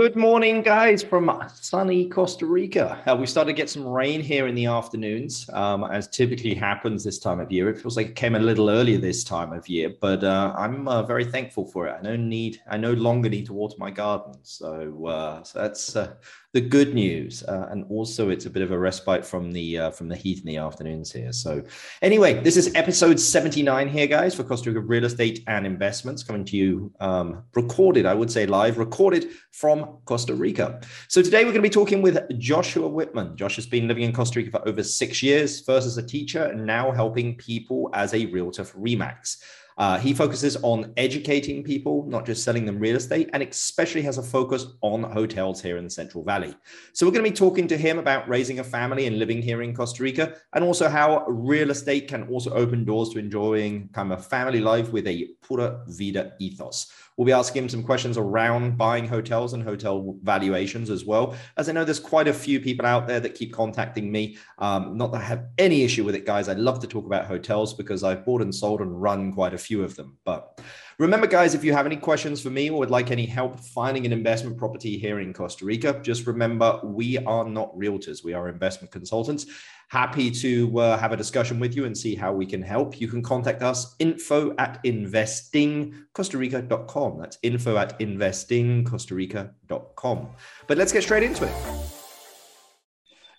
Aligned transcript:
Good 0.00 0.16
morning, 0.16 0.62
guys, 0.62 1.02
from 1.02 1.30
sunny 1.52 2.08
Costa 2.08 2.46
Rica. 2.46 3.02
Uh, 3.06 3.16
we 3.16 3.26
started 3.26 3.52
to 3.52 3.54
get 3.54 3.68
some 3.68 3.86
rain 3.86 4.22
here 4.22 4.46
in 4.46 4.54
the 4.54 4.64
afternoons, 4.64 5.46
um, 5.52 5.84
as 5.84 6.08
typically 6.08 6.54
happens 6.54 7.04
this 7.04 7.18
time 7.18 7.38
of 7.38 7.52
year. 7.52 7.68
It 7.68 7.78
feels 7.78 7.98
like 7.98 8.06
it 8.06 8.16
came 8.16 8.34
a 8.34 8.38
little 8.38 8.70
earlier 8.70 8.96
this 8.96 9.24
time 9.24 9.52
of 9.52 9.68
year, 9.68 9.92
but 10.00 10.24
uh, 10.24 10.54
I'm 10.56 10.88
uh, 10.88 11.02
very 11.02 11.26
thankful 11.26 11.66
for 11.66 11.86
it. 11.86 11.96
I 11.98 12.00
no 12.00 12.16
need, 12.16 12.62
I 12.70 12.78
no 12.78 12.94
longer 12.94 13.28
need 13.28 13.44
to 13.48 13.52
water 13.52 13.74
my 13.76 13.90
garden, 13.90 14.36
so, 14.42 15.04
uh, 15.04 15.42
so 15.42 15.58
that's 15.58 15.94
uh, 15.94 16.14
the 16.52 16.60
good 16.60 16.94
news, 16.94 17.44
uh, 17.44 17.68
and 17.70 17.84
also 17.88 18.30
it's 18.30 18.46
a 18.46 18.50
bit 18.50 18.62
of 18.62 18.72
a 18.72 18.78
respite 18.78 19.24
from 19.24 19.52
the 19.52 19.78
uh, 19.78 19.90
from 19.92 20.08
the 20.08 20.16
heat 20.16 20.40
in 20.40 20.46
the 20.46 20.56
afternoons 20.56 21.12
here. 21.12 21.32
So, 21.32 21.62
anyway, 22.02 22.42
this 22.42 22.56
is 22.56 22.74
episode 22.74 23.20
seventy 23.20 23.62
nine 23.62 23.88
here, 23.88 24.08
guys, 24.08 24.34
for 24.34 24.42
Costa 24.42 24.70
Rica 24.70 24.80
real 24.80 25.04
estate 25.04 25.44
and 25.46 25.64
investments, 25.64 26.24
coming 26.24 26.44
to 26.46 26.56
you 26.56 26.92
um, 26.98 27.44
recorded, 27.54 28.04
I 28.04 28.14
would 28.14 28.32
say 28.32 28.46
live, 28.46 28.78
recorded 28.78 29.28
from 29.52 29.98
Costa 30.06 30.34
Rica. 30.34 30.80
So 31.08 31.22
today 31.22 31.44
we're 31.44 31.52
going 31.52 31.62
to 31.62 31.68
be 31.68 31.70
talking 31.70 32.02
with 32.02 32.18
Joshua 32.38 32.88
Whitman. 32.88 33.36
Josh 33.36 33.54
has 33.56 33.66
been 33.66 33.86
living 33.86 34.02
in 34.02 34.12
Costa 34.12 34.40
Rica 34.40 34.50
for 34.50 34.68
over 34.68 34.82
six 34.82 35.22
years, 35.22 35.60
first 35.60 35.86
as 35.86 35.98
a 35.98 36.02
teacher, 36.02 36.44
and 36.44 36.66
now 36.66 36.90
helping 36.90 37.36
people 37.36 37.90
as 37.94 38.12
a 38.12 38.26
realtor 38.26 38.64
for 38.64 38.78
Remax. 38.78 39.36
Uh, 39.80 39.98
he 39.98 40.12
focuses 40.12 40.58
on 40.62 40.92
educating 40.98 41.64
people, 41.64 42.04
not 42.06 42.26
just 42.26 42.44
selling 42.44 42.66
them 42.66 42.78
real 42.78 42.96
estate, 42.96 43.30
and 43.32 43.42
especially 43.42 44.02
has 44.02 44.18
a 44.18 44.22
focus 44.22 44.66
on 44.82 45.02
hotels 45.02 45.62
here 45.62 45.78
in 45.78 45.84
the 45.84 45.90
Central 45.90 46.22
Valley. 46.22 46.54
So, 46.92 47.06
we're 47.06 47.12
going 47.12 47.24
to 47.24 47.30
be 47.30 47.34
talking 47.34 47.66
to 47.68 47.78
him 47.78 47.98
about 47.98 48.28
raising 48.28 48.58
a 48.58 48.64
family 48.64 49.06
and 49.06 49.18
living 49.18 49.40
here 49.40 49.62
in 49.62 49.74
Costa 49.74 50.02
Rica, 50.02 50.34
and 50.52 50.62
also 50.62 50.86
how 50.86 51.24
real 51.28 51.70
estate 51.70 52.08
can 52.08 52.28
also 52.28 52.50
open 52.50 52.84
doors 52.84 53.08
to 53.08 53.18
enjoying 53.18 53.88
kind 53.94 54.12
of 54.12 54.18
a 54.18 54.22
family 54.22 54.60
life 54.60 54.92
with 54.92 55.06
a 55.06 55.30
pura 55.40 55.82
vida 55.86 56.34
ethos. 56.38 56.92
We'll 57.20 57.26
be 57.26 57.32
asking 57.32 57.64
him 57.64 57.68
some 57.68 57.82
questions 57.82 58.16
around 58.16 58.78
buying 58.78 59.06
hotels 59.06 59.52
and 59.52 59.62
hotel 59.62 60.16
valuations 60.22 60.88
as 60.88 61.04
well. 61.04 61.36
As 61.58 61.68
I 61.68 61.72
know, 61.72 61.84
there's 61.84 62.00
quite 62.00 62.28
a 62.28 62.32
few 62.32 62.60
people 62.60 62.86
out 62.86 63.06
there 63.06 63.20
that 63.20 63.34
keep 63.34 63.52
contacting 63.52 64.10
me. 64.10 64.38
Um, 64.56 64.96
not 64.96 65.12
that 65.12 65.18
I 65.18 65.24
have 65.24 65.44
any 65.58 65.82
issue 65.82 66.02
with 66.02 66.14
it, 66.14 66.24
guys. 66.24 66.48
I 66.48 66.54
love 66.54 66.80
to 66.80 66.86
talk 66.86 67.04
about 67.04 67.26
hotels 67.26 67.74
because 67.74 68.04
I've 68.04 68.24
bought 68.24 68.40
and 68.40 68.54
sold 68.54 68.80
and 68.80 69.02
run 69.02 69.34
quite 69.34 69.52
a 69.52 69.58
few 69.58 69.84
of 69.84 69.96
them. 69.96 70.16
But 70.24 70.62
remember, 71.00 71.26
guys, 71.26 71.54
if 71.54 71.64
you 71.64 71.72
have 71.72 71.86
any 71.86 71.96
questions 71.96 72.40
for 72.40 72.50
me 72.50 72.70
or 72.70 72.78
would 72.78 72.90
like 72.90 73.10
any 73.10 73.26
help 73.26 73.58
finding 73.58 74.06
an 74.06 74.12
investment 74.12 74.56
property 74.56 74.98
here 74.98 75.20
in 75.20 75.32
Costa 75.32 75.64
Rica, 75.64 76.00
just 76.02 76.26
remember 76.26 76.80
we 76.84 77.18
are 77.18 77.44
not 77.44 77.76
realtors, 77.76 78.22
we 78.22 78.34
are 78.34 78.48
investment 78.48 78.92
consultants 78.92 79.46
happy 79.90 80.30
to 80.30 80.78
uh, 80.78 80.96
have 80.96 81.10
a 81.10 81.16
discussion 81.16 81.58
with 81.58 81.74
you 81.74 81.84
and 81.84 81.98
see 81.98 82.14
how 82.14 82.32
we 82.32 82.46
can 82.46 82.62
help. 82.62 83.00
You 83.00 83.08
can 83.08 83.24
contact 83.24 83.60
us 83.60 83.96
info 83.98 84.54
at 84.56 84.80
investingcostarica.com. 84.84 87.18
That's 87.18 87.38
info 87.42 87.76
at 87.76 87.98
investingcostarica.com. 87.98 90.28
But 90.68 90.78
let's 90.78 90.92
get 90.92 91.02
straight 91.02 91.24
into 91.24 91.44
it. 91.44 91.52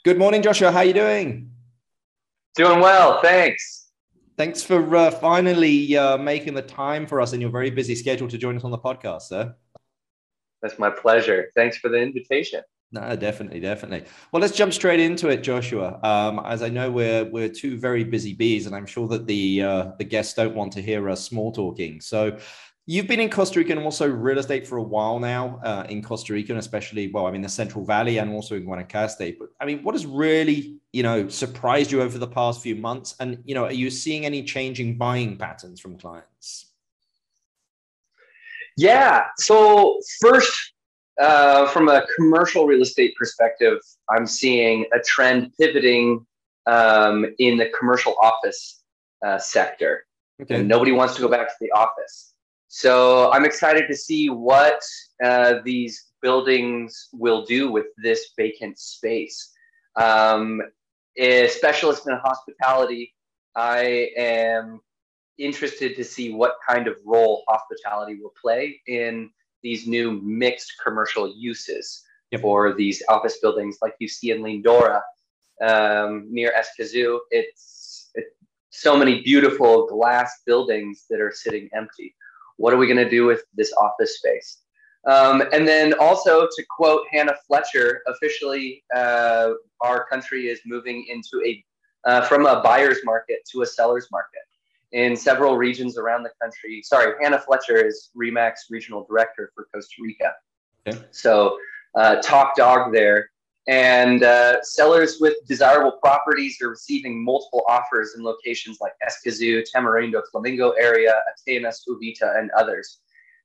Good 0.03 0.19
morning, 0.19 0.41
Joshua. 0.41 0.73
How 0.73 0.79
are 0.79 0.85
you 0.85 0.93
doing? 0.93 1.51
Doing 2.55 2.81
well, 2.81 3.21
thanks. 3.21 3.80
Thanks 4.41 4.63
for 4.63 4.95
uh, 4.95 5.11
finally 5.11 5.95
uh, 5.95 6.17
making 6.17 6.55
the 6.55 6.63
time 6.63 7.05
for 7.05 7.21
us 7.21 7.33
in 7.33 7.39
your 7.39 7.51
very 7.51 7.69
busy 7.69 7.93
schedule 7.93 8.27
to 8.27 8.39
join 8.39 8.57
us 8.57 8.63
on 8.63 8.71
the 8.71 8.77
podcast, 8.79 9.21
sir. 9.21 9.53
That's 10.63 10.79
my 10.79 10.89
pleasure. 10.89 11.51
Thanks 11.55 11.77
for 11.77 11.89
the 11.89 11.99
invitation. 11.99 12.63
No, 12.91 13.15
definitely, 13.15 13.59
definitely. 13.59 14.09
Well, 14.31 14.41
let's 14.41 14.57
jump 14.57 14.73
straight 14.73 14.99
into 14.99 15.29
it, 15.29 15.43
Joshua. 15.43 15.99
Um, 16.01 16.41
as 16.43 16.63
I 16.63 16.69
know, 16.69 16.89
we're 16.89 17.25
we're 17.25 17.49
two 17.49 17.77
very 17.77 18.03
busy 18.03 18.33
bees, 18.33 18.65
and 18.65 18.75
I'm 18.75 18.87
sure 18.87 19.07
that 19.09 19.27
the 19.27 19.61
uh, 19.61 19.91
the 19.99 20.05
guests 20.05 20.33
don't 20.33 20.55
want 20.55 20.73
to 20.73 20.81
hear 20.81 21.07
us 21.07 21.23
small 21.23 21.51
talking. 21.51 22.01
So, 22.01 22.39
you've 22.85 23.07
been 23.07 23.19
in 23.19 23.29
Costa 23.29 23.59
Rica 23.59 23.71
and 23.71 23.81
also 23.81 24.09
real 24.09 24.39
estate 24.39 24.67
for 24.67 24.77
a 24.77 24.83
while 24.83 25.19
now 25.19 25.59
uh, 25.63 25.85
in 25.89 26.01
Costa 26.01 26.33
Rica, 26.33 26.51
and 26.51 26.59
especially 26.59 27.11
well, 27.11 27.25
I 27.25 27.31
mean, 27.31 27.41
the 27.41 27.49
Central 27.49 27.85
Valley 27.85 28.17
and 28.17 28.31
also 28.31 28.55
in 28.55 28.65
Guanacaste. 28.65 29.37
But 29.39 29.49
I 29.59 29.65
mean, 29.65 29.83
what 29.83 29.95
has 29.95 30.05
really 30.05 30.79
you 30.91 31.03
know 31.03 31.27
surprised 31.29 31.91
you 31.91 32.01
over 32.01 32.17
the 32.17 32.27
past 32.27 32.61
few 32.61 32.75
months? 32.75 33.15
And 33.19 33.41
you 33.45 33.55
know, 33.55 33.65
are 33.65 33.73
you 33.73 33.89
seeing 33.89 34.25
any 34.25 34.43
changing 34.43 34.97
buying 34.97 35.37
patterns 35.37 35.79
from 35.79 35.97
clients? 35.97 36.67
Yeah. 38.77 39.25
So 39.37 39.99
first, 40.21 40.73
uh, 41.19 41.67
from 41.67 41.89
a 41.89 42.05
commercial 42.15 42.65
real 42.65 42.81
estate 42.81 43.13
perspective, 43.17 43.77
I'm 44.09 44.25
seeing 44.25 44.85
a 44.93 44.99
trend 44.99 45.51
pivoting 45.59 46.25
um, 46.67 47.25
in 47.37 47.57
the 47.57 47.69
commercial 47.77 48.15
office 48.21 48.81
uh, 49.25 49.37
sector. 49.37 50.05
Okay. 50.41 50.55
And 50.55 50.67
nobody 50.67 50.91
wants 50.91 51.15
to 51.15 51.21
go 51.21 51.27
back 51.27 51.47
to 51.47 51.55
the 51.61 51.71
office. 51.71 52.30
So 52.73 53.29
I'm 53.33 53.43
excited 53.43 53.89
to 53.89 53.95
see 53.95 54.29
what 54.29 54.81
uh, 55.21 55.55
these 55.65 56.05
buildings 56.21 57.09
will 57.11 57.43
do 57.43 57.69
with 57.69 57.87
this 58.01 58.29
vacant 58.37 58.79
space. 58.79 59.51
Um, 59.97 60.61
a 61.17 61.49
specialist 61.49 62.07
in 62.07 62.17
hospitality, 62.23 63.13
I 63.57 64.11
am 64.15 64.79
interested 65.37 65.97
to 65.97 66.03
see 66.05 66.33
what 66.33 66.53
kind 66.65 66.87
of 66.87 66.95
role 67.05 67.43
hospitality 67.49 68.17
will 68.21 68.33
play 68.41 68.79
in 68.87 69.31
these 69.61 69.85
new 69.85 70.21
mixed 70.21 70.71
commercial 70.81 71.27
uses 71.35 72.01
yep. 72.31 72.39
for 72.39 72.73
these 72.73 73.03
office 73.09 73.39
buildings 73.41 73.79
like 73.81 73.95
you 73.99 74.07
see 74.07 74.31
in 74.31 74.41
Lindora 74.41 75.01
um, 75.61 76.25
near 76.31 76.53
Escazú. 76.57 77.19
It's, 77.31 78.11
it's 78.15 78.33
so 78.69 78.95
many 78.95 79.21
beautiful 79.23 79.87
glass 79.87 80.39
buildings 80.45 81.03
that 81.09 81.19
are 81.19 81.33
sitting 81.33 81.69
empty. 81.73 82.15
What 82.61 82.73
are 82.73 82.77
we 82.77 82.85
going 82.85 83.03
to 83.03 83.09
do 83.09 83.25
with 83.25 83.41
this 83.55 83.73
office 83.73 84.17
space? 84.17 84.59
Um, 85.07 85.41
and 85.51 85.67
then 85.67 85.93
also 85.99 86.45
to 86.45 86.65
quote 86.69 87.07
Hannah 87.11 87.35
Fletcher, 87.47 88.03
officially, 88.07 88.83
uh, 88.95 89.53
our 89.81 90.05
country 90.05 90.47
is 90.47 90.59
moving 90.65 91.05
into 91.09 91.43
a 91.45 91.63
uh, 92.03 92.21
from 92.21 92.45
a 92.45 92.61
buyer's 92.61 92.99
market 93.03 93.39
to 93.51 93.61
a 93.61 93.65
seller's 93.65 94.07
market 94.11 94.41
in 94.91 95.15
several 95.15 95.57
regions 95.57 95.97
around 95.97 96.23
the 96.23 96.31
country. 96.41 96.81
Sorry, 96.83 97.13
Hannah 97.21 97.39
Fletcher 97.39 97.83
is 97.85 98.09
Remax 98.15 98.53
Regional 98.69 99.05
Director 99.05 99.51
for 99.55 99.67
Costa 99.73 99.95
Rica. 100.01 100.33
Okay. 100.87 100.99
So, 101.11 101.57
uh, 101.95 102.15
top 102.17 102.55
dog 102.55 102.91
there. 102.93 103.29
And 103.67 104.23
uh, 104.23 104.61
sellers 104.63 105.17
with 105.19 105.35
desirable 105.47 105.93
properties 106.01 106.59
are 106.61 106.69
receiving 106.69 107.23
multiple 107.23 107.63
offers 107.69 108.15
in 108.17 108.23
locations 108.23 108.79
like 108.81 108.93
Escazú, 109.07 109.63
Tamarindo, 109.73 110.21
Flamingo 110.31 110.71
area, 110.71 111.13
Atenas, 111.31 111.81
Uvita, 111.87 112.39
and 112.39 112.49
others. 112.57 113.01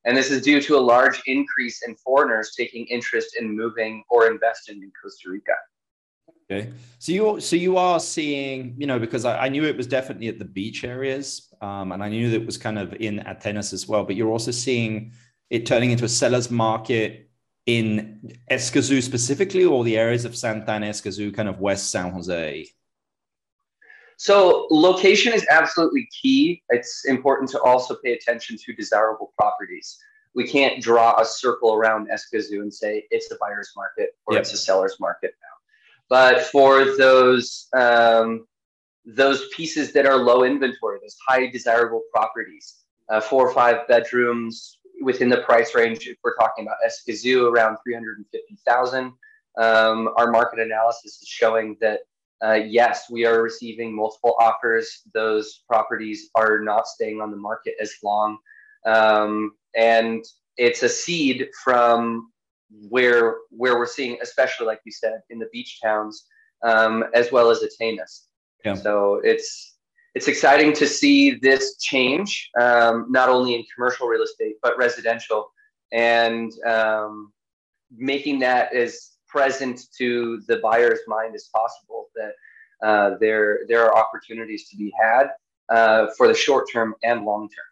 And 0.06 0.16
this 0.16 0.31
is 0.31 0.41
due 0.41 0.60
to 0.62 0.77
a 0.77 0.81
large 0.81 1.21
increase 1.27 1.82
in 1.87 1.97
foreigners 1.97 2.54
taking 2.56 2.87
interest 2.87 3.37
in 3.38 3.54
moving 3.54 4.04
or 4.09 4.31
investing 4.31 4.82
in 4.82 4.91
Costa 5.03 5.28
Rica. 5.31 5.53
Okay, 6.48 6.71
so 7.00 7.10
you 7.10 7.41
so 7.41 7.56
you 7.56 7.77
are 7.77 7.98
seeing, 7.98 8.77
you 8.78 8.87
know, 8.87 9.00
because 9.00 9.25
I, 9.25 9.47
I 9.47 9.48
knew 9.48 9.65
it 9.65 9.77
was 9.77 9.88
definitely 9.88 10.28
at 10.28 10.38
the 10.38 10.44
beach 10.44 10.84
areas, 10.84 11.53
um, 11.60 11.91
and 11.91 12.04
I 12.04 12.09
knew 12.09 12.31
that 12.31 12.43
it 12.43 12.47
was 12.47 12.56
kind 12.56 12.78
of 12.78 12.94
in 12.94 13.19
Atenas 13.19 13.72
as 13.72 13.88
well. 13.88 14.04
But 14.04 14.15
you're 14.15 14.31
also 14.31 14.53
seeing 14.53 15.12
it 15.50 15.66
turning 15.66 15.91
into 15.91 16.04
a 16.04 16.09
seller's 16.09 16.48
market 16.48 17.26
in 17.66 18.32
Escazú 18.50 19.03
specifically, 19.03 19.65
or 19.65 19.84
the 19.84 19.99
areas 19.99 20.25
of 20.25 20.37
Santa 20.37 20.71
Ana, 20.71 20.87
Escazú, 20.87 21.34
kind 21.34 21.49
of 21.49 21.60
West 21.60 21.91
San 21.91 22.12
Jose. 22.12 22.69
So 24.16 24.66
location 24.71 25.32
is 25.32 25.47
absolutely 25.50 26.09
key. 26.22 26.62
It's 26.71 27.04
important 27.04 27.50
to 27.50 27.60
also 27.60 27.97
pay 28.03 28.12
attention 28.12 28.56
to 28.65 28.72
desirable 28.72 29.32
properties. 29.38 29.99
We 30.34 30.47
can't 30.47 30.82
draw 30.82 31.21
a 31.21 31.25
circle 31.25 31.75
around 31.75 32.09
Escazú 32.09 32.60
and 32.62 32.72
say 32.72 33.06
it's 33.10 33.31
a 33.31 33.37
buyer's 33.41 33.72
market 33.77 34.10
or 34.27 34.34
yep. 34.34 34.43
it's 34.43 34.53
a 34.53 34.56
seller's 34.56 34.98
market 35.00 35.33
now. 35.43 35.56
But 36.09 36.43
for 36.47 36.97
those 36.97 37.69
um, 37.75 38.47
those 39.04 39.48
pieces 39.54 39.93
that 39.93 40.06
are 40.06 40.16
low 40.16 40.44
inventory, 40.44 40.98
those 41.00 41.16
high 41.28 41.47
desirable 41.48 42.03
properties, 42.12 42.84
uh, 43.09 43.21
four 43.21 43.48
or 43.48 43.54
five 43.54 43.86
bedrooms 43.89 44.76
within 45.07 45.29
the 45.29 45.43
price 45.43 45.73
range, 45.73 46.09
if 46.09 46.19
we're 46.25 46.35
talking 46.35 46.67
about 46.67 46.79
Escazú, 46.85 47.49
around 47.49 47.79
350,000. 47.87 49.13
Um, 49.57 50.11
our 50.17 50.33
market 50.33 50.59
analysis 50.59 51.23
is 51.23 51.29
showing 51.29 51.77
that 51.81 52.01
uh, 52.45 52.55
yes, 52.55 53.09
we 53.09 53.25
are 53.25 53.41
receiving 53.41 53.95
multiple 53.95 54.35
offers. 54.41 55.03
Those 55.15 55.63
properties 55.69 56.29
are 56.35 56.59
not 56.59 56.89
staying 56.89 57.21
on 57.21 57.31
the 57.31 57.37
market 57.37 57.75
as 57.81 57.95
long. 58.03 58.37
Um, 58.85 59.53
and 59.77 60.25
it's 60.59 60.83
a 60.83 60.89
seed 60.89 61.49
from 61.65 62.33
where 62.91 63.37
where 63.51 63.79
we're 63.79 63.87
seeing, 63.87 64.19
especially 64.21 64.67
like 64.67 64.81
you 64.85 64.93
said, 64.93 65.21
in 65.31 65.39
the 65.39 65.49
beach 65.53 65.81
towns, 65.81 66.27
um, 66.65 67.05
as 67.15 67.31
well 67.31 67.49
as 67.49 67.63
Atenas. 67.63 68.27
Yeah. 68.65 68.75
So 68.75 69.21
it's 69.23 69.76
it's 70.16 70.28
exciting 70.28 70.72
to 70.72 70.86
see 70.86 71.33
this 71.42 71.77
change, 71.77 72.48
um, 72.59 73.07
not 73.10 73.28
only 73.28 73.54
in 73.54 73.63
commercial 73.74 74.09
real 74.09 74.22
estate 74.22 74.54
but 74.63 74.77
residential, 74.78 75.53
and 75.92 76.51
um, 76.66 77.34
making 77.95 78.39
that 78.39 78.74
as 78.74 79.10
present 79.28 79.78
to 79.98 80.41
the 80.48 80.57
buyer's 80.63 81.01
mind 81.07 81.34
as 81.34 81.51
possible. 81.54 82.07
That 82.16 82.33
uh, 82.83 83.18
there 83.21 83.60
there 83.68 83.84
are 83.84 83.95
opportunities 83.95 84.71
to 84.71 84.77
be 84.78 84.91
had 84.98 85.27
uh, 85.68 86.07
for 86.16 86.28
the 86.28 86.34
short 86.34 86.65
term 86.72 86.95
and 87.03 87.27
long 87.27 87.51
term. 87.51 87.66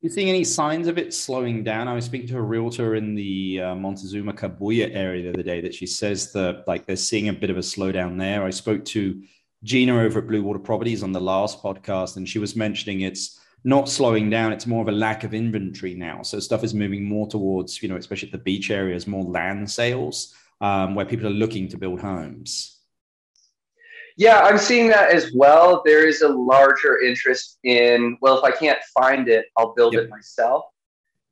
You 0.00 0.08
seeing 0.08 0.30
any 0.30 0.44
signs 0.44 0.88
of 0.88 0.96
it 0.96 1.12
slowing 1.12 1.64
down? 1.64 1.86
I 1.86 1.92
was 1.92 2.06
speaking 2.06 2.28
to 2.28 2.38
a 2.38 2.42
realtor 2.42 2.94
in 2.94 3.14
the 3.14 3.60
uh, 3.60 3.74
Montezuma 3.74 4.32
Cabuya 4.32 4.94
area 4.94 5.24
the 5.24 5.28
other 5.30 5.42
day 5.42 5.60
that 5.60 5.74
she 5.74 5.86
says 5.86 6.32
that 6.32 6.64
like 6.66 6.86
they're 6.86 6.96
seeing 6.96 7.28
a 7.28 7.34
bit 7.34 7.50
of 7.50 7.58
a 7.58 7.60
slowdown 7.60 8.18
there. 8.18 8.42
I 8.42 8.50
spoke 8.50 8.86
to 8.86 9.22
Gina 9.64 9.98
over 9.98 10.20
at 10.20 10.28
Blue 10.28 10.42
Water 10.42 10.58
Properties 10.58 11.02
on 11.02 11.12
the 11.12 11.20
last 11.20 11.62
podcast, 11.62 12.16
and 12.16 12.28
she 12.28 12.38
was 12.38 12.54
mentioning 12.54 13.00
it's 13.00 13.40
not 13.64 13.88
slowing 13.88 14.28
down. 14.28 14.52
It's 14.52 14.66
more 14.66 14.82
of 14.82 14.88
a 14.88 14.92
lack 14.92 15.24
of 15.24 15.32
inventory 15.32 15.94
now. 15.94 16.22
So 16.22 16.38
stuff 16.38 16.62
is 16.62 16.74
moving 16.74 17.04
more 17.04 17.26
towards, 17.26 17.82
you 17.82 17.88
know, 17.88 17.96
especially 17.96 18.28
at 18.28 18.32
the 18.32 18.38
beach 18.38 18.70
areas, 18.70 19.06
more 19.06 19.24
land 19.24 19.70
sales 19.70 20.34
um, 20.60 20.94
where 20.94 21.06
people 21.06 21.26
are 21.26 21.30
looking 21.30 21.68
to 21.68 21.78
build 21.78 22.00
homes. 22.00 22.78
Yeah, 24.16 24.40
I'm 24.40 24.58
seeing 24.58 24.88
that 24.88 25.10
as 25.10 25.32
well. 25.34 25.82
There 25.84 26.06
is 26.06 26.20
a 26.20 26.28
larger 26.28 27.00
interest 27.00 27.58
in, 27.64 28.16
well, 28.20 28.38
if 28.38 28.44
I 28.44 28.52
can't 28.52 28.78
find 28.96 29.28
it, 29.28 29.46
I'll 29.56 29.74
build 29.74 29.94
yep. 29.94 30.04
it 30.04 30.10
myself. 30.10 30.66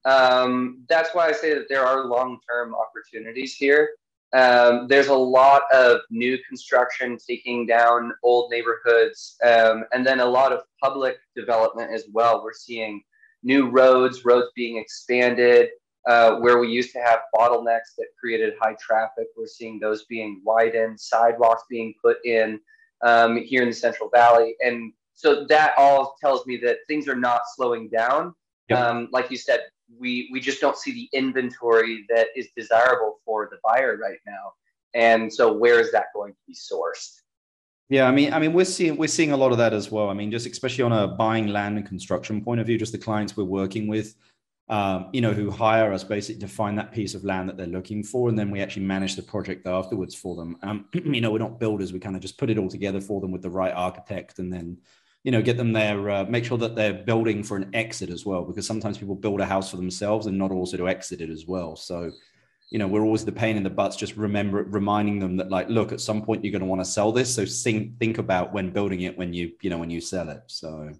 Um, 0.04 0.84
that's 0.88 1.14
why 1.14 1.28
I 1.28 1.32
say 1.32 1.54
that 1.54 1.68
there 1.68 1.84
are 1.84 2.06
long 2.06 2.38
term 2.50 2.74
opportunities 2.74 3.54
here. 3.54 3.90
Um, 4.32 4.86
there's 4.88 5.08
a 5.08 5.14
lot 5.14 5.62
of 5.72 6.00
new 6.10 6.38
construction 6.48 7.18
taking 7.18 7.66
down 7.66 8.12
old 8.22 8.50
neighborhoods, 8.50 9.36
um, 9.44 9.84
and 9.92 10.06
then 10.06 10.20
a 10.20 10.26
lot 10.26 10.52
of 10.52 10.62
public 10.82 11.16
development 11.36 11.92
as 11.92 12.06
well. 12.12 12.42
We're 12.42 12.54
seeing 12.54 13.02
new 13.42 13.68
roads, 13.68 14.24
roads 14.24 14.48
being 14.54 14.78
expanded, 14.78 15.70
uh, 16.08 16.36
where 16.36 16.58
we 16.58 16.68
used 16.68 16.92
to 16.92 17.00
have 17.00 17.20
bottlenecks 17.34 17.94
that 17.98 18.06
created 18.18 18.54
high 18.60 18.76
traffic. 18.80 19.26
We're 19.36 19.46
seeing 19.46 19.78
those 19.78 20.04
being 20.06 20.40
widened, 20.44 20.98
sidewalks 20.98 21.64
being 21.68 21.94
put 22.02 22.16
in 22.24 22.58
um, 23.02 23.36
here 23.36 23.62
in 23.62 23.68
the 23.68 23.74
Central 23.74 24.08
Valley. 24.08 24.54
And 24.64 24.92
so 25.14 25.44
that 25.46 25.74
all 25.76 26.16
tells 26.20 26.46
me 26.46 26.56
that 26.64 26.78
things 26.88 27.06
are 27.06 27.16
not 27.16 27.42
slowing 27.54 27.88
down. 27.88 28.34
Yep. 28.68 28.78
Um, 28.78 29.08
like 29.12 29.30
you 29.30 29.36
said, 29.36 29.60
we 29.98 30.28
we 30.32 30.40
just 30.40 30.60
don't 30.60 30.76
see 30.76 30.92
the 30.92 31.08
inventory 31.12 32.04
that 32.08 32.28
is 32.36 32.48
desirable 32.56 33.20
for 33.24 33.48
the 33.50 33.58
buyer 33.64 33.96
right 33.96 34.18
now. 34.26 34.52
And 34.94 35.32
so 35.32 35.52
where 35.52 35.80
is 35.80 35.90
that 35.92 36.06
going 36.14 36.32
to 36.32 36.38
be 36.46 36.54
sourced? 36.54 37.22
Yeah, 37.88 38.06
I 38.08 38.10
mean, 38.10 38.32
I 38.32 38.38
mean, 38.38 38.52
we're 38.52 38.64
seeing 38.64 38.96
we're 38.96 39.08
seeing 39.08 39.32
a 39.32 39.36
lot 39.36 39.52
of 39.52 39.58
that 39.58 39.74
as 39.74 39.90
well. 39.90 40.08
I 40.08 40.14
mean, 40.14 40.30
just 40.30 40.46
especially 40.46 40.84
on 40.84 40.92
a 40.92 41.08
buying 41.08 41.48
land 41.48 41.76
and 41.76 41.86
construction 41.86 42.42
point 42.42 42.60
of 42.60 42.66
view, 42.66 42.78
just 42.78 42.92
the 42.92 42.98
clients 42.98 43.36
we're 43.36 43.44
working 43.44 43.86
with, 43.86 44.14
um, 44.68 45.10
you 45.12 45.20
know, 45.20 45.32
who 45.32 45.50
hire 45.50 45.92
us 45.92 46.02
basically 46.02 46.40
to 46.40 46.48
find 46.48 46.78
that 46.78 46.92
piece 46.92 47.14
of 47.14 47.24
land 47.24 47.48
that 47.48 47.58
they're 47.58 47.66
looking 47.66 48.02
for, 48.02 48.28
and 48.28 48.38
then 48.38 48.50
we 48.50 48.62
actually 48.62 48.86
manage 48.86 49.16
the 49.16 49.22
project 49.22 49.66
afterwards 49.66 50.14
for 50.14 50.36
them. 50.36 50.56
Um, 50.62 50.86
you 50.94 51.20
know, 51.20 51.30
we're 51.30 51.38
not 51.38 51.60
builders; 51.60 51.92
we 51.92 52.00
kind 52.00 52.16
of 52.16 52.22
just 52.22 52.38
put 52.38 52.48
it 52.48 52.56
all 52.56 52.68
together 52.68 53.00
for 53.00 53.20
them 53.20 53.30
with 53.30 53.42
the 53.42 53.50
right 53.50 53.74
architect, 53.74 54.38
and 54.38 54.50
then 54.50 54.78
you 55.24 55.30
know, 55.30 55.42
get 55.42 55.56
them 55.56 55.72
there, 55.72 56.10
uh, 56.10 56.24
make 56.24 56.44
sure 56.44 56.58
that 56.58 56.74
they're 56.74 56.94
building 56.94 57.42
for 57.42 57.56
an 57.56 57.70
exit 57.74 58.10
as 58.10 58.26
well, 58.26 58.44
because 58.44 58.66
sometimes 58.66 58.98
people 58.98 59.14
build 59.14 59.40
a 59.40 59.46
house 59.46 59.70
for 59.70 59.76
themselves 59.76 60.26
and 60.26 60.36
not 60.36 60.50
also 60.50 60.76
to 60.76 60.88
exit 60.88 61.20
it 61.20 61.30
as 61.30 61.46
well. 61.46 61.76
So, 61.76 62.10
you 62.70 62.78
know, 62.78 62.88
we're 62.88 63.04
always 63.04 63.24
the 63.24 63.32
pain 63.32 63.56
in 63.56 63.62
the 63.62 63.70
butts, 63.70 63.96
just 63.96 64.16
remember 64.16 64.64
reminding 64.64 65.20
them 65.20 65.36
that 65.36 65.50
like, 65.50 65.68
look, 65.68 65.92
at 65.92 66.00
some 66.00 66.22
point 66.22 66.44
you're 66.44 66.52
going 66.52 66.60
to 66.60 66.66
want 66.66 66.80
to 66.80 66.90
sell 66.90 67.12
this. 67.12 67.32
So 67.34 67.44
think, 67.46 67.98
think 68.00 68.18
about 68.18 68.52
when 68.52 68.70
building 68.70 69.02
it, 69.02 69.16
when 69.16 69.32
you, 69.32 69.52
you 69.60 69.70
know, 69.70 69.78
when 69.78 69.90
you 69.90 70.00
sell 70.00 70.28
it. 70.28 70.42
So 70.46 70.90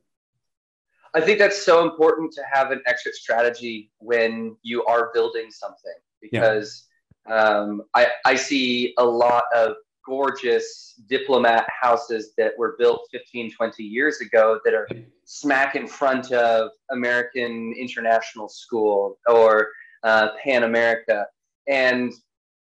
I 1.15 1.21
think 1.21 1.39
that's 1.39 1.61
so 1.61 1.83
important 1.83 2.33
to 2.33 2.43
have 2.53 2.71
an 2.71 2.81
exit 2.87 3.15
strategy 3.15 3.91
when 3.99 4.57
you 4.63 4.85
are 4.85 5.11
building 5.13 5.51
something 5.51 5.93
because 6.21 6.87
yeah. 7.27 7.35
um, 7.35 7.83
I, 7.95 8.07
I 8.25 8.35
see 8.37 8.95
a 8.99 9.05
lot 9.05 9.45
of 9.55 9.75
gorgeous 10.05 10.95
diplomat 11.09 11.67
houses 11.81 12.33
that 12.37 12.53
were 12.59 12.77
built 12.79 13.09
15, 13.13 13.53
20 13.53 13.83
years 13.83 14.21
ago 14.21 14.61
that 14.65 14.75
are 14.75 14.89
smack 15.25 15.77
in 15.77 15.87
front 15.87 16.33
of 16.33 16.71
American 16.91 17.75
International 17.79 18.49
School 18.49 19.19
or 19.29 19.69
uh, 20.03 20.29
Pan 20.43 20.65
America. 20.65 21.27
And 21.69 22.13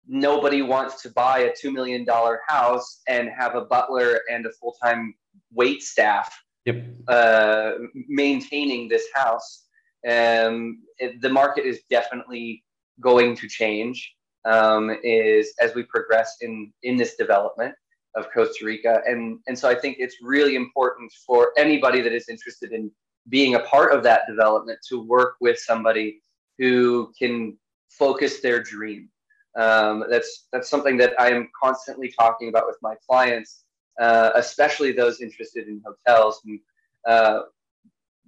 nobody 0.07 0.63
wants 0.63 1.03
to 1.03 1.11
buy 1.11 1.41
a 1.41 1.53
$2 1.53 1.73
million 1.73 2.07
house 2.47 3.01
and 3.09 3.29
have 3.37 3.55
a 3.55 3.63
butler 3.63 4.21
and 4.31 4.47
a 4.47 4.51
full 4.53 4.77
time 4.83 5.15
wait 5.53 5.83
staff 5.83 6.33
yep. 6.65 6.85
uh, 7.09 7.73
maintaining 8.09 8.89
this 8.89 9.07
house. 9.15 9.67
Um, 10.09 10.83
it, 10.99 11.21
the 11.21 11.29
market 11.29 11.65
is 11.65 11.81
definitely 11.89 12.65
going 13.01 13.37
to 13.37 13.49
change 13.49 14.15
um, 14.45 14.97
is 15.03 15.55
as 15.61 15.75
we 15.75 15.83
progress 15.85 16.37
in 16.41 16.73
in 16.83 16.97
this 16.97 17.15
development 17.17 17.75
of 18.15 18.31
Costa 18.33 18.65
Rica, 18.65 19.03
and 19.07 19.39
and 19.47 19.59
so 19.59 19.69
I 19.69 19.75
think 19.75 19.97
it's 19.99 20.17
really 20.23 20.55
important 20.55 21.13
for 21.27 21.53
anybody 21.57 22.01
that 22.03 22.13
is 22.13 22.29
interested 22.29 22.73
in 22.73 22.91
being 23.29 23.55
a 23.55 23.61
part 23.61 23.93
of 23.93 24.03
that 24.03 24.23
development 24.29 24.79
to 24.89 25.03
work 25.03 25.37
with 25.41 25.59
somebody 25.59 26.21
who 26.59 27.13
can 27.19 27.57
focus 27.89 28.41
their 28.41 28.63
dream. 28.63 29.09
Um, 29.57 30.05
that's 30.09 30.49
that's 30.53 30.69
something 30.69 30.97
that 30.97 31.13
I 31.21 31.31
am 31.31 31.49
constantly 31.63 32.13
talking 32.19 32.49
about 32.49 32.67
with 32.67 32.79
my 32.83 32.95
clients, 33.07 33.65
uh, 34.01 34.31
especially 34.35 34.93
those 34.93 35.21
interested 35.21 35.69
in 35.69 35.83
hotels. 35.85 36.41
And 36.45 36.61
uh, 37.07 37.43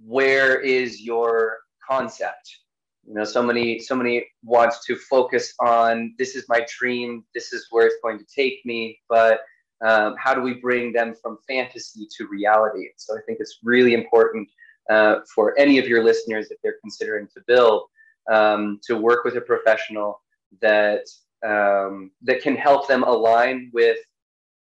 where 0.05 0.61
is 0.61 1.01
your 1.01 1.59
concept? 1.87 2.59
You 3.07 3.15
know 3.15 3.25
so 3.25 3.43
many 3.43 3.79
so 3.79 3.95
many 3.95 4.27
wants 4.43 4.85
to 4.87 4.97
focus 4.97 5.55
on 5.61 6.15
this 6.19 6.35
is 6.35 6.45
my 6.49 6.65
dream. 6.79 7.25
This 7.35 7.53
is 7.53 7.67
where 7.71 7.87
it's 7.87 7.97
going 8.03 8.19
to 8.19 8.25
take 8.25 8.65
me. 8.65 8.99
But 9.09 9.41
um, 9.85 10.15
how 10.19 10.35
do 10.35 10.41
we 10.41 10.55
bring 10.55 10.93
them 10.93 11.15
from 11.21 11.39
fantasy 11.47 12.07
to 12.17 12.27
reality? 12.27 12.89
So 12.97 13.17
i 13.17 13.21
think 13.27 13.39
it's 13.41 13.59
really 13.63 13.95
important 13.95 14.49
uh, 14.91 15.17
for 15.35 15.59
any 15.59 15.79
of 15.79 15.89
your 15.89 16.05
listeners 16.05 16.51
if 16.51 16.59
they're 16.63 16.79
considering 16.81 17.27
to 17.35 17.41
build 17.47 17.85
um, 18.31 18.81
to 18.85 18.97
work 18.97 19.25
with 19.25 19.37
a 19.37 19.41
professional 19.41 20.23
that 20.61 21.05
um, 21.45 22.11
that 22.23 22.43
can 22.43 22.57
help 22.57 22.89
them 22.89 23.03
align 23.03 23.71
with 23.75 23.99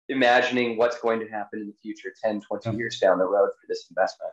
imagining 0.09 0.77
what's 0.77 0.99
going 1.01 1.21
to 1.21 1.29
happen 1.29 1.61
in 1.61 1.67
the 1.67 1.75
future 1.83 2.13
10 2.23 2.41
20 2.41 2.77
years 2.77 2.99
down 2.99 3.19
the 3.19 3.25
road 3.25 3.51
for 3.61 3.67
this 3.69 3.87
investment 3.91 4.33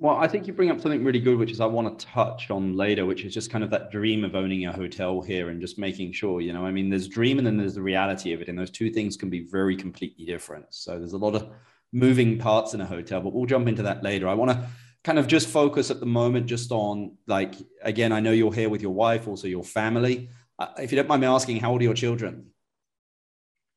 well, 0.00 0.16
I 0.16 0.26
think 0.28 0.46
you 0.46 0.54
bring 0.54 0.70
up 0.70 0.80
something 0.80 1.04
really 1.04 1.20
good, 1.20 1.36
which 1.36 1.50
is 1.50 1.60
I 1.60 1.66
want 1.66 1.98
to 1.98 2.06
touch 2.06 2.50
on 2.50 2.74
later, 2.74 3.04
which 3.04 3.22
is 3.26 3.34
just 3.34 3.50
kind 3.50 3.62
of 3.62 3.68
that 3.68 3.90
dream 3.90 4.24
of 4.24 4.34
owning 4.34 4.64
a 4.64 4.72
hotel 4.72 5.20
here 5.20 5.50
and 5.50 5.60
just 5.60 5.78
making 5.78 6.12
sure, 6.12 6.40
you 6.40 6.54
know, 6.54 6.64
I 6.64 6.70
mean, 6.70 6.88
there's 6.88 7.06
dream 7.06 7.36
and 7.36 7.46
then 7.46 7.58
there's 7.58 7.74
the 7.74 7.82
reality 7.82 8.32
of 8.32 8.40
it. 8.40 8.48
And 8.48 8.58
those 8.58 8.70
two 8.70 8.88
things 8.88 9.18
can 9.18 9.28
be 9.28 9.40
very 9.40 9.76
completely 9.76 10.24
different. 10.24 10.64
So 10.70 10.98
there's 10.98 11.12
a 11.12 11.18
lot 11.18 11.34
of 11.34 11.50
moving 11.92 12.38
parts 12.38 12.72
in 12.72 12.80
a 12.80 12.86
hotel, 12.86 13.20
but 13.20 13.34
we'll 13.34 13.44
jump 13.44 13.68
into 13.68 13.82
that 13.82 14.02
later. 14.02 14.26
I 14.26 14.32
want 14.32 14.52
to 14.52 14.66
kind 15.04 15.18
of 15.18 15.26
just 15.26 15.48
focus 15.48 15.90
at 15.90 16.00
the 16.00 16.06
moment 16.06 16.46
just 16.46 16.72
on 16.72 17.18
like, 17.26 17.56
again, 17.82 18.10
I 18.10 18.20
know 18.20 18.32
you're 18.32 18.54
here 18.54 18.70
with 18.70 18.80
your 18.80 18.94
wife, 18.94 19.28
also 19.28 19.48
your 19.48 19.64
family. 19.64 20.30
Uh, 20.58 20.68
if 20.78 20.92
you 20.92 20.96
don't 20.96 21.08
mind 21.08 21.20
me 21.20 21.28
asking, 21.28 21.60
how 21.60 21.72
old 21.72 21.82
are 21.82 21.84
your 21.84 21.92
children? 21.92 22.46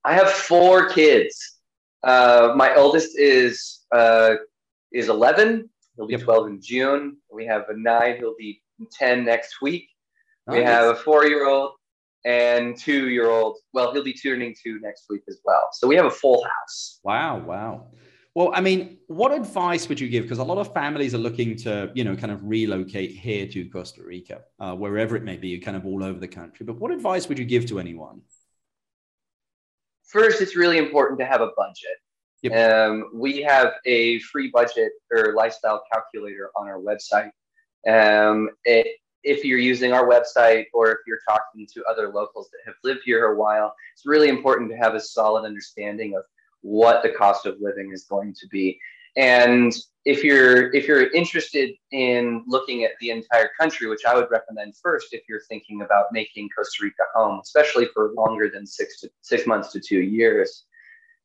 I 0.05 0.13
have 0.13 0.31
four 0.31 0.87
kids. 0.87 1.59
Uh, 2.01 2.53
my 2.55 2.73
oldest 2.75 3.19
is 3.19 3.81
uh, 3.91 4.35
is 4.93 5.09
11 5.09 5.69
He'll 5.95 6.07
be 6.07 6.13
yep. 6.13 6.23
12 6.23 6.47
in 6.47 6.61
June. 6.61 7.17
We 7.31 7.45
have 7.45 7.63
a 7.69 7.77
nine. 7.77 8.17
He'll 8.17 8.35
be 8.37 8.61
10 8.91 9.25
next 9.25 9.61
week. 9.61 9.87
Nice. 10.47 10.57
We 10.57 10.63
have 10.63 10.85
a 10.87 10.95
four-year-old 10.95 11.71
and 12.25 12.77
two-year-old. 12.77 13.57
Well, 13.73 13.93
he'll 13.93 14.03
be 14.03 14.13
turning 14.13 14.55
two 14.61 14.79
next 14.79 15.05
week 15.09 15.21
as 15.27 15.39
well. 15.45 15.69
So 15.73 15.87
we 15.87 15.95
have 15.95 16.05
a 16.05 16.11
full 16.11 16.43
house. 16.43 16.99
Wow! 17.03 17.39
Wow. 17.39 17.87
Well, 18.35 18.51
I 18.53 18.61
mean, 18.61 18.97
what 19.07 19.31
advice 19.31 19.87
would 19.89 19.99
you 19.99 20.09
give? 20.09 20.23
Because 20.23 20.39
a 20.39 20.43
lot 20.43 20.57
of 20.57 20.73
families 20.73 21.13
are 21.13 21.19
looking 21.19 21.55
to, 21.57 21.91
you 21.93 22.03
know, 22.03 22.15
kind 22.15 22.31
of 22.31 22.43
relocate 22.43 23.11
here 23.11 23.45
to 23.47 23.69
Costa 23.69 24.01
Rica, 24.03 24.41
uh, 24.59 24.73
wherever 24.73 25.15
it 25.15 25.23
may 25.23 25.37
be, 25.37 25.57
kind 25.59 25.77
of 25.77 25.85
all 25.85 26.03
over 26.03 26.19
the 26.19 26.27
country. 26.27 26.65
But 26.65 26.77
what 26.77 26.89
advice 26.89 27.29
would 27.29 27.37
you 27.37 27.45
give 27.45 27.67
to 27.67 27.79
anyone? 27.79 28.21
First, 30.05 30.41
it's 30.41 30.55
really 30.55 30.79
important 30.79 31.19
to 31.19 31.25
have 31.25 31.41
a 31.41 31.51
budget. 31.55 31.97
Yep. 32.43 32.89
Um, 32.89 33.09
we 33.13 33.41
have 33.41 33.73
a 33.85 34.19
free 34.19 34.49
budget 34.53 34.91
or 35.11 35.33
lifestyle 35.33 35.81
calculator 35.91 36.51
on 36.57 36.67
our 36.67 36.79
website. 36.79 37.31
Um, 37.87 38.49
it, 38.65 38.97
if 39.23 39.45
you're 39.45 39.59
using 39.59 39.93
our 39.93 40.07
website 40.07 40.65
or 40.73 40.91
if 40.91 40.97
you're 41.07 41.19
talking 41.27 41.65
to 41.73 41.83
other 41.85 42.09
locals 42.09 42.49
that 42.51 42.59
have 42.65 42.75
lived 42.83 43.01
here 43.05 43.27
a 43.27 43.37
while, 43.37 43.73
it's 43.93 44.05
really 44.05 44.27
important 44.27 44.69
to 44.71 44.77
have 44.77 44.93
a 44.93 44.99
solid 44.99 45.45
understanding 45.45 46.15
of 46.15 46.23
what 46.61 47.01
the 47.01 47.09
cost 47.09 47.45
of 47.45 47.55
living 47.61 47.91
is 47.93 48.03
going 48.03 48.33
to 48.33 48.47
be. 48.47 48.77
And 49.15 49.73
if 50.05 50.23
you're 50.23 50.73
if 50.73 50.87
you're 50.87 51.11
interested 51.11 51.71
in 51.91 52.43
looking 52.47 52.83
at 52.83 52.91
the 52.99 53.11
entire 53.11 53.51
country, 53.57 53.87
which 53.87 54.05
I 54.05 54.15
would 54.15 54.29
recommend 54.31 54.75
first 54.81 55.13
if 55.13 55.21
you're 55.29 55.43
thinking 55.47 55.81
about 55.81 56.07
making 56.11 56.49
Costa 56.57 56.83
Rica 56.83 57.03
home, 57.15 57.39
especially 57.41 57.87
for 57.93 58.11
longer 58.17 58.49
than 58.49 58.65
six 58.65 58.99
to 59.01 59.09
six 59.21 59.45
months 59.45 59.71
to 59.73 59.79
two 59.79 60.01
years, 60.01 60.65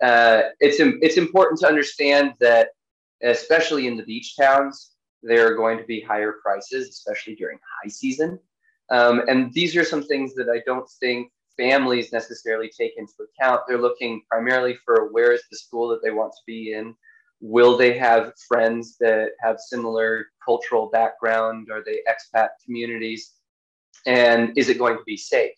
uh, 0.02 0.42
it's 0.60 0.76
it's 0.78 1.16
important 1.16 1.60
to 1.60 1.66
understand 1.66 2.34
that, 2.40 2.70
especially 3.22 3.86
in 3.86 3.96
the 3.96 4.04
beach 4.04 4.36
towns, 4.36 4.92
there 5.22 5.46
are 5.46 5.56
going 5.56 5.78
to 5.78 5.84
be 5.84 6.00
higher 6.00 6.36
prices, 6.42 6.88
especially 6.88 7.34
during 7.34 7.58
high 7.82 7.88
season. 7.88 8.38
Um, 8.90 9.22
and 9.28 9.52
these 9.52 9.76
are 9.76 9.84
some 9.84 10.02
things 10.02 10.34
that 10.34 10.48
I 10.48 10.62
don't 10.64 10.88
think 11.00 11.30
families 11.56 12.12
necessarily 12.12 12.70
take 12.70 12.92
into 12.96 13.12
account. 13.28 13.62
They're 13.66 13.80
looking 13.80 14.22
primarily 14.30 14.78
for 14.84 15.12
where 15.12 15.32
is 15.32 15.42
the 15.50 15.58
school 15.58 15.88
that 15.88 16.00
they 16.02 16.10
want 16.10 16.32
to 16.32 16.42
be 16.46 16.72
in, 16.72 16.94
will 17.40 17.76
they 17.76 17.96
have 17.98 18.32
friends 18.48 18.96
that 18.98 19.30
have 19.40 19.60
similar 19.60 20.26
cultural 20.44 20.88
background 20.90 21.68
are 21.70 21.84
they 21.84 22.00
expat 22.08 22.48
communities 22.64 23.32
and 24.06 24.56
is 24.56 24.68
it 24.68 24.78
going 24.78 24.96
to 24.96 25.04
be 25.04 25.16
safe 25.16 25.54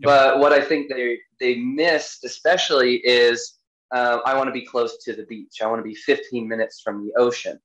but 0.00 0.38
what 0.38 0.52
i 0.52 0.60
think 0.60 0.88
they 0.88 1.18
they 1.40 1.56
missed 1.56 2.24
especially 2.24 2.96
is 3.04 3.58
uh, 3.92 4.18
i 4.24 4.34
want 4.34 4.46
to 4.46 4.52
be 4.52 4.64
close 4.64 5.02
to 5.04 5.14
the 5.14 5.24
beach 5.26 5.60
i 5.62 5.66
want 5.66 5.78
to 5.78 5.88
be 5.88 5.94
15 5.94 6.48
minutes 6.48 6.80
from 6.80 7.06
the 7.06 7.12
ocean 7.20 7.58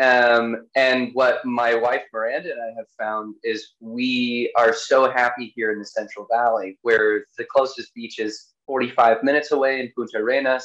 um, 0.00 0.66
and 0.76 1.10
what 1.12 1.44
my 1.44 1.74
wife 1.74 2.02
Miranda 2.12 2.52
and 2.52 2.60
I 2.60 2.74
have 2.76 2.88
found 2.98 3.34
is 3.44 3.74
we 3.80 4.50
are 4.56 4.72
so 4.72 5.10
happy 5.10 5.52
here 5.54 5.72
in 5.72 5.78
the 5.78 5.84
Central 5.84 6.26
Valley, 6.30 6.78
where 6.80 7.26
the 7.36 7.44
closest 7.44 7.94
beach 7.94 8.18
is 8.18 8.46
45 8.66 9.22
minutes 9.22 9.52
away 9.52 9.80
in 9.80 9.92
Puntarenas. 9.96 10.64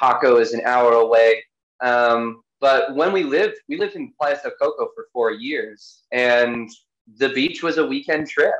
Jaco 0.00 0.40
is 0.40 0.52
an 0.52 0.62
hour 0.64 0.94
away. 0.94 1.44
Um, 1.80 2.42
but 2.60 2.94
when 2.96 3.12
we 3.12 3.22
lived, 3.22 3.56
we 3.68 3.76
lived 3.76 3.94
in 3.94 4.12
Playa 4.18 4.38
del 4.42 4.52
Coco 4.60 4.88
for 4.94 5.06
four 5.12 5.30
years, 5.30 6.02
and 6.10 6.68
the 7.18 7.28
beach 7.28 7.62
was 7.62 7.78
a 7.78 7.86
weekend 7.86 8.28
trip. 8.28 8.54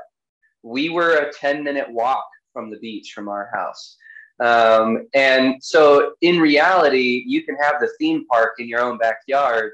We 0.66 0.88
were 0.88 1.16
a 1.16 1.32
10 1.32 1.62
minute 1.62 1.90
walk 1.90 2.26
from 2.52 2.70
the 2.70 2.78
beach 2.78 3.12
from 3.14 3.28
our 3.28 3.50
house. 3.54 3.96
Um, 4.40 5.06
and 5.14 5.62
so, 5.62 6.12
in 6.20 6.38
reality, 6.38 7.24
you 7.26 7.42
can 7.42 7.56
have 7.56 7.80
the 7.80 7.88
theme 7.98 8.26
park 8.26 8.54
in 8.58 8.68
your 8.68 8.80
own 8.80 8.98
backyard 8.98 9.72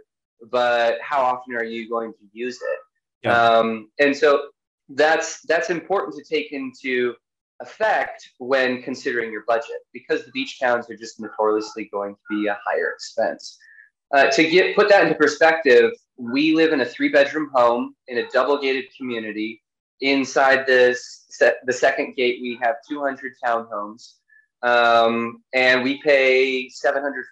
but 0.51 0.99
how 1.01 1.23
often 1.23 1.55
are 1.55 1.65
you 1.65 1.89
going 1.89 2.13
to 2.13 2.19
use 2.33 2.57
it? 2.57 2.79
Yeah. 3.25 3.37
Um, 3.37 3.91
and 3.99 4.17
so 4.17 4.49
that's 4.89 5.41
that's 5.43 5.71
important 5.71 6.17
to 6.17 6.25
take 6.25 6.53
into 6.53 7.15
effect 7.61 8.29
when 8.39 8.83
considering 8.83 9.31
your 9.31 9.45
budget 9.47 9.77
because 9.93 10.25
the 10.25 10.33
beach 10.33 10.59
towns 10.59 10.91
are 10.91 10.97
just 10.97 11.21
notoriously 11.21 11.89
going 11.93 12.15
to 12.15 12.21
be 12.29 12.49
a 12.49 12.59
higher 12.67 12.91
expense. 12.91 13.59
Uh, 14.13 14.27
to 14.31 14.49
get 14.49 14.75
put 14.77 14.89
that 14.89 15.05
into 15.05 15.15
perspective, 15.15 15.93
we 16.17 16.55
live 16.55 16.73
in 16.73 16.81
a 16.81 16.85
three 16.85 17.09
bedroom 17.09 17.51
home 17.55 17.95
in 18.09 18.19
a 18.19 18.29
double 18.31 18.61
gated 18.61 18.85
community. 18.97 19.62
Inside 20.03 20.67
this 20.67 21.23
the 21.65 21.73
second 21.73 22.15
gate, 22.17 22.41
we 22.43 22.59
have 22.63 22.77
200 22.89 23.33
townhomes, 23.45 24.15
um, 24.63 25.43
and 25.55 25.83
we 25.83 26.01
pay 26.03 26.69
$750 26.69 27.23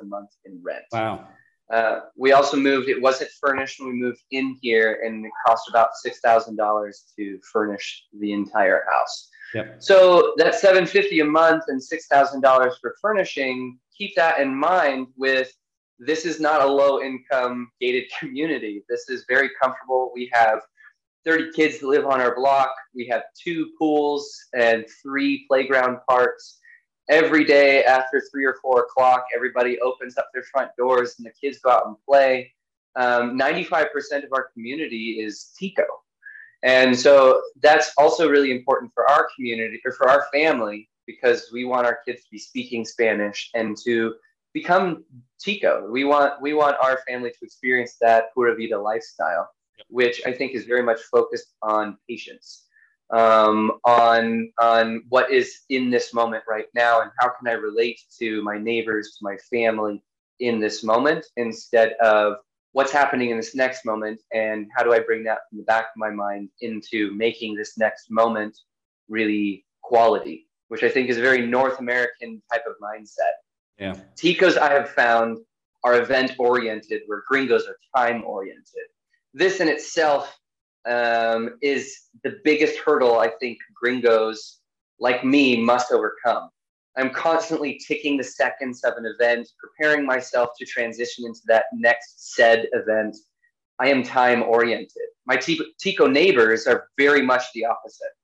a 0.00 0.04
month 0.04 0.30
in 0.44 0.60
rent. 0.62 0.84
Wow. 0.92 1.28
Uh, 1.72 2.00
we 2.16 2.32
also 2.32 2.56
moved, 2.56 2.88
it 2.88 3.00
wasn't 3.00 3.30
furnished 3.40 3.80
when 3.80 3.90
we 3.90 3.94
moved 3.94 4.20
in 4.30 4.56
here, 4.62 5.00
and 5.04 5.24
it 5.24 5.32
cost 5.46 5.68
about 5.68 5.90
$6,000 6.04 6.92
to 7.16 7.40
furnish 7.52 8.04
the 8.20 8.32
entire 8.32 8.84
house. 8.90 9.28
Yep. 9.54 9.76
So 9.78 10.34
that 10.36 10.54
750 10.54 11.20
a 11.20 11.24
month 11.24 11.64
and 11.68 11.80
$6,000 11.80 12.72
for 12.80 12.94
furnishing, 13.00 13.78
keep 13.96 14.14
that 14.16 14.40
in 14.40 14.54
mind 14.54 15.08
with 15.16 15.52
this 15.98 16.24
is 16.24 16.40
not 16.40 16.62
a 16.62 16.66
low 16.66 17.00
income 17.00 17.70
gated 17.80 18.04
community. 18.18 18.84
This 18.88 19.08
is 19.08 19.24
very 19.28 19.50
comfortable. 19.60 20.12
We 20.14 20.30
have 20.32 20.60
30 21.26 21.52
kids 21.52 21.80
that 21.80 21.86
live 21.86 22.06
on 22.06 22.20
our 22.20 22.34
block. 22.34 22.70
We 22.94 23.06
have 23.08 23.24
two 23.42 23.72
pools 23.78 24.32
and 24.54 24.86
three 25.02 25.44
playground 25.48 25.98
parks 26.08 26.58
every 27.08 27.44
day 27.44 27.84
after 27.84 28.22
three 28.30 28.44
or 28.44 28.56
four 28.60 28.82
o'clock, 28.82 29.26
everybody 29.34 29.78
opens 29.80 30.16
up 30.18 30.28
their 30.32 30.42
front 30.42 30.70
doors 30.76 31.14
and 31.18 31.26
the 31.26 31.32
kids 31.40 31.58
go 31.58 31.70
out 31.70 31.86
and 31.86 31.96
play. 32.06 32.52
Um, 32.96 33.38
95% 33.38 34.24
of 34.24 34.32
our 34.32 34.48
community 34.54 35.20
is 35.20 35.52
Tico. 35.58 35.84
And 36.62 36.98
so 36.98 37.42
that's 37.62 37.92
also 37.98 38.28
really 38.28 38.50
important 38.50 38.92
for 38.94 39.08
our 39.08 39.28
community 39.36 39.80
or 39.84 39.92
for 39.92 40.08
our 40.08 40.26
family 40.32 40.88
because 41.06 41.50
we 41.52 41.64
want 41.64 41.86
our 41.86 41.98
kids 42.06 42.22
to 42.22 42.28
be 42.32 42.38
speaking 42.38 42.84
Spanish 42.84 43.50
and 43.54 43.76
to 43.84 44.14
become 44.52 45.04
Tico. 45.38 45.88
We 45.90 46.04
want 46.04 46.40
we 46.40 46.54
want 46.54 46.76
our 46.82 46.98
family 47.06 47.30
to 47.30 47.36
experience 47.42 47.96
that 48.00 48.32
pura 48.34 48.56
vida 48.56 48.80
lifestyle, 48.80 49.48
which 49.88 50.20
I 50.26 50.32
think 50.32 50.52
is 50.52 50.64
very 50.64 50.82
much 50.82 51.00
focused 51.02 51.54
on 51.62 51.98
patience 52.08 52.66
um, 53.10 53.72
on 53.84 54.52
on 54.60 55.04
what 55.08 55.30
is 55.30 55.60
in 55.68 55.90
this 55.90 56.12
moment 56.12 56.44
right 56.48 56.66
now 56.74 57.02
and 57.02 57.10
how 57.18 57.28
can 57.28 57.48
I 57.48 57.52
relate 57.52 58.00
to 58.18 58.42
my 58.42 58.58
neighbors, 58.58 59.16
to 59.18 59.24
my 59.24 59.36
family 59.50 60.02
in 60.40 60.60
this 60.60 60.82
moment 60.82 61.26
instead 61.36 61.92
of 61.94 62.36
what's 62.72 62.92
happening 62.92 63.30
in 63.30 63.36
this 63.38 63.54
next 63.54 63.86
moment 63.86 64.20
and 64.32 64.66
how 64.76 64.82
do 64.82 64.92
I 64.92 64.98
bring 64.98 65.24
that 65.24 65.38
from 65.48 65.58
the 65.58 65.64
back 65.64 65.84
of 65.84 65.96
my 65.96 66.10
mind 66.10 66.50
into 66.60 67.10
making 67.14 67.54
this 67.54 67.78
next 67.78 68.10
moment 68.10 68.56
really 69.08 69.64
quality, 69.82 70.48
which 70.68 70.82
I 70.82 70.88
think 70.88 71.08
is 71.08 71.16
a 71.16 71.22
very 71.22 71.46
North 71.46 71.78
American 71.78 72.42
type 72.52 72.64
of 72.66 72.74
mindset. 72.82 73.36
Yeah. 73.78 73.94
Ticos 74.16 74.58
I 74.58 74.72
have 74.72 74.90
found 74.90 75.38
are 75.84 76.00
event 76.00 76.32
oriented 76.38 77.02
where 77.06 77.22
gringos 77.28 77.66
are 77.66 77.76
time 77.96 78.24
oriented. 78.24 78.88
This 79.36 79.60
in 79.60 79.68
itself 79.68 80.34
um, 80.88 81.58
is 81.60 81.94
the 82.24 82.38
biggest 82.42 82.78
hurdle 82.78 83.18
I 83.18 83.28
think 83.38 83.58
gringos 83.74 84.60
like 84.98 85.26
me 85.26 85.62
must 85.62 85.92
overcome. 85.92 86.48
I'm 86.96 87.10
constantly 87.10 87.78
ticking 87.86 88.16
the 88.16 88.24
seconds 88.24 88.82
of 88.82 88.94
an 88.96 89.04
event, 89.04 89.46
preparing 89.60 90.06
myself 90.06 90.52
to 90.58 90.64
transition 90.64 91.26
into 91.26 91.40
that 91.48 91.66
next 91.74 92.34
said 92.34 92.68
event. 92.72 93.14
I 93.78 93.88
am 93.88 94.02
time 94.02 94.42
oriented. 94.42 95.08
My 95.26 95.36
Tico 95.36 96.06
neighbors 96.06 96.66
are 96.66 96.88
very 96.96 97.20
much 97.20 97.42
the 97.52 97.66
opposite. 97.66 98.14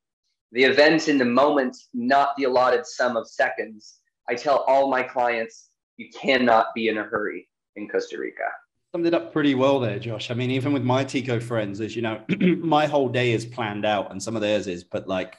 The 0.52 0.64
event 0.64 1.08
in 1.08 1.18
the 1.18 1.26
moment, 1.26 1.76
not 1.92 2.34
the 2.38 2.44
allotted 2.44 2.86
sum 2.86 3.18
of 3.18 3.28
seconds. 3.28 3.98
I 4.30 4.34
tell 4.34 4.64
all 4.66 4.88
my 4.88 5.02
clients, 5.02 5.68
you 5.98 6.08
cannot 6.18 6.68
be 6.74 6.88
in 6.88 6.96
a 6.96 7.04
hurry 7.04 7.50
in 7.76 7.86
Costa 7.86 8.16
Rica 8.16 8.48
summed 8.92 9.06
it 9.06 9.14
up 9.14 9.32
pretty 9.32 9.54
well 9.54 9.80
there, 9.80 9.98
Josh. 9.98 10.30
I 10.30 10.34
mean, 10.34 10.50
even 10.50 10.72
with 10.72 10.82
my 10.84 11.02
Tico 11.02 11.40
friends, 11.40 11.80
as 11.80 11.96
you 11.96 12.02
know, 12.02 12.20
my 12.58 12.86
whole 12.86 13.08
day 13.08 13.32
is 13.32 13.46
planned 13.46 13.86
out 13.86 14.10
and 14.10 14.22
some 14.22 14.36
of 14.36 14.42
theirs 14.42 14.66
is, 14.66 14.84
but 14.84 15.08
like 15.08 15.36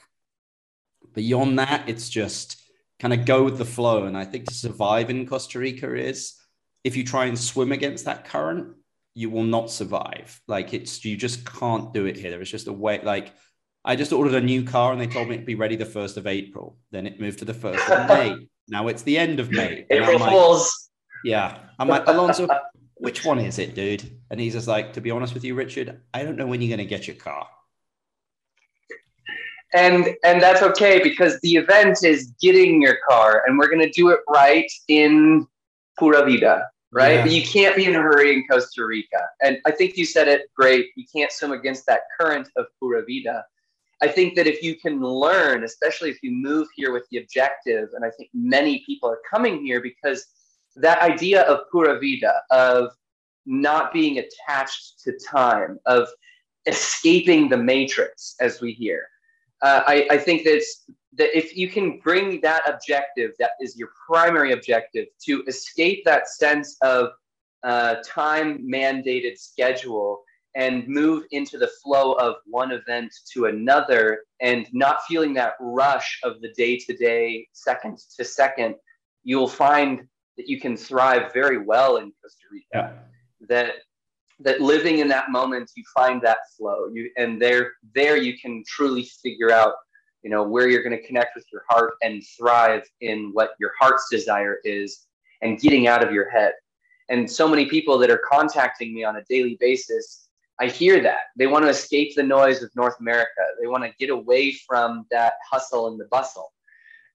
beyond 1.14 1.58
that, 1.60 1.88
it's 1.88 2.08
just 2.08 2.60
kind 2.98 3.14
of 3.14 3.24
go 3.24 3.44
with 3.44 3.58
the 3.58 3.64
flow. 3.64 4.04
And 4.04 4.16
I 4.16 4.24
think 4.24 4.48
to 4.48 4.54
survive 4.54 5.08
in 5.08 5.26
Costa 5.26 5.60
Rica 5.60 5.94
is 5.94 6.34
if 6.82 6.96
you 6.96 7.04
try 7.04 7.26
and 7.26 7.38
swim 7.38 7.70
against 7.70 8.06
that 8.06 8.24
current, 8.24 8.74
you 9.14 9.30
will 9.30 9.44
not 9.44 9.70
survive. 9.70 10.40
Like 10.48 10.74
it's 10.74 11.04
you 11.04 11.16
just 11.16 11.44
can't 11.44 11.94
do 11.94 12.06
it 12.06 12.16
here. 12.16 12.30
There 12.30 12.42
is 12.42 12.50
just 12.50 12.66
a 12.66 12.72
way 12.72 13.00
like 13.02 13.32
I 13.84 13.94
just 13.94 14.12
ordered 14.12 14.34
a 14.34 14.40
new 14.40 14.64
car 14.64 14.90
and 14.92 15.00
they 15.00 15.06
told 15.06 15.28
me 15.28 15.34
it'd 15.34 15.46
be 15.46 15.54
ready 15.54 15.76
the 15.76 15.84
first 15.86 16.16
of 16.16 16.26
April. 16.26 16.76
Then 16.90 17.06
it 17.06 17.20
moved 17.20 17.38
to 17.38 17.44
the 17.44 17.54
first 17.54 17.88
of 17.88 18.08
May. 18.08 18.36
Now 18.66 18.88
it's 18.88 19.02
the 19.02 19.16
end 19.16 19.38
of 19.38 19.52
May. 19.52 19.86
April 19.90 20.18
Fools. 20.18 20.90
yeah. 21.22 21.58
I'm 21.78 21.88
like, 21.88 22.06
Alonso, 22.06 22.48
which 23.04 23.22
one 23.22 23.38
is 23.38 23.58
it, 23.58 23.74
dude? 23.74 24.10
And 24.30 24.40
he's 24.40 24.54
just 24.54 24.66
like, 24.66 24.94
to 24.94 25.00
be 25.02 25.10
honest 25.10 25.34
with 25.34 25.44
you, 25.44 25.54
Richard, 25.54 26.00
I 26.14 26.22
don't 26.22 26.36
know 26.36 26.46
when 26.46 26.62
you're 26.62 26.74
going 26.74 26.86
to 26.86 26.96
get 26.96 27.06
your 27.06 27.16
car. 27.16 27.46
And 29.74 30.08
and 30.24 30.40
that's 30.40 30.62
okay 30.62 31.02
because 31.02 31.38
the 31.40 31.56
event 31.56 32.04
is 32.04 32.32
getting 32.40 32.80
your 32.80 32.96
car, 33.08 33.42
and 33.46 33.58
we're 33.58 33.68
going 33.68 33.84
to 33.84 33.90
do 33.90 34.08
it 34.10 34.20
right 34.28 34.70
in 34.86 35.46
Pura 35.98 36.24
Vida, 36.24 36.66
right? 36.92 37.16
Yeah. 37.16 37.22
But 37.22 37.32
you 37.32 37.42
can't 37.42 37.76
be 37.76 37.84
in 37.84 37.96
a 37.96 38.00
hurry 38.00 38.32
in 38.32 38.46
Costa 38.46 38.86
Rica. 38.86 39.28
And 39.42 39.58
I 39.66 39.72
think 39.72 39.96
you 39.96 40.06
said 40.06 40.28
it 40.28 40.42
great. 40.56 40.86
You 40.96 41.04
can't 41.14 41.32
swim 41.32 41.52
against 41.52 41.86
that 41.86 42.02
current 42.18 42.48
of 42.56 42.66
Pura 42.78 43.02
Vida. 43.04 43.44
I 44.00 44.08
think 44.08 44.36
that 44.36 44.46
if 44.46 44.62
you 44.62 44.76
can 44.76 45.02
learn, 45.02 45.64
especially 45.64 46.08
if 46.08 46.22
you 46.22 46.30
move 46.30 46.68
here 46.76 46.92
with 46.92 47.06
the 47.10 47.18
objective, 47.18 47.88
and 47.94 48.04
I 48.04 48.10
think 48.10 48.30
many 48.32 48.82
people 48.86 49.10
are 49.10 49.20
coming 49.28 49.64
here 49.64 49.80
because 49.80 50.26
that 50.76 51.00
idea 51.00 51.42
of 51.42 51.70
pura 51.70 51.98
vida, 51.98 52.34
of 52.50 52.90
not 53.46 53.92
being 53.92 54.18
attached 54.18 55.00
to 55.04 55.18
time, 55.18 55.78
of 55.86 56.08
escaping 56.66 57.48
the 57.48 57.56
matrix, 57.56 58.34
as 58.40 58.60
we 58.60 58.72
hear. 58.72 59.06
Uh, 59.62 59.82
I, 59.86 60.06
I 60.10 60.18
think 60.18 60.44
that, 60.44 60.64
that 61.16 61.36
if 61.36 61.56
you 61.56 61.68
can 61.68 61.98
bring 61.98 62.40
that 62.40 62.62
objective, 62.68 63.32
that 63.38 63.52
is 63.60 63.76
your 63.76 63.90
primary 64.06 64.52
objective, 64.52 65.06
to 65.26 65.44
escape 65.46 66.04
that 66.04 66.28
sense 66.28 66.76
of 66.82 67.10
uh, 67.62 67.96
time 68.04 68.66
mandated 68.70 69.38
schedule 69.38 70.22
and 70.54 70.86
move 70.86 71.24
into 71.32 71.58
the 71.58 71.70
flow 71.82 72.12
of 72.12 72.36
one 72.46 72.70
event 72.70 73.12
to 73.32 73.46
another 73.46 74.20
and 74.40 74.68
not 74.72 75.04
feeling 75.08 75.34
that 75.34 75.54
rush 75.60 76.20
of 76.22 76.40
the 76.40 76.52
day 76.52 76.78
to 76.78 76.96
day, 76.96 77.46
second 77.52 77.98
to 78.16 78.24
second, 78.24 78.76
you'll 79.24 79.48
find 79.48 80.06
that 80.36 80.48
you 80.48 80.60
can 80.60 80.76
thrive 80.76 81.32
very 81.32 81.58
well 81.58 81.96
in 81.96 82.12
Costa 82.22 82.44
Rica. 82.50 82.66
Yeah. 82.72 82.90
That 83.48 83.74
that 84.40 84.60
living 84.60 84.98
in 84.98 85.08
that 85.08 85.30
moment, 85.30 85.70
you 85.76 85.84
find 85.94 86.20
that 86.22 86.38
flow. 86.56 86.88
You 86.92 87.10
and 87.16 87.40
there 87.40 87.72
there 87.94 88.16
you 88.16 88.38
can 88.38 88.64
truly 88.66 89.08
figure 89.22 89.52
out, 89.52 89.74
you 90.22 90.30
know, 90.30 90.42
where 90.42 90.68
you're 90.68 90.82
going 90.82 90.98
to 90.98 91.06
connect 91.06 91.36
with 91.36 91.44
your 91.52 91.62
heart 91.68 91.94
and 92.02 92.22
thrive 92.36 92.82
in 93.00 93.30
what 93.32 93.50
your 93.60 93.72
heart's 93.78 94.08
desire 94.10 94.58
is, 94.64 95.06
and 95.42 95.60
getting 95.60 95.86
out 95.86 96.02
of 96.04 96.12
your 96.12 96.28
head. 96.30 96.52
And 97.10 97.30
so 97.30 97.46
many 97.46 97.66
people 97.66 97.98
that 97.98 98.10
are 98.10 98.22
contacting 98.30 98.94
me 98.94 99.04
on 99.04 99.16
a 99.16 99.24
daily 99.28 99.56
basis, 99.60 100.28
I 100.60 100.66
hear 100.66 101.02
that 101.02 101.24
they 101.36 101.46
want 101.46 101.64
to 101.64 101.68
escape 101.68 102.14
the 102.14 102.22
noise 102.22 102.62
of 102.62 102.70
North 102.74 102.98
America. 102.98 103.42
They 103.60 103.66
want 103.66 103.84
to 103.84 103.90
get 103.98 104.10
away 104.10 104.52
from 104.66 105.06
that 105.10 105.34
hustle 105.48 105.88
and 105.88 106.00
the 106.00 106.06
bustle. 106.06 106.52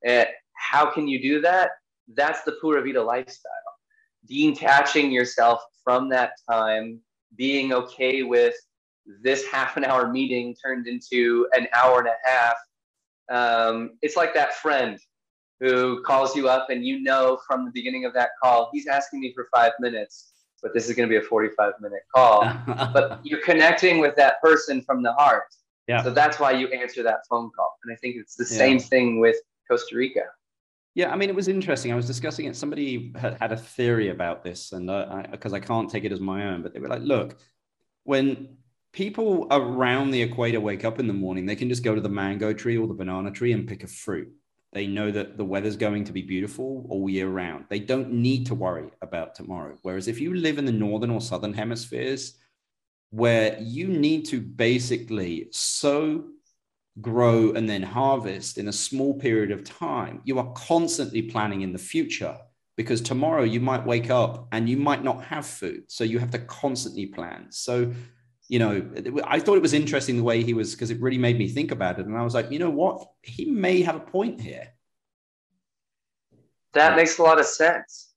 Uh, 0.08 0.26
how 0.54 0.90
can 0.92 1.08
you 1.08 1.22
do 1.22 1.42
that? 1.42 1.72
That's 2.16 2.44
the 2.44 2.54
Pura 2.54 2.82
Vida 2.82 3.02
lifestyle. 3.02 3.52
detaching 4.28 5.12
yourself 5.12 5.62
from 5.84 6.10
that 6.10 6.34
time, 6.50 7.00
being 7.36 7.74
okay 7.74 8.22
with 8.24 8.54
this 9.24 9.46
half 9.48 9.78
an 9.78 9.84
hour 9.84 10.12
meeting 10.12 10.56
turned 10.64 10.88
into 10.88 11.48
an 11.54 11.68
hour 11.74 12.00
and 12.00 12.10
a 12.10 12.30
half. 12.30 12.56
Um, 13.32 13.92
it's 14.02 14.16
like 14.16 14.34
that 14.34 14.56
friend 14.56 15.00
who 15.60 16.02
calls 16.04 16.36
you 16.36 16.48
up 16.48 16.70
and 16.70 16.86
you 16.86 17.02
know 17.02 17.40
from 17.48 17.66
the 17.66 17.72
beginning 17.72 18.06
of 18.06 18.14
that 18.14 18.30
call, 18.42 18.70
he's 18.74 18.88
asking 18.88 19.22
me 19.22 19.34
for 19.34 19.48
five 19.54 19.72
minutes, 19.80 20.32
but 20.62 20.74
this 20.74 20.90
is 20.90 20.96
going 20.96 21.08
to 21.08 21.12
be 21.12 21.18
a 21.18 21.28
45 21.28 21.74
minute 21.82 22.02
call. 22.14 22.42
but 22.68 23.20
you're 23.24 23.42
connecting 23.42 24.00
with 24.00 24.16
that 24.16 24.42
person 24.42 24.82
from 24.82 25.04
the 25.04 25.14
heart. 25.14 25.44
Yeah. 25.88 26.04
So 26.04 26.12
that's 26.12 26.40
why 26.40 26.52
you 26.52 26.68
answer 26.68 27.04
that 27.04 27.22
phone 27.30 27.50
call. 27.56 27.78
And 27.84 27.94
I 27.94 27.96
think 27.98 28.16
it's 28.18 28.36
the 28.36 28.48
yeah. 28.50 28.58
same 28.58 28.80
thing 28.80 29.20
with 29.20 29.38
Costa 29.70 29.96
Rica. 29.96 30.22
Yeah, 31.00 31.14
I 31.14 31.16
mean, 31.16 31.30
it 31.30 31.36
was 31.36 31.48
interesting. 31.48 31.94
I 31.94 31.96
was 31.96 32.08
discussing 32.08 32.46
it. 32.48 32.58
Somebody 32.58 33.14
had, 33.16 33.38
had 33.40 33.54
a 33.54 33.56
theory 33.56 34.10
about 34.10 34.44
this, 34.44 34.74
and 34.74 34.88
because 35.32 35.54
uh, 35.54 35.56
I, 35.56 35.60
I 35.60 35.62
can't 35.62 35.90
take 35.90 36.04
it 36.04 36.12
as 36.12 36.20
my 36.20 36.50
own, 36.50 36.62
but 36.62 36.74
they 36.74 36.82
were 36.82 36.90
like, 36.90 37.04
look, 37.04 37.40
when 38.04 38.58
people 38.92 39.48
around 39.50 40.12
the 40.12 40.22
equator 40.22 40.60
wake 40.60 40.84
up 40.84 41.00
in 41.00 41.08
the 41.08 41.14
morning, 41.14 41.46
they 41.46 41.56
can 41.56 41.70
just 41.70 41.86
go 41.86 41.96
to 41.96 42.02
the 42.02 42.10
mango 42.10 42.52
tree 42.52 42.78
or 42.78 42.86
the 42.86 42.94
banana 42.94 43.32
tree 43.32 43.54
and 43.54 43.66
pick 43.66 43.86
a 43.86 43.88
fruit. 43.88 44.28
They 44.74 44.88
know 44.88 45.10
that 45.10 45.38
the 45.38 45.46
weather's 45.46 45.78
going 45.78 46.04
to 46.04 46.12
be 46.12 46.22
beautiful 46.22 46.86
all 46.90 47.10
year 47.10 47.30
round. 47.30 47.68
They 47.70 47.80
don't 47.80 48.12
need 48.12 48.48
to 48.48 48.54
worry 48.54 48.90
about 49.02 49.36
tomorrow. 49.36 49.78
Whereas 49.84 50.10
if 50.10 50.20
you 50.20 50.34
live 50.34 50.58
in 50.58 50.66
the 50.66 50.74
northern 50.74 51.12
or 51.12 51.22
southern 51.22 51.54
hemispheres, 51.54 52.34
where 53.12 53.58
you 53.62 53.88
need 53.88 54.26
to 54.26 54.42
basically 54.42 55.48
sow, 55.52 56.26
grow, 57.02 57.52
and 57.52 57.70
then 57.70 57.84
harvest 57.84 58.58
in 58.58 58.68
a 58.68 58.74
small 58.74 59.14
period 59.14 59.52
of 59.52 59.64
time, 59.64 60.22
you 60.24 60.40
are 60.40 60.52
constantly 60.54 61.22
planning 61.22 61.62
in 61.62 61.74
the 61.74 61.80
future 61.80 62.38
because 62.76 63.02
tomorrow 63.02 63.44
you 63.44 63.60
might 63.60 63.86
wake 63.86 64.10
up 64.10 64.48
and 64.52 64.70
you 64.70 64.78
might 64.78 65.04
not 65.04 65.24
have 65.26 65.46
food. 65.46 65.84
So 65.88 66.04
you 66.04 66.20
have 66.20 66.32
to 66.32 66.40
constantly 66.40 67.08
plan. 67.08 67.48
So 67.50 67.94
you 68.50 68.58
know, 68.58 68.84
I 69.26 69.40
thought 69.40 69.58
it 69.58 69.62
was 69.62 69.74
interesting 69.74 70.18
the 70.18 70.24
way 70.24 70.42
he 70.44 70.56
was 70.56 70.74
because 70.74 70.90
it 70.90 71.00
really 71.00 71.20
made 71.20 71.38
me 71.38 71.48
think 71.48 71.72
about 71.72 72.00
it. 72.00 72.08
And 72.08 72.18
I 72.18 72.24
was 72.24 72.34
like, 72.34 72.50
you 72.52 72.58
know 72.58 72.72
what? 72.72 73.08
He 73.22 73.46
may 73.46 73.84
have 73.84 73.96
a 73.96 74.00
point 74.00 74.42
here. 74.42 74.70
That 76.74 76.96
makes 76.96 77.20
a 77.20 77.24
lot 77.24 77.40
of 77.40 77.46
sense. 77.46 78.12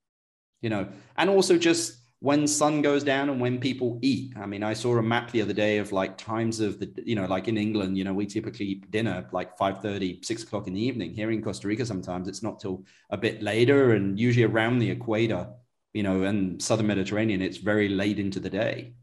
You 0.63 0.71
know, 0.71 0.89
and 1.19 1.29
also 1.29 1.59
just 1.59 1.99
when 2.23 2.47
sun 2.47 2.83
goes 2.83 3.03
down 3.03 3.29
and 3.29 3.41
when 3.41 3.59
people 3.59 3.99
eat. 4.01 4.33
I 4.37 4.47
mean, 4.47 4.63
I 4.63 4.75
saw 4.75 4.97
a 4.97 5.03
map 5.03 5.33
the 5.33 5.43
other 5.43 5.53
day 5.53 5.79
of 5.79 5.91
like 5.91 6.17
times 6.17 6.61
of 6.61 6.79
the, 6.79 6.89
you 7.05 7.17
know, 7.17 7.27
like 7.27 7.49
in 7.49 7.59
England, 7.59 7.99
you 7.99 8.05
know, 8.05 8.15
we 8.15 8.27
typically 8.27 8.67
eat 8.67 8.91
dinner 8.93 9.29
like 9.33 9.59
5 9.59 9.83
30, 9.83 10.23
6 10.23 10.43
o'clock 10.45 10.69
in 10.69 10.75
the 10.75 10.81
evening. 10.81 11.15
Here 11.15 11.33
in 11.33 11.43
Costa 11.43 11.67
Rica, 11.67 11.85
sometimes 11.85 12.29
it's 12.29 12.41
not 12.41 12.61
till 12.61 12.85
a 13.11 13.17
bit 13.17 13.43
later 13.43 13.95
and 13.95 14.21
usually 14.21 14.45
around 14.45 14.79
the 14.79 14.89
equator, 14.89 15.49
you 15.95 16.05
know, 16.05 16.23
and 16.23 16.63
southern 16.63 16.87
Mediterranean, 16.87 17.43
it's 17.43 17.57
very 17.57 17.89
late 17.89 18.21
into 18.21 18.39
the 18.39 18.51
day. 18.51 18.95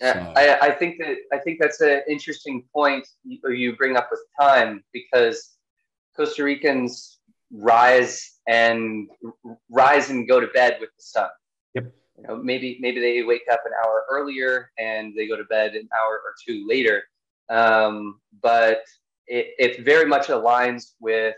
Yeah, 0.00 0.32
I, 0.34 0.68
I 0.68 0.70
think 0.70 0.96
that 1.00 1.16
I 1.34 1.36
think 1.36 1.58
that's 1.60 1.82
an 1.82 2.00
interesting 2.08 2.64
point 2.72 3.06
you 3.24 3.76
bring 3.76 3.96
up 3.98 4.08
with 4.10 4.20
time 4.40 4.82
because 4.94 5.50
Costa 6.16 6.44
Ricans 6.44 7.18
rise 7.52 8.38
and 8.50 9.08
rise 9.70 10.10
and 10.10 10.26
go 10.26 10.40
to 10.40 10.48
bed 10.48 10.78
with 10.80 10.90
the 10.96 11.02
sun. 11.02 11.30
Yep. 11.74 11.92
You 12.16 12.22
know, 12.26 12.36
maybe 12.36 12.78
maybe 12.80 13.00
they 13.00 13.22
wake 13.22 13.46
up 13.50 13.60
an 13.64 13.72
hour 13.84 14.04
earlier 14.10 14.72
and 14.76 15.14
they 15.16 15.28
go 15.28 15.36
to 15.36 15.44
bed 15.44 15.74
an 15.74 15.88
hour 15.96 16.20
or 16.24 16.34
two 16.44 16.66
later, 16.68 17.04
um, 17.48 18.20
but 18.42 18.82
it, 19.28 19.54
it 19.58 19.84
very 19.84 20.06
much 20.06 20.26
aligns 20.26 20.94
with 21.00 21.36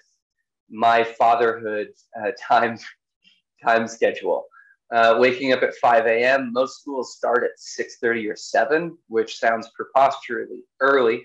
my 0.71 1.05
fatherhood 1.05 1.89
uh, 2.19 2.31
time 2.49 2.79
time 3.63 3.87
schedule 3.87 4.47
uh, 4.93 5.17
waking 5.19 5.53
up 5.53 5.63
at 5.63 5.75
5 5.75 6.07
a.m. 6.07 6.51
Most 6.53 6.81
schools 6.81 7.15
start 7.15 7.45
at 7.45 7.59
6:30 7.59 8.31
or 8.31 8.37
7, 8.37 8.97
which 9.09 9.39
sounds 9.39 9.71
preposterously 9.77 10.63
early. 10.81 11.23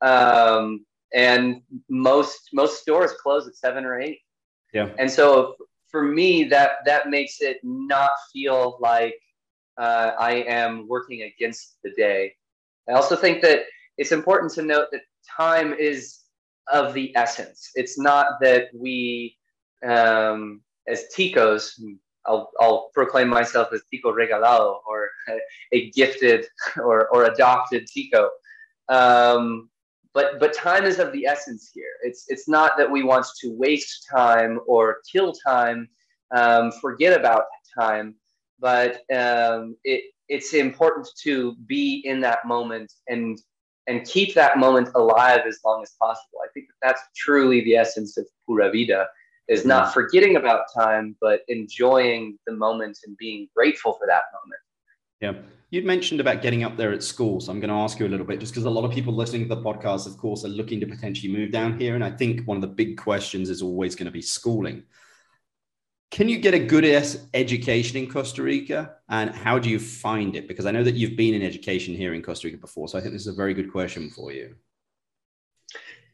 Um, 0.00 0.84
and 1.14 1.62
most 1.88 2.50
most 2.52 2.82
stores 2.82 3.12
close 3.12 3.46
at 3.46 3.54
7 3.54 3.84
or 3.84 4.00
8. 4.00 4.18
Yeah. 4.72 4.90
And 4.98 5.10
so 5.10 5.56
for 5.90 6.02
me, 6.02 6.44
that 6.44 6.84
that 6.84 7.08
makes 7.08 7.40
it 7.40 7.58
not 7.62 8.10
feel 8.32 8.78
like 8.80 9.18
uh, 9.78 10.12
I 10.18 10.44
am 10.46 10.86
working 10.88 11.22
against 11.22 11.78
the 11.82 11.90
day. 11.92 12.34
I 12.88 12.92
also 12.92 13.16
think 13.16 13.42
that 13.42 13.62
it's 13.96 14.12
important 14.12 14.52
to 14.54 14.62
note 14.62 14.88
that 14.92 15.02
time 15.36 15.72
is 15.74 16.20
of 16.70 16.94
the 16.94 17.14
essence. 17.16 17.70
It's 17.74 17.98
not 17.98 18.40
that 18.40 18.68
we, 18.74 19.36
um, 19.86 20.60
as 20.86 21.04
ticos, 21.16 21.80
I'll, 22.26 22.50
I'll 22.60 22.90
proclaim 22.92 23.28
myself 23.28 23.68
as 23.72 23.82
Tico 23.90 24.12
Regalado 24.12 24.78
or 24.86 25.10
a 25.72 25.90
gifted 25.90 26.46
or, 26.76 27.08
or 27.08 27.24
adopted 27.24 27.86
Tico. 27.86 28.28
Um, 28.88 29.70
but, 30.14 30.40
but 30.40 30.54
time 30.54 30.84
is 30.84 30.98
of 30.98 31.12
the 31.12 31.26
essence 31.26 31.70
here. 31.74 31.92
It's, 32.02 32.26
it's 32.28 32.48
not 32.48 32.76
that 32.78 32.90
we 32.90 33.02
want 33.02 33.26
to 33.40 33.52
waste 33.56 34.06
time 34.10 34.60
or 34.66 34.98
kill 35.10 35.32
time, 35.32 35.88
um, 36.34 36.72
forget 36.72 37.18
about 37.18 37.44
time, 37.78 38.14
but 38.58 39.02
um, 39.14 39.76
it, 39.84 40.04
it's 40.28 40.54
important 40.54 41.08
to 41.22 41.54
be 41.66 42.02
in 42.04 42.20
that 42.20 42.46
moment 42.46 42.92
and, 43.08 43.38
and 43.86 44.04
keep 44.04 44.34
that 44.34 44.58
moment 44.58 44.90
alive 44.94 45.40
as 45.46 45.58
long 45.64 45.82
as 45.82 45.94
possible. 46.00 46.40
I 46.44 46.48
think 46.52 46.66
that 46.68 46.88
that's 46.88 47.02
truly 47.16 47.62
the 47.62 47.76
essence 47.76 48.18
of 48.18 48.26
Pura 48.44 48.70
Vida 48.70 49.06
is 49.48 49.64
not 49.64 49.84
mm-hmm. 49.84 49.92
forgetting 49.94 50.36
about 50.36 50.64
time, 50.74 51.16
but 51.20 51.40
enjoying 51.48 52.38
the 52.46 52.52
moment 52.52 52.98
and 53.06 53.16
being 53.16 53.48
grateful 53.56 53.94
for 53.94 54.06
that 54.06 54.24
moment. 54.34 54.60
Yeah. 55.20 55.32
You'd 55.70 55.84
mentioned 55.84 56.20
about 56.20 56.40
getting 56.40 56.64
up 56.64 56.76
there 56.76 56.92
at 56.92 57.02
school. 57.02 57.40
So 57.40 57.52
I'm 57.52 57.60
going 57.60 57.68
to 57.68 57.74
ask 57.74 57.98
you 57.98 58.06
a 58.06 58.08
little 58.08 58.24
bit, 58.24 58.40
just 58.40 58.52
because 58.52 58.64
a 58.64 58.70
lot 58.70 58.84
of 58.84 58.90
people 58.90 59.12
listening 59.12 59.46
to 59.46 59.54
the 59.54 59.60
podcast, 59.60 60.06
of 60.06 60.16
course, 60.16 60.44
are 60.44 60.48
looking 60.48 60.80
to 60.80 60.86
potentially 60.86 61.32
move 61.32 61.52
down 61.52 61.78
here. 61.78 61.94
And 61.94 62.02
I 62.02 62.10
think 62.10 62.46
one 62.46 62.56
of 62.56 62.62
the 62.62 62.68
big 62.68 62.96
questions 62.96 63.50
is 63.50 63.60
always 63.60 63.94
going 63.94 64.06
to 64.06 64.12
be 64.12 64.22
schooling. 64.22 64.84
Can 66.10 66.28
you 66.28 66.38
get 66.38 66.54
a 66.54 66.58
good 66.58 66.86
education 67.34 67.98
in 67.98 68.10
Costa 68.10 68.42
Rica? 68.42 68.94
And 69.10 69.28
how 69.28 69.58
do 69.58 69.68
you 69.68 69.78
find 69.78 70.36
it? 70.36 70.48
Because 70.48 70.64
I 70.64 70.70
know 70.70 70.82
that 70.82 70.94
you've 70.94 71.16
been 71.16 71.34
in 71.34 71.42
education 71.42 71.94
here 71.94 72.14
in 72.14 72.22
Costa 72.22 72.46
Rica 72.46 72.56
before. 72.56 72.88
So 72.88 72.96
I 72.96 73.02
think 73.02 73.12
this 73.12 73.22
is 73.22 73.28
a 73.28 73.34
very 73.34 73.52
good 73.52 73.70
question 73.70 74.08
for 74.08 74.32
you. 74.32 74.54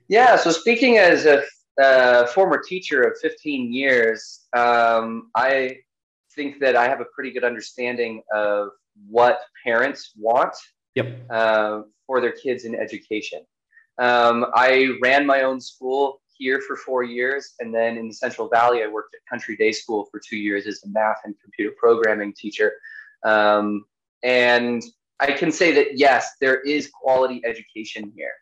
Yeah. 0.09 0.35
So 0.35 0.51
speaking 0.51 0.99
as 0.99 1.27
a 1.27 1.45
a 1.79 2.27
former 2.29 2.62
teacher 2.62 3.03
of 3.03 3.19
15 3.21 3.73
years, 3.73 4.47
um, 4.57 5.31
I 5.35 5.79
think 6.35 6.61
that 6.61 6.77
I 6.77 6.88
have 6.88 7.01
a 7.01 7.07
pretty 7.07 7.33
good 7.33 7.45
understanding 7.45 8.23
of 8.33 8.69
what 9.09 9.41
parents 9.65 10.13
want 10.17 10.55
yep. 10.95 11.21
uh, 11.31 11.83
for 12.07 12.21
their 12.21 12.33
kids 12.33 12.65
in 12.65 12.75
education. 12.75 13.41
Um, 13.99 14.47
I 14.55 14.97
ran 15.03 15.27
my 15.27 15.43
own 15.43 15.61
school 15.61 16.21
here 16.37 16.61
for 16.61 16.77
four 16.77 17.05
years, 17.05 17.55
and 17.61 17.73
then 17.73 17.97
in 17.97 18.09
the 18.09 18.15
Central 18.15 18.49
Valley, 18.49 18.83
I 18.83 18.89
worked 18.89 19.15
at 19.15 19.21
Country 19.29 19.57
Day 19.57 19.73
School 19.73 20.09
for 20.11 20.21
two 20.21 20.37
years 20.37 20.67
as 20.67 20.83
a 20.85 20.89
math 20.89 21.19
and 21.25 21.35
computer 21.41 21.75
programming 21.79 22.33
teacher. 22.33 22.73
Um, 23.25 23.85
and 24.23 24.83
I 25.21 25.33
can 25.33 25.53
say 25.53 25.73
that 25.73 25.97
yes, 25.97 26.33
there 26.41 26.61
is 26.63 26.91
quality 26.91 27.41
education 27.45 28.13
here. 28.17 28.33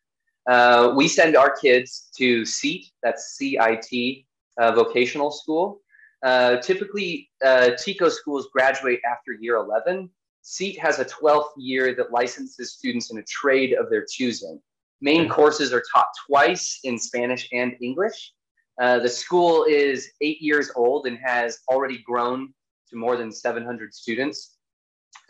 Uh, 0.48 0.92
we 0.96 1.06
send 1.06 1.36
our 1.36 1.54
kids 1.54 2.08
to 2.16 2.44
CIT, 2.44 2.86
that's 3.02 3.36
CIT 3.36 4.24
uh, 4.58 4.72
vocational 4.72 5.30
school. 5.30 5.80
Uh, 6.22 6.56
typically, 6.56 7.28
uh, 7.44 7.70
TICO 7.78 8.08
schools 8.08 8.48
graduate 8.52 9.00
after 9.10 9.32
year 9.32 9.56
11. 9.56 10.08
CIT 10.42 10.78
has 10.78 10.98
a 10.98 11.04
12th 11.04 11.50
year 11.56 11.94
that 11.94 12.10
licenses 12.10 12.72
students 12.72 13.10
in 13.10 13.18
a 13.18 13.22
trade 13.22 13.74
of 13.74 13.88
their 13.88 14.04
choosing. 14.04 14.60
Main 15.00 15.28
courses 15.28 15.72
are 15.72 15.82
taught 15.92 16.06
twice 16.26 16.80
in 16.84 16.98
Spanish 16.98 17.48
and 17.52 17.74
English. 17.80 18.32
Uh, 18.80 18.98
the 18.98 19.08
school 19.08 19.64
is 19.64 20.10
eight 20.20 20.40
years 20.40 20.70
old 20.76 21.06
and 21.06 21.18
has 21.18 21.60
already 21.68 21.98
grown 21.98 22.52
to 22.90 22.96
more 22.96 23.16
than 23.16 23.30
700 23.32 23.94
students. 23.94 24.56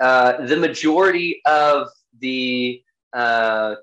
Uh, 0.00 0.46
the 0.46 0.56
majority 0.56 1.40
of 1.46 1.88
the 2.20 2.82
uh, 3.12 3.74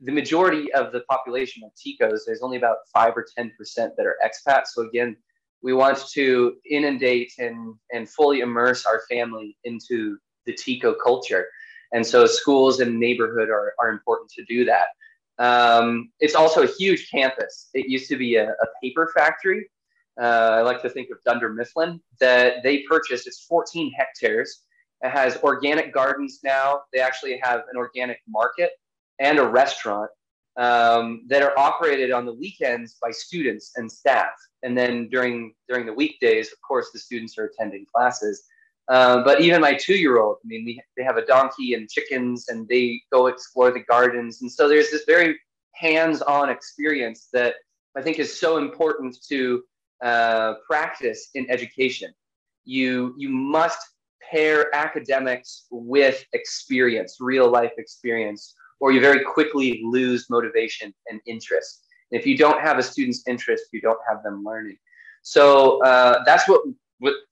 the 0.00 0.12
majority 0.12 0.72
of 0.72 0.92
the 0.92 1.00
population 1.00 1.62
of 1.62 1.70
Ticos, 1.74 2.20
there's 2.26 2.40
only 2.40 2.56
about 2.56 2.78
five 2.92 3.14
or 3.16 3.26
10% 3.38 3.50
that 3.76 4.06
are 4.06 4.16
expats. 4.24 4.68
So 4.68 4.82
again, 4.82 5.16
we 5.62 5.74
want 5.74 5.98
to 6.12 6.56
inundate 6.70 7.32
and, 7.38 7.74
and 7.92 8.08
fully 8.08 8.40
immerse 8.40 8.86
our 8.86 9.02
family 9.10 9.56
into 9.64 10.16
the 10.46 10.54
Tico 10.54 10.94
culture. 10.94 11.46
And 11.92 12.04
so 12.04 12.26
schools 12.26 12.80
and 12.80 12.98
neighborhood 12.98 13.48
are, 13.48 13.74
are 13.80 13.90
important 13.90 14.30
to 14.32 14.44
do 14.44 14.64
that. 14.64 14.86
Um, 15.38 16.10
it's 16.20 16.34
also 16.34 16.62
a 16.62 16.66
huge 16.66 17.10
campus. 17.10 17.68
It 17.74 17.88
used 17.88 18.08
to 18.08 18.16
be 18.16 18.36
a, 18.36 18.50
a 18.50 18.66
paper 18.82 19.12
factory. 19.14 19.68
Uh, 20.20 20.24
I 20.58 20.62
like 20.62 20.80
to 20.82 20.88
think 20.88 21.10
of 21.10 21.18
Dunder 21.24 21.50
Mifflin 21.50 22.00
that 22.20 22.62
they 22.62 22.82
purchased. 22.88 23.26
It's 23.26 23.44
14 23.44 23.92
hectares. 23.92 24.62
It 25.02 25.10
has 25.10 25.36
organic 25.42 25.92
gardens 25.92 26.40
now. 26.42 26.80
They 26.92 27.00
actually 27.00 27.38
have 27.42 27.60
an 27.70 27.76
organic 27.76 28.20
market 28.26 28.70
and 29.18 29.38
a 29.38 29.46
restaurant. 29.46 30.10
um, 30.56 31.26
that 31.28 31.42
are 31.42 31.58
operated 31.58 32.10
on 32.12 32.24
the 32.24 32.32
weekends 32.32 32.96
by 33.02 33.10
students 33.10 33.72
and 33.76 33.90
staff. 33.90 34.32
And 34.62 34.76
then 34.76 35.08
during 35.10 35.54
during 35.68 35.84
the 35.86 35.92
weekdays, 35.92 36.50
of 36.50 36.58
course, 36.66 36.90
the 36.92 36.98
students 36.98 37.36
are 37.38 37.44
attending 37.44 37.84
classes. 37.94 38.44
Uh, 38.88 39.22
but 39.24 39.40
even 39.40 39.60
my 39.60 39.74
two-year-old, 39.74 40.36
I 40.44 40.46
mean, 40.46 40.64
we, 40.64 40.80
they 40.96 41.02
have 41.02 41.16
a 41.16 41.26
donkey 41.26 41.74
and 41.74 41.88
chickens, 41.88 42.48
and 42.48 42.68
they 42.68 43.00
go 43.12 43.26
explore 43.26 43.72
the 43.72 43.80
gardens. 43.80 44.42
And 44.42 44.50
so 44.50 44.68
there's 44.68 44.90
this 44.90 45.04
very 45.06 45.38
hands-on 45.72 46.50
experience 46.50 47.28
that 47.32 47.54
I 47.96 48.02
think 48.02 48.18
is 48.18 48.38
so 48.38 48.58
important 48.58 49.16
to 49.28 49.62
uh, 50.04 50.54
practice 50.66 51.30
in 51.34 51.50
education. 51.50 52.12
You 52.64 53.14
you 53.16 53.28
must 53.28 53.78
pair 54.30 54.74
academics 54.74 55.66
with 55.70 56.24
experience, 56.32 57.16
real 57.20 57.48
life 57.50 57.72
experience, 57.78 58.54
or 58.80 58.92
you 58.92 59.00
very 59.00 59.22
quickly 59.24 59.80
lose 59.84 60.28
motivation 60.28 60.92
and 61.08 61.20
interest. 61.26 61.84
And 62.10 62.20
if 62.20 62.26
you 62.26 62.36
don't 62.36 62.60
have 62.60 62.78
a 62.78 62.82
student's 62.82 63.22
interest, 63.26 63.64
you 63.72 63.80
don't 63.80 64.00
have 64.08 64.22
them 64.22 64.44
learning. 64.44 64.78
So 65.22 65.82
uh, 65.82 66.22
that's 66.24 66.48
what, 66.48 66.60
what 66.66 66.74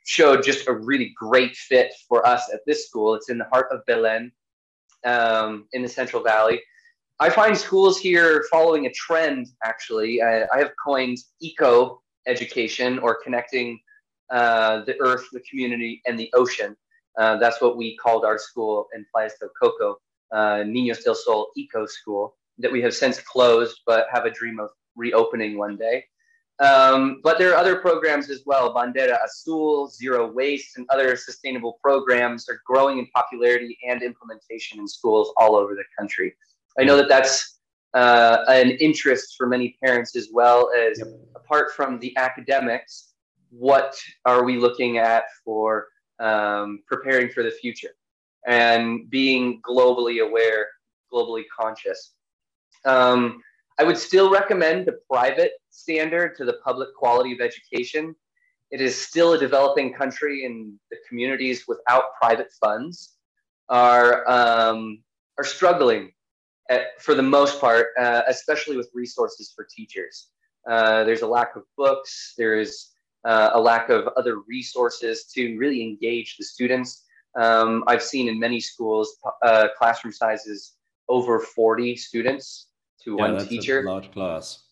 showed 0.05 0.43
just 0.43 0.69
a 0.69 0.73
really 0.73 1.13
great 1.17 1.57
fit 1.57 1.93
for 2.09 2.27
us 2.27 2.53
at 2.53 2.61
this 2.67 2.87
school. 2.87 3.15
It's 3.15 3.31
in 3.31 3.39
the 3.39 3.47
heart 3.47 3.69
of 3.71 3.85
Belen 3.87 4.33
um, 5.05 5.67
in 5.73 5.83
the 5.83 5.89
Central 5.89 6.23
Valley. 6.23 6.61
I 7.21 7.31
find 7.31 7.57
schools 7.57 7.99
here 7.99 8.45
following 8.51 8.87
a 8.87 8.93
trend, 8.93 9.47
actually. 9.65 10.21
I, 10.21 10.45
I 10.53 10.59
have 10.59 10.73
coined 10.85 11.19
eco 11.41 12.03
education 12.27 12.99
or 12.99 13.19
connecting 13.23 13.79
uh, 14.31 14.85
the 14.85 15.01
earth, 15.01 15.25
the 15.33 15.41
community, 15.49 16.03
and 16.07 16.19
the 16.19 16.31
ocean. 16.35 16.77
Uh, 17.19 17.37
that's 17.37 17.61
what 17.61 17.77
we 17.77 17.97
called 17.97 18.25
our 18.25 18.39
school 18.39 18.89
in 18.95 19.07
Playas 19.15 19.39
del 19.39 19.51
Coco, 19.61 19.99
uh, 20.33 20.65
Niños 20.65 21.05
del 21.05 21.15
Sol 21.15 21.51
Eco 21.57 21.87
School, 21.87 22.35
that 22.59 22.73
we 22.73 22.83
have 22.83 22.95
since 22.95 23.21
closed, 23.21 23.81
but 23.87 24.07
have 24.13 24.25
a 24.25 24.31
dream 24.31 24.59
of 24.59 24.71
reopening 24.97 25.57
one 25.57 25.77
day. 25.77 26.05
Um, 26.61 27.21
but 27.25 27.39
there 27.39 27.53
are 27.53 27.57
other 27.57 27.77
programs 27.77 28.31
as 28.31 28.43
well. 28.47 28.73
Bandera 28.73 29.19
Azul, 29.25 29.89
Zero 29.89 30.31
Waste, 30.31 30.77
and 30.77 30.87
other 30.89 31.17
sustainable 31.17 31.79
programs 31.83 32.49
are 32.49 32.63
growing 32.65 32.99
in 32.99 33.09
popularity 33.15 33.77
and 33.89 34.03
implementation 34.03 34.79
in 34.79 34.87
schools 34.87 35.33
all 35.37 35.57
over 35.57 35.75
the 35.75 35.85
country. 35.99 36.35
I 36.79 36.85
know 36.85 36.97
that 36.97 37.09
that's 37.09 37.59
uh, 37.95 38.45
an 38.49 38.71
interest 38.73 39.35
for 39.37 39.47
many 39.47 39.77
parents 39.83 40.15
as 40.17 40.29
well 40.33 40.71
as 40.73 40.99
yep. 40.99 41.09
apart 41.35 41.73
from 41.73 41.99
the 41.99 42.17
academics, 42.17 43.15
what 43.51 43.97
are 44.25 44.45
we 44.45 44.57
looking 44.57 44.99
at 44.99 45.25
for 45.45 45.89
um, 46.21 46.81
preparing 46.87 47.29
for 47.29 47.43
the 47.43 47.51
future 47.51 47.91
and 48.47 49.09
being 49.11 49.61
globally 49.63 50.27
aware, 50.27 50.69
globally 51.13 51.45
conscious. 51.57 52.13
Um, 52.85 53.43
I 53.79 53.85
would 53.85 53.99
still 53.99 54.31
recommend 54.31 54.87
the 54.87 54.99
private 55.11 55.53
standard 55.71 56.37
to 56.37 56.45
the 56.45 56.59
public 56.65 56.95
quality 56.95 57.33
of 57.33 57.41
education. 57.41 58.15
It 58.71 58.81
is 58.81 58.97
still 58.97 59.33
a 59.33 59.39
developing 59.39 59.93
country, 59.93 60.45
and 60.45 60.75
the 60.91 60.97
communities 61.09 61.65
without 61.67 62.15
private 62.21 62.53
funds 62.61 63.17
are 63.69 64.29
um, 64.31 65.03
are 65.39 65.45
struggling 65.45 66.13
at, 66.71 67.01
for 67.03 67.15
the 67.15 67.23
most 67.23 67.61
part, 67.61 67.89
uh, 67.99 68.23
especially 68.29 68.77
with 68.77 68.91
resources 68.95 69.53
for 69.55 69.67
teachers. 69.69 70.29
Uh, 70.69 71.05
there's 71.05 71.23
a 71.23 71.27
lack 71.27 71.57
of 71.57 71.63
books. 71.77 72.35
There's 72.39 72.93
uh, 73.25 73.51
a 73.55 73.61
lack 73.61 73.91
of 73.91 74.07
other 74.17 74.39
resources 74.49 75.25
to 75.35 75.57
really 75.57 75.83
engage 75.83 76.37
the 76.37 76.45
students. 76.45 77.05
Um, 77.35 77.83
I've 77.89 78.03
seen 78.03 78.29
in 78.29 78.39
many 78.39 78.61
schools 78.61 79.17
uh, 79.43 79.69
classroom 79.77 80.13
sizes 80.13 80.75
over 81.09 81.41
40 81.41 81.97
students 81.97 82.69
to 83.05 83.17
yeah, 83.19 83.33
one 83.33 83.47
teacher. 83.47 83.83
large 83.83 84.11
class. 84.13 84.65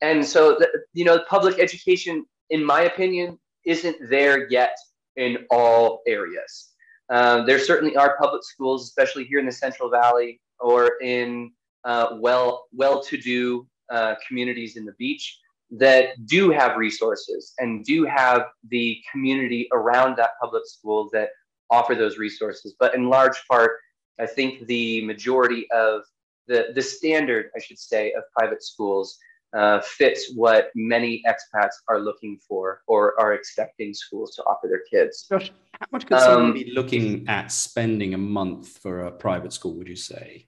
And 0.00 0.24
so, 0.24 0.56
the, 0.58 0.68
you 0.92 1.04
know, 1.04 1.20
public 1.28 1.58
education, 1.58 2.26
in 2.50 2.64
my 2.64 2.82
opinion, 2.82 3.38
isn't 3.64 3.96
there 4.10 4.48
yet 4.48 4.76
in 5.16 5.38
all 5.50 6.02
areas. 6.06 6.70
Uh, 7.08 7.44
there 7.44 7.58
certainly 7.58 7.94
are 7.96 8.16
public 8.18 8.42
schools, 8.42 8.84
especially 8.84 9.24
here 9.24 9.38
in 9.38 9.46
the 9.46 9.52
Central 9.52 9.90
Valley 9.90 10.40
or 10.60 10.92
in 11.02 11.52
uh, 11.84 12.16
well 12.20 12.66
well-to-do 12.72 13.66
uh, 13.90 14.14
communities 14.26 14.76
in 14.76 14.84
the 14.84 14.92
beach 14.98 15.38
that 15.70 16.10
do 16.26 16.50
have 16.50 16.76
resources 16.76 17.54
and 17.58 17.84
do 17.84 18.04
have 18.04 18.44
the 18.68 19.00
community 19.10 19.68
around 19.72 20.16
that 20.16 20.30
public 20.40 20.66
school 20.66 21.08
that 21.12 21.30
offer 21.70 21.94
those 21.94 22.18
resources. 22.18 22.74
But 22.78 22.94
in 22.94 23.08
large 23.08 23.42
part, 23.50 23.72
I 24.20 24.26
think 24.26 24.66
the 24.66 25.04
majority 25.04 25.66
of 25.70 26.02
the, 26.46 26.72
the 26.74 26.82
standard, 26.82 27.50
I 27.56 27.60
should 27.60 27.78
say, 27.78 28.12
of 28.12 28.24
private 28.36 28.62
schools 28.62 29.18
uh, 29.54 29.80
fits 29.80 30.32
what 30.34 30.70
many 30.74 31.22
expats 31.26 31.74
are 31.88 32.00
looking 32.00 32.38
for 32.48 32.82
or 32.86 33.18
are 33.20 33.34
expecting 33.34 33.92
schools 33.92 34.34
to 34.36 34.42
offer 34.44 34.66
their 34.66 34.82
kids. 34.90 35.26
Josh, 35.28 35.52
how 35.78 35.86
much 35.92 36.06
could 36.06 36.18
someone 36.20 36.46
um, 36.46 36.54
be 36.54 36.72
looking 36.72 37.28
at 37.28 37.52
spending 37.52 38.14
a 38.14 38.18
month 38.18 38.78
for 38.78 39.06
a 39.06 39.10
private 39.10 39.52
school, 39.52 39.74
would 39.74 39.88
you 39.88 39.96
say? 39.96 40.46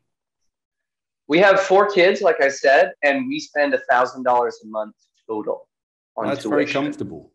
We 1.29 1.39
have 1.39 1.61
four 1.61 1.89
kids, 1.91 2.21
like 2.21 2.43
I 2.43 2.49
said, 2.49 2.93
and 3.03 3.29
we 3.29 3.41
spend 3.41 3.75
a 3.75 3.81
$1,000 3.91 4.27
a 4.27 4.67
month 4.67 4.95
total 5.27 5.69
on 6.17 6.27
That's 6.27 6.43
tuition. 6.43 6.51
very 6.51 6.67
comfortable. 6.67 7.33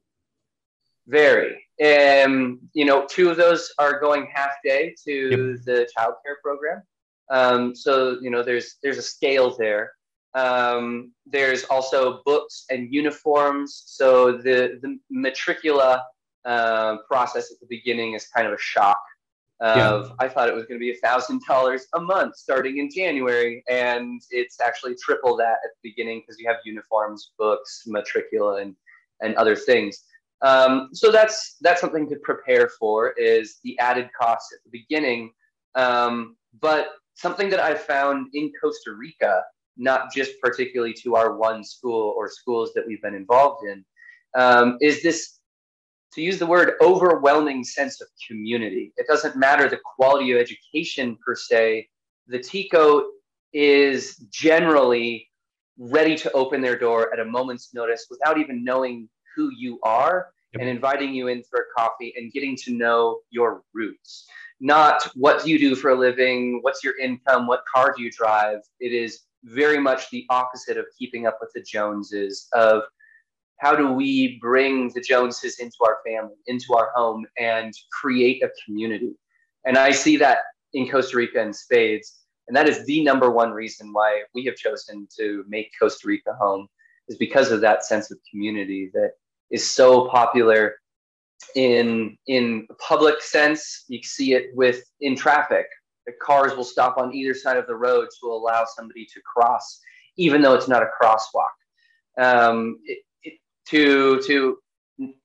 Very. 1.07 1.63
Um, 1.83 2.59
you 2.73 2.85
know, 2.85 3.07
two 3.09 3.29
of 3.29 3.37
those 3.37 3.73
are 3.79 3.99
going 3.99 4.27
half 4.33 4.51
day 4.63 4.95
to 5.05 5.55
yep. 5.55 5.65
the 5.65 5.89
childcare 5.97 6.37
program. 6.43 6.83
Um, 7.29 7.75
so 7.75 8.17
you 8.21 8.29
know, 8.29 8.43
there's 8.43 8.77
there's 8.83 8.97
a 8.97 9.03
scale 9.03 9.55
there. 9.57 9.91
Um, 10.35 11.11
there's 11.25 11.63
also 11.65 12.21
books 12.25 12.65
and 12.69 12.93
uniforms. 12.93 13.83
So 13.85 14.33
the 14.33 14.79
the 14.81 14.97
matricula 15.11 16.03
uh, 16.45 16.97
process 17.07 17.51
at 17.51 17.59
the 17.59 17.67
beginning 17.67 18.13
is 18.13 18.27
kind 18.27 18.47
of 18.47 18.53
a 18.53 18.59
shock 18.59 19.01
of 19.61 20.07
yeah. 20.07 20.13
I 20.19 20.29
thought 20.29 20.47
it 20.47 20.55
was 20.55 20.65
going 20.65 20.79
to 20.79 20.83
be 20.83 20.91
a 20.91 20.97
thousand 20.97 21.41
dollars 21.47 21.87
a 21.93 21.99
month 21.99 22.35
starting 22.37 22.77
in 22.77 22.89
January, 22.89 23.63
and 23.69 24.21
it's 24.29 24.61
actually 24.61 24.95
triple 24.95 25.35
that 25.37 25.57
at 25.63 25.71
the 25.81 25.89
beginning 25.89 26.21
because 26.21 26.39
you 26.39 26.47
have 26.47 26.57
uniforms, 26.63 27.31
books, 27.37 27.83
matricula, 27.85 28.61
and 28.61 28.75
and 29.21 29.35
other 29.35 29.55
things. 29.55 30.03
Um, 30.41 30.89
so 30.93 31.11
that's 31.11 31.57
that's 31.61 31.81
something 31.81 32.07
to 32.09 32.15
prepare 32.17 32.69
for 32.79 33.11
is 33.11 33.59
the 33.63 33.77
added 33.79 34.09
cost 34.19 34.53
at 34.53 34.59
the 34.63 34.69
beginning. 34.71 35.33
Um, 35.75 36.37
but 36.61 36.87
something 37.19 37.49
that 37.49 37.59
I 37.59 37.75
found 37.75 38.27
in 38.33 38.51
Costa 38.61 38.93
Rica, 38.93 39.43
not 39.77 40.13
just 40.13 40.31
particularly 40.41 40.93
to 41.03 41.15
our 41.15 41.37
one 41.37 41.63
school 41.63 42.13
or 42.17 42.29
schools 42.29 42.71
that 42.75 42.85
we've 42.87 43.01
been 43.01 43.15
involved 43.15 43.65
in, 43.65 43.83
um, 44.35 44.77
is 44.81 45.03
this 45.03 45.39
to 46.13 46.21
use 46.21 46.39
the 46.39 46.45
word 46.45 46.73
overwhelming 46.81 47.63
sense 47.63 48.01
of 48.01 48.07
community. 48.27 48.93
It 48.97 49.05
doesn't 49.07 49.35
matter 49.35 49.69
the 49.69 49.79
quality 49.95 50.31
of 50.31 50.39
education 50.39 51.17
per 51.23 51.35
se. 51.35 51.87
The 52.27 52.39
TICO 52.39 53.03
is 53.53 54.15
generally 54.31 55.27
ready 55.77 56.15
to 56.15 56.31
open 56.31 56.61
their 56.61 56.77
door 56.77 57.13
at 57.13 57.19
a 57.19 57.25
moment's 57.25 57.73
notice 57.73 58.07
without 58.09 58.37
even 58.37 58.63
knowing 58.63 59.09
who 59.35 59.51
you 59.55 59.79
are 59.83 60.27
yep. 60.53 60.61
and 60.61 60.69
inviting 60.69 61.13
you 61.13 61.27
in 61.27 61.43
for 61.43 61.59
a 61.59 61.79
coffee 61.81 62.13
and 62.17 62.31
getting 62.31 62.55
to 62.63 62.71
know 62.71 63.19
your 63.29 63.63
roots. 63.73 64.25
Not 64.59 65.09
what 65.15 65.43
do 65.43 65.49
you 65.49 65.57
do 65.57 65.75
for 65.75 65.91
a 65.91 65.95
living, 65.95 66.59
what's 66.61 66.83
your 66.83 66.97
income, 66.99 67.47
what 67.47 67.63
car 67.73 67.93
do 67.95 68.03
you 68.03 68.11
drive. 68.11 68.59
It 68.79 68.91
is 68.91 69.21
very 69.43 69.79
much 69.79 70.09
the 70.09 70.25
opposite 70.29 70.77
of 70.77 70.85
keeping 70.97 71.25
up 71.25 71.37
with 71.39 71.51
the 71.53 71.61
Joneses, 71.61 72.47
of 72.53 72.83
how 73.57 73.75
do 73.75 73.91
we 73.91 74.37
bring 74.41 74.89
the 74.93 75.01
Joneses 75.01 75.59
into 75.59 75.77
our 75.83 75.97
family, 76.05 76.35
into 76.47 76.73
our 76.73 76.91
home, 76.95 77.25
and 77.37 77.73
create 77.91 78.43
a 78.43 78.49
community? 78.65 79.13
And 79.65 79.77
I 79.77 79.91
see 79.91 80.17
that 80.17 80.39
in 80.73 80.89
Costa 80.89 81.17
Rica 81.17 81.41
and 81.41 81.55
spades. 81.55 82.19
And 82.47 82.55
that 82.55 82.67
is 82.67 82.85
the 82.85 83.03
number 83.03 83.29
one 83.31 83.51
reason 83.51 83.93
why 83.93 84.23
we 84.33 84.43
have 84.45 84.55
chosen 84.55 85.07
to 85.17 85.45
make 85.47 85.71
Costa 85.79 86.07
Rica 86.07 86.33
home, 86.39 86.67
is 87.07 87.17
because 87.17 87.51
of 87.51 87.61
that 87.61 87.85
sense 87.85 88.11
of 88.11 88.17
community 88.29 88.91
that 88.93 89.11
is 89.51 89.69
so 89.69 90.07
popular 90.09 90.75
in 91.55 92.17
in 92.27 92.67
public 92.85 93.21
sense. 93.21 93.85
You 93.87 94.01
see 94.03 94.33
it 94.33 94.51
with 94.53 94.83
in 95.01 95.15
traffic. 95.15 95.65
The 96.05 96.13
cars 96.21 96.55
will 96.55 96.63
stop 96.63 96.97
on 96.97 97.13
either 97.13 97.33
side 97.33 97.57
of 97.57 97.67
the 97.67 97.75
road 97.75 98.07
to 98.19 98.27
allow 98.27 98.65
somebody 98.65 99.05
to 99.05 99.21
cross, 99.21 99.79
even 100.17 100.41
though 100.41 100.55
it's 100.55 100.67
not 100.67 100.81
a 100.81 100.89
crosswalk. 101.01 101.53
Um, 102.17 102.79
it, 102.83 102.99
to 103.69 104.21
to 104.21 104.57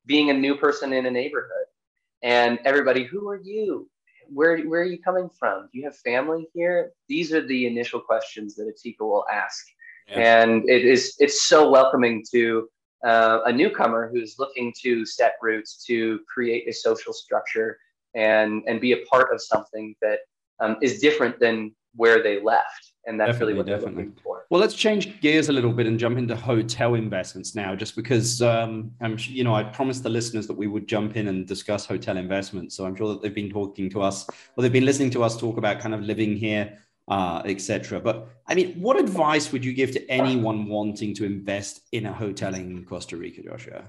being 0.07 0.31
a 0.31 0.35
new 0.35 0.57
person 0.57 0.93
in 0.93 1.07
a 1.07 1.11
neighborhood 1.11 1.67
and 2.23 2.59
everybody 2.65 3.05
who 3.05 3.29
are 3.29 3.41
you 3.41 3.89
where 4.29 4.59
where 4.63 4.83
are 4.83 4.87
you 4.87 5.01
coming 5.01 5.29
from 5.39 5.69
do 5.73 5.79
you 5.79 5.85
have 5.85 5.97
family 5.97 6.49
here 6.55 6.93
these 7.09 7.33
are 7.33 7.47
the 7.47 7.67
initial 7.67 8.01
questions 8.01 8.55
that 8.55 8.69
a 8.69 8.73
TICO 8.73 9.07
will 9.07 9.25
ask 9.33 9.67
yeah. 10.09 10.43
and 10.43 10.69
it 10.69 10.85
is 10.85 11.15
it's 11.19 11.45
so 11.45 11.69
welcoming 11.69 12.25
to 12.33 12.69
uh, 13.05 13.41
a 13.47 13.53
newcomer 13.53 14.09
who's 14.13 14.37
looking 14.39 14.73
to 14.83 15.05
set 15.05 15.35
roots 15.43 15.85
to 15.87 16.21
create 16.33 16.69
a 16.69 16.73
social 16.73 17.13
structure 17.13 17.79
and 18.15 18.63
and 18.67 18.81
be 18.81 18.93
a 18.93 18.99
part 19.11 19.33
of 19.33 19.43
something 19.43 19.95
that 20.01 20.21
um, 20.61 20.77
is 20.81 21.01
different 21.01 21.39
than 21.41 21.75
where 21.97 22.23
they 22.23 22.43
left 22.43 22.95
and 23.07 23.21
that's 23.21 23.33
definitely, 23.33 23.55
really 23.55 23.59
what 23.59 23.67
definitely. 23.67 23.95
they're 23.95 24.05
looking 24.07 24.23
for. 24.23 24.47
Well, 24.51 24.61
let's 24.61 24.75
change 24.75 25.21
gears 25.21 25.49
a 25.49 25.53
little 25.53 25.73
bit 25.73 25.87
and 25.87 25.99
jump 25.99 26.19
into 26.19 26.37
hotel 26.37 26.95
investments 26.95 27.55
now, 27.55 27.75
just 27.75 27.97
because 27.97 28.41
um, 28.43 28.93
I'm, 29.01 29.17
you 29.19 29.45
know, 29.45 29.55
I 29.55 29.63
promised 29.63 30.03
the 30.03 30.09
listeners 30.09 30.47
that 30.47 30.55
we 30.55 30.67
would 30.67 30.87
jump 30.87 31.17
in 31.17 31.29
and 31.29 31.47
discuss 31.47 31.87
hotel 31.87 32.17
investments. 32.17 32.75
So 32.77 32.87
I'm 32.87 32.97
sure 32.97 33.09
that 33.09 33.23
they've 33.23 33.35
been 33.35 33.51
talking 33.51 33.91
to 33.91 34.03
us, 34.03 34.27
or 34.57 34.63
they've 34.63 34.73
been 34.73 34.87
listening 34.87 35.11
to 35.11 35.23
us 35.23 35.37
talk 35.37 35.59
about 35.59 35.81
kind 35.81 35.95
of 35.95 36.01
living 36.03 36.37
here, 36.37 36.79
uh, 37.09 37.43
etc. 37.45 38.01
But 38.01 38.29
I 38.47 38.55
mean, 38.55 38.75
what 38.81 38.99
advice 38.99 39.53
would 39.53 39.65
you 39.65 39.73
give 39.73 39.93
to 39.93 40.11
anyone 40.11 40.67
wanting 40.67 41.15
to 41.17 41.25
invest 41.25 41.81
in 41.93 42.07
a 42.07 42.13
hotel 42.13 42.55
in 42.55 42.85
Costa 42.85 43.17
Rica, 43.17 43.43
Joshua? 43.43 43.85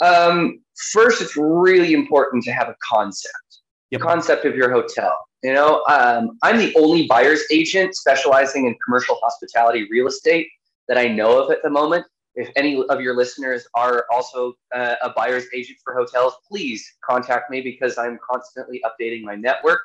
Um, 0.00 0.60
first, 0.92 1.22
it's 1.22 1.36
really 1.36 1.94
important 1.94 2.42
to 2.44 2.52
have 2.52 2.68
a 2.68 2.76
concept, 2.88 3.60
yep. 3.90 4.00
concept 4.00 4.44
of 4.44 4.56
your 4.56 4.70
hotel. 4.70 5.16
You 5.42 5.54
know, 5.54 5.82
um, 5.88 6.38
I'm 6.42 6.58
the 6.58 6.74
only 6.76 7.06
buyer's 7.06 7.42
agent 7.50 7.96
specializing 7.96 8.66
in 8.66 8.76
commercial 8.84 9.18
hospitality 9.22 9.88
real 9.90 10.06
estate 10.06 10.48
that 10.88 10.98
I 10.98 11.08
know 11.08 11.42
of 11.42 11.50
at 11.50 11.62
the 11.62 11.70
moment. 11.70 12.06
If 12.34 12.48
any 12.56 12.82
of 12.88 13.00
your 13.00 13.14
listeners 13.14 13.66
are 13.74 14.06
also 14.10 14.54
uh, 14.74 14.94
a 15.02 15.10
buyer's 15.10 15.44
agent 15.54 15.78
for 15.84 15.94
hotels, 15.94 16.34
please 16.48 16.84
contact 17.04 17.50
me 17.50 17.60
because 17.60 17.98
I'm 17.98 18.18
constantly 18.28 18.82
updating 18.84 19.22
my 19.22 19.34
network. 19.34 19.80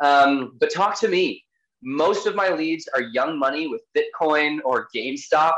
Um, 0.00 0.56
but 0.58 0.72
talk 0.72 0.98
to 1.00 1.08
me. 1.08 1.44
Most 1.82 2.26
of 2.26 2.34
my 2.34 2.48
leads 2.50 2.88
are 2.94 3.02
young 3.02 3.38
money 3.38 3.66
with 3.66 3.82
Bitcoin 3.96 4.60
or 4.64 4.88
GameStop. 4.94 5.54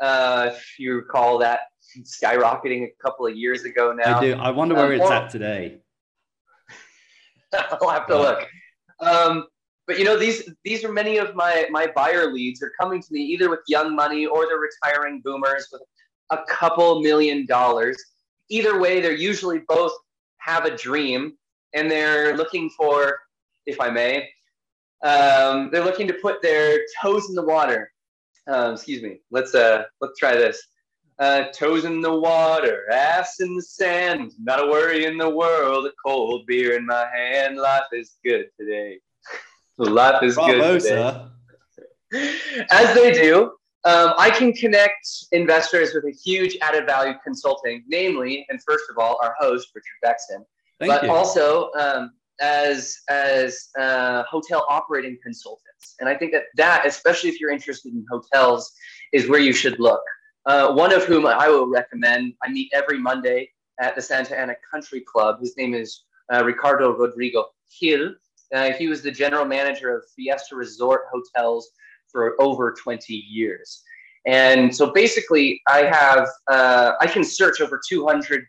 Uh, 0.00 0.50
if 0.52 0.78
you 0.78 0.94
recall 0.96 1.38
that 1.38 1.60
skyrocketing 2.00 2.84
a 2.84 2.90
couple 3.02 3.26
of 3.26 3.36
years 3.36 3.64
ago 3.64 3.92
now. 3.92 4.18
I 4.18 4.20
do. 4.20 4.34
I 4.34 4.50
wonder 4.50 4.74
where 4.74 4.86
um, 4.86 4.92
it's 4.92 5.04
or, 5.04 5.12
at 5.12 5.30
today. 5.30 5.78
I'll 7.52 7.90
have 7.90 8.06
to 8.08 8.18
look. 8.18 8.46
Um, 9.00 9.46
but 9.86 9.98
you 9.98 10.04
know, 10.04 10.16
these 10.16 10.48
these 10.64 10.84
are 10.84 10.92
many 10.92 11.18
of 11.18 11.34
my 11.34 11.66
my 11.70 11.86
buyer 11.94 12.32
leads 12.32 12.62
are 12.62 12.72
coming 12.80 13.02
to 13.02 13.08
me 13.10 13.20
either 13.20 13.50
with 13.50 13.60
young 13.66 13.94
money 13.94 14.26
or 14.26 14.46
they're 14.46 14.58
retiring 14.58 15.20
boomers 15.24 15.68
with 15.72 15.82
a 16.30 16.38
couple 16.48 17.00
million 17.00 17.46
dollars. 17.46 18.02
Either 18.48 18.78
way, 18.78 19.00
they're 19.00 19.12
usually 19.12 19.60
both 19.68 19.92
have 20.38 20.64
a 20.64 20.76
dream 20.76 21.34
and 21.74 21.90
they're 21.90 22.36
looking 22.36 22.68
for, 22.70 23.18
if 23.66 23.80
I 23.80 23.90
may, 23.90 24.28
um, 25.02 25.70
they're 25.70 25.84
looking 25.84 26.06
to 26.08 26.14
put 26.14 26.42
their 26.42 26.80
toes 27.00 27.28
in 27.28 27.34
the 27.34 27.42
water. 27.42 27.90
Uh, 28.48 28.72
excuse 28.72 29.02
me. 29.02 29.20
Let's 29.30 29.54
uh 29.54 29.84
let's 30.00 30.18
try 30.18 30.34
this. 30.34 30.62
Uh, 31.18 31.44
toes 31.52 31.84
in 31.84 32.00
the 32.00 32.12
water, 32.12 32.90
ass 32.90 33.38
in 33.40 33.54
the 33.54 33.62
sand, 33.62 34.32
not 34.42 34.60
a 34.60 34.66
worry 34.66 35.04
in 35.04 35.16
the 35.16 35.28
world, 35.28 35.86
a 35.86 35.92
cold 36.04 36.44
beer 36.46 36.76
in 36.76 36.84
my 36.84 37.06
hand. 37.14 37.56
Life 37.56 37.84
is 37.92 38.16
good 38.24 38.46
today. 38.58 38.98
Life 39.78 40.22
is 40.22 40.34
Bravo, 40.34 40.78
good 40.78 40.82
today. 40.82 41.26
As 42.70 42.94
they 42.94 43.12
do, 43.12 43.52
um, 43.84 44.14
I 44.18 44.30
can 44.30 44.52
connect 44.52 45.06
investors 45.32 45.94
with 45.94 46.04
a 46.04 46.12
huge 46.12 46.56
added 46.60 46.86
value 46.86 47.14
consulting, 47.22 47.84
namely, 47.88 48.46
and 48.48 48.60
first 48.62 48.84
of 48.90 48.98
all, 48.98 49.18
our 49.22 49.34
host, 49.38 49.68
Richard 49.74 49.86
Bexton, 50.02 50.44
Thank 50.80 50.92
but 50.92 51.02
you. 51.04 51.10
also 51.10 51.70
um, 51.78 52.12
as, 52.40 52.98
as 53.08 53.68
uh, 53.78 54.24
hotel 54.24 54.66
operating 54.68 55.18
consultants. 55.22 55.94
And 56.00 56.08
I 56.08 56.14
think 56.14 56.32
that 56.32 56.44
that, 56.56 56.86
especially 56.86 57.30
if 57.30 57.40
you're 57.40 57.50
interested 57.50 57.92
in 57.92 58.04
hotels, 58.10 58.72
is 59.12 59.28
where 59.28 59.40
you 59.40 59.52
should 59.52 59.78
look. 59.78 60.02
Uh, 60.46 60.72
one 60.72 60.92
of 60.92 61.04
whom 61.04 61.26
I 61.26 61.48
will 61.48 61.68
recommend. 61.68 62.34
I 62.42 62.50
meet 62.50 62.70
every 62.72 62.98
Monday 62.98 63.50
at 63.80 63.94
the 63.94 64.02
Santa 64.02 64.38
Ana 64.38 64.54
Country 64.68 65.00
Club. 65.00 65.40
His 65.40 65.56
name 65.56 65.74
is 65.74 66.02
uh, 66.32 66.44
Ricardo 66.44 66.96
Rodrigo 66.96 67.46
Gil. 67.78 68.14
Uh, 68.52 68.72
he 68.72 68.88
was 68.88 69.02
the 69.02 69.10
general 69.10 69.44
manager 69.44 69.96
of 69.96 70.04
Fiesta 70.14 70.56
Resort 70.56 71.02
Hotels 71.12 71.70
for 72.10 72.40
over 72.40 72.72
20 72.72 73.14
years. 73.14 73.82
And 74.26 74.74
so 74.74 74.92
basically, 74.92 75.60
I 75.68 75.84
have 75.84 76.28
uh, 76.48 76.92
I 77.00 77.06
can 77.06 77.24
search 77.24 77.60
over 77.60 77.80
200, 77.88 78.44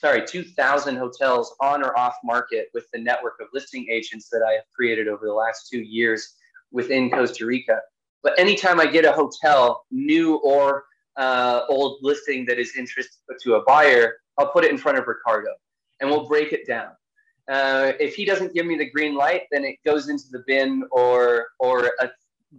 sorry, 0.00 0.24
2,000 0.26 0.96
hotels 0.96 1.54
on 1.60 1.84
or 1.84 1.96
off 1.98 2.14
market 2.24 2.68
with 2.72 2.86
the 2.92 2.98
network 2.98 3.34
of 3.40 3.48
listing 3.52 3.86
agents 3.90 4.30
that 4.30 4.42
I 4.46 4.52
have 4.52 4.64
created 4.74 5.08
over 5.08 5.26
the 5.26 5.34
last 5.34 5.68
two 5.70 5.80
years 5.80 6.36
within 6.72 7.10
Costa 7.10 7.44
Rica. 7.44 7.80
But 8.22 8.38
anytime 8.38 8.80
I 8.80 8.86
get 8.86 9.04
a 9.04 9.12
hotel, 9.12 9.84
new 9.90 10.36
or 10.36 10.84
uh, 11.16 11.62
old 11.68 11.98
listing 12.00 12.46
that 12.46 12.58
is 12.58 12.76
interest 12.76 13.18
to 13.42 13.54
a 13.56 13.62
buyer, 13.64 14.16
I'll 14.38 14.50
put 14.50 14.64
it 14.64 14.70
in 14.70 14.78
front 14.78 14.96
of 14.96 15.06
Ricardo 15.06 15.50
and 16.00 16.08
we'll 16.08 16.26
break 16.26 16.52
it 16.52 16.66
down. 16.66 16.92
Uh, 17.50 17.92
if 18.00 18.14
he 18.14 18.24
doesn't 18.24 18.54
give 18.54 18.64
me 18.64 18.76
the 18.76 18.88
green 18.88 19.14
light, 19.14 19.42
then 19.50 19.64
it 19.64 19.76
goes 19.84 20.08
into 20.08 20.24
the 20.30 20.42
bin 20.46 20.84
or 20.92 21.48
or 21.58 21.90
a, 22.00 22.08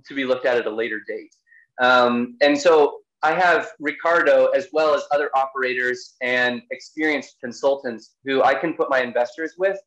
to 0.05 0.13
be 0.13 0.25
looked 0.25 0.45
at 0.45 0.57
at 0.57 0.67
a 0.67 0.69
later 0.69 1.01
date. 1.07 1.33
Um, 1.81 2.37
and 2.41 2.59
so 2.59 2.99
I 3.23 3.33
have 3.33 3.71
Ricardo 3.79 4.47
as 4.47 4.67
well 4.73 4.95
as 4.95 5.03
other 5.11 5.29
operators 5.35 6.15
and 6.21 6.61
experienced 6.71 7.37
consultants 7.39 8.15
who 8.25 8.43
I 8.43 8.55
can 8.55 8.73
put 8.73 8.89
my 8.89 9.01
investors 9.01 9.53
with 9.57 9.77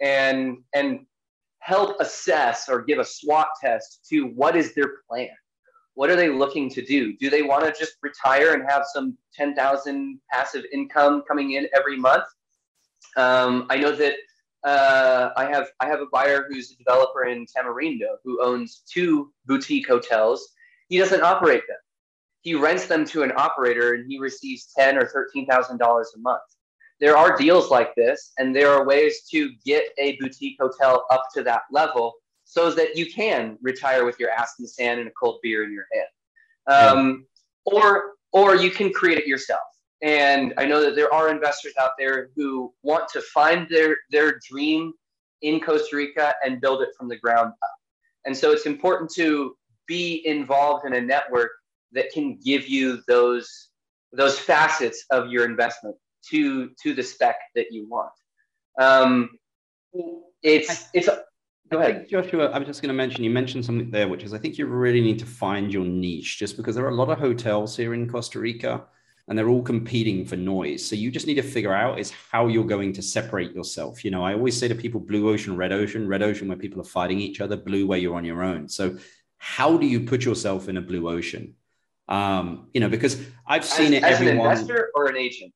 and 0.00 0.58
and 0.74 1.00
help 1.60 2.00
assess 2.00 2.68
or 2.68 2.82
give 2.82 2.98
a 2.98 3.04
SWOT 3.04 3.48
test 3.60 4.06
to 4.08 4.28
what 4.28 4.56
is 4.56 4.74
their 4.74 4.98
plan 5.08 5.28
what 5.98 6.10
are 6.10 6.14
they 6.14 6.28
looking 6.28 6.70
to 6.70 6.80
do? 6.80 7.16
Do 7.16 7.28
they 7.28 7.42
want 7.42 7.64
to 7.64 7.76
just 7.76 7.96
retire 8.02 8.54
and 8.54 8.62
have 8.70 8.84
some 8.94 9.18
10,000 9.34 10.20
passive 10.30 10.62
income 10.72 11.24
coming 11.26 11.54
in 11.54 11.66
every 11.76 11.96
month? 11.96 12.22
Um, 13.16 13.66
I 13.68 13.78
know 13.78 13.90
that 13.90 14.14
uh, 14.62 15.30
I 15.36 15.46
have 15.46 15.66
I 15.80 15.86
have 15.86 15.98
a 15.98 16.06
buyer 16.12 16.46
who's 16.48 16.70
a 16.70 16.76
developer 16.76 17.24
in 17.24 17.46
Tamarindo 17.46 18.14
who 18.22 18.40
owns 18.40 18.84
two 18.88 19.32
boutique 19.46 19.88
hotels. 19.88 20.54
He 20.88 20.98
doesn't 20.98 21.24
operate 21.24 21.62
them. 21.66 21.78
He 22.42 22.54
rents 22.54 22.86
them 22.86 23.04
to 23.06 23.22
an 23.22 23.32
operator 23.36 23.94
and 23.94 24.10
he 24.10 24.18
receives 24.18 24.72
ten 24.76 24.96
or 24.96 25.06
thirteen 25.06 25.46
thousand 25.46 25.78
dollars 25.78 26.12
a 26.16 26.18
month. 26.18 26.42
There 27.00 27.16
are 27.16 27.36
deals 27.36 27.70
like 27.70 27.94
this, 27.94 28.32
and 28.38 28.54
there 28.54 28.70
are 28.70 28.84
ways 28.84 29.22
to 29.30 29.50
get 29.64 29.84
a 29.98 30.16
boutique 30.16 30.56
hotel 30.60 31.06
up 31.10 31.24
to 31.34 31.42
that 31.44 31.62
level 31.70 32.14
so 32.44 32.70
that 32.70 32.96
you 32.96 33.12
can 33.12 33.58
retire 33.60 34.04
with 34.04 34.18
your 34.18 34.30
ass 34.30 34.54
in 34.58 34.64
the 34.64 34.68
sand 34.68 34.98
and 35.00 35.08
a 35.08 35.12
cold 35.12 35.38
beer 35.42 35.64
in 35.64 35.72
your 35.72 35.86
hand. 35.92 36.08
Um, 36.66 37.26
yeah. 37.66 37.72
Or 37.74 38.04
or 38.32 38.56
you 38.56 38.70
can 38.70 38.92
create 38.92 39.18
it 39.18 39.26
yourself. 39.26 39.60
And 40.00 40.54
I 40.56 40.64
know 40.64 40.80
that 40.80 40.94
there 40.94 41.12
are 41.12 41.30
investors 41.30 41.72
out 41.80 41.92
there 41.98 42.30
who 42.36 42.72
want 42.82 43.08
to 43.10 43.20
find 43.20 43.68
their 43.68 43.96
their 44.10 44.40
dream 44.48 44.92
in 45.42 45.60
Costa 45.60 45.96
Rica 45.96 46.34
and 46.44 46.60
build 46.60 46.82
it 46.82 46.90
from 46.96 47.08
the 47.08 47.16
ground 47.16 47.52
up. 47.62 47.70
And 48.24 48.36
so 48.36 48.50
it's 48.52 48.66
important 48.66 49.10
to 49.14 49.56
be 49.86 50.22
involved 50.26 50.84
in 50.86 50.94
a 50.94 51.00
network 51.00 51.50
that 51.92 52.10
can 52.12 52.38
give 52.44 52.68
you 52.68 53.02
those 53.08 53.68
those 54.12 54.38
facets 54.38 55.04
of 55.10 55.28
your 55.28 55.44
investment 55.44 55.96
to 56.30 56.70
to 56.82 56.94
the 56.94 57.02
spec 57.02 57.36
that 57.54 57.66
you 57.70 57.88
want. 57.88 58.12
Um, 58.80 59.30
it's 60.42 60.88
it's 60.94 61.08
Go 61.70 61.80
ahead. 61.80 62.08
Joshua, 62.08 62.46
I 62.46 62.58
was 62.58 62.66
just 62.66 62.80
going 62.80 62.88
to 62.88 62.94
mention, 62.94 63.22
you 63.22 63.28
mentioned 63.28 63.62
something 63.62 63.90
there, 63.90 64.08
which 64.08 64.22
is 64.22 64.32
I 64.32 64.38
think 64.38 64.56
you 64.56 64.64
really 64.64 65.02
need 65.02 65.18
to 65.18 65.26
find 65.26 65.70
your 65.70 65.84
niche 65.84 66.38
just 66.38 66.56
because 66.56 66.74
there 66.74 66.84
are 66.86 66.90
a 66.90 66.94
lot 66.94 67.10
of 67.10 67.18
hotels 67.18 67.76
here 67.76 67.92
in 67.92 68.08
Costa 68.08 68.38
Rica 68.38 68.84
and 69.28 69.36
they're 69.36 69.50
all 69.50 69.62
competing 69.62 70.24
for 70.24 70.36
noise. 70.36 70.88
So 70.88 70.96
you 70.96 71.10
just 71.10 71.26
need 71.26 71.34
to 71.34 71.42
figure 71.42 71.74
out 71.74 71.98
is 71.98 72.10
how 72.10 72.46
you're 72.46 72.64
going 72.64 72.94
to 72.94 73.02
separate 73.02 73.54
yourself. 73.54 74.02
You 74.02 74.10
know, 74.10 74.24
I 74.24 74.32
always 74.32 74.58
say 74.58 74.68
to 74.68 74.74
people, 74.74 74.98
blue 74.98 75.28
ocean, 75.28 75.56
red 75.56 75.72
ocean, 75.72 76.08
red 76.08 76.22
ocean 76.22 76.48
where 76.48 76.56
people 76.56 76.80
are 76.80 76.84
fighting 76.84 77.20
each 77.20 77.42
other, 77.42 77.56
blue 77.56 77.86
where 77.86 77.98
you're 77.98 78.16
on 78.16 78.24
your 78.24 78.42
own. 78.42 78.68
So 78.68 78.96
how 79.36 79.76
do 79.76 79.86
you 79.86 80.00
put 80.00 80.24
yourself 80.24 80.70
in 80.70 80.78
a 80.78 80.82
blue 80.82 81.10
ocean? 81.10 81.54
Um, 82.08 82.68
you 82.72 82.80
know, 82.80 82.88
because 82.88 83.22
I've 83.46 83.64
seen 83.64 83.92
as, 83.94 84.02
it. 84.02 84.04
As 84.04 84.14
everyone, 84.14 84.46
an 84.46 84.52
investor 84.52 84.90
or 84.94 85.08
an 85.08 85.16
agent? 85.16 85.52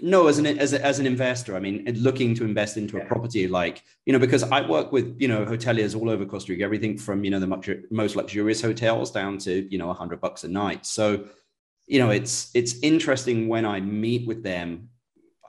No, 0.00 0.26
as 0.26 0.38
an 0.38 0.46
as, 0.46 0.74
a, 0.74 0.84
as 0.84 0.98
an 0.98 1.06
investor, 1.06 1.56
I 1.56 1.60
mean, 1.60 1.84
looking 1.96 2.34
to 2.34 2.44
invest 2.44 2.76
into 2.76 2.98
a 2.98 3.04
property 3.06 3.48
like 3.48 3.82
you 4.04 4.12
know, 4.12 4.18
because 4.18 4.42
I 4.42 4.66
work 4.66 4.92
with 4.92 5.16
you 5.18 5.26
know 5.26 5.46
hoteliers 5.46 5.98
all 5.98 6.10
over 6.10 6.26
Costa 6.26 6.52
Rica, 6.52 6.64
everything 6.64 6.98
from 6.98 7.24
you 7.24 7.30
know 7.30 7.40
the 7.40 7.46
much, 7.46 7.70
most 7.90 8.14
luxurious 8.14 8.60
hotels 8.60 9.10
down 9.10 9.38
to 9.38 9.66
you 9.70 9.78
know 9.78 9.88
a 9.88 9.94
hundred 9.94 10.20
bucks 10.20 10.44
a 10.44 10.48
night. 10.48 10.84
So, 10.84 11.24
you 11.86 11.98
know, 11.98 12.10
it's 12.10 12.50
it's 12.52 12.78
interesting 12.80 13.48
when 13.48 13.64
I 13.64 13.80
meet 13.80 14.26
with 14.26 14.42
them. 14.42 14.90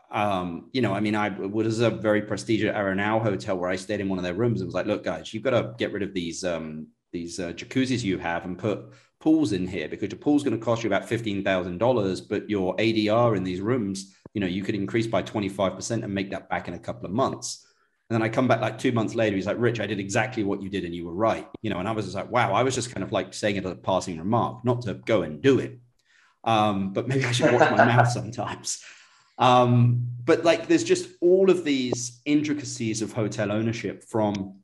Um, 0.10 0.70
you 0.72 0.82
know, 0.82 0.94
I 0.94 1.02
mean, 1.02 1.16
I 1.16 1.28
was 1.28 1.82
a 1.82 1.90
very 1.90 2.22
prestigious 2.22 2.74
Arenal 2.74 3.22
hotel 3.22 3.58
where 3.58 3.70
I 3.70 3.76
stayed 3.76 4.00
in 4.00 4.08
one 4.08 4.18
of 4.18 4.24
their 4.24 4.34
rooms 4.34 4.62
and 4.62 4.68
was 4.70 4.76
like, 4.76 4.86
look, 4.86 5.04
guys, 5.04 5.34
you've 5.34 5.44
got 5.44 5.50
to 5.50 5.76
get 5.78 5.92
rid 5.92 6.04
of 6.04 6.14
these 6.14 6.46
um 6.46 6.88
these 7.12 7.40
uh, 7.40 7.52
jacuzzis 7.52 8.04
you 8.04 8.18
have 8.18 8.46
and 8.46 8.58
put 8.58 8.94
pools 9.20 9.52
in 9.52 9.68
here 9.68 9.88
because 9.88 10.12
your 10.12 10.20
pool's 10.20 10.44
going 10.44 10.58
to 10.58 10.64
cost 10.64 10.84
you 10.84 10.90
about 10.90 11.08
fifteen 11.08 11.44
thousand 11.44 11.78
dollars, 11.78 12.22
but 12.22 12.50
your 12.50 12.76
ADR 12.78 13.36
in 13.36 13.44
these 13.44 13.62
rooms 13.62 14.14
you 14.38 14.42
know, 14.42 14.46
you 14.46 14.62
could 14.62 14.76
increase 14.76 15.08
by 15.08 15.24
25% 15.24 16.04
and 16.04 16.14
make 16.14 16.30
that 16.30 16.48
back 16.48 16.68
in 16.68 16.76
a 16.76 16.80
couple 16.80 17.08
of 17.08 17.12
months. 17.12 17.66
And 18.08 18.16
then 18.16 18.22
I 18.22 18.30
come 18.30 18.48
back 18.48 18.62
like 18.62 18.78
two 18.78 18.92
months 18.92 19.16
later. 19.16 19.36
He's 19.36 19.48
like, 19.48 19.58
Rich, 19.60 19.80
I 19.80 19.88
did 19.88 20.00
exactly 20.00 20.44
what 20.44 20.62
you 20.62 20.70
did 20.70 20.86
and 20.86 20.94
you 20.94 21.08
were 21.08 21.16
right. 21.16 21.48
You 21.64 21.72
know, 21.72 21.80
and 21.80 21.88
I 21.88 21.92
was 21.92 22.06
just 22.06 22.16
like, 22.16 22.30
wow, 22.30 22.54
I 22.54 22.62
was 22.62 22.76
just 22.76 22.94
kind 22.94 23.04
of 23.04 23.12
like 23.12 23.34
saying 23.34 23.56
it 23.56 23.66
as 23.66 23.72
a 23.72 23.76
passing 23.76 24.20
remark, 24.20 24.64
not 24.64 24.84
to 24.84 24.94
go 24.94 25.24
and 25.24 25.42
do 25.42 25.58
it. 25.58 25.80
Um, 26.44 26.94
but 26.94 27.08
maybe 27.08 27.26
I 27.26 27.32
should 27.32 27.52
watch 27.52 27.72
my 27.72 27.78
mouth 27.86 28.10
sometimes. 28.10 28.84
Um, 29.40 30.08
but 30.24 30.46
like 30.46 30.68
there's 30.68 30.84
just 30.84 31.10
all 31.20 31.50
of 31.50 31.64
these 31.64 32.22
intricacies 32.26 33.02
of 33.02 33.14
hotel 33.14 33.52
ownership 33.52 34.04
from 34.04 34.60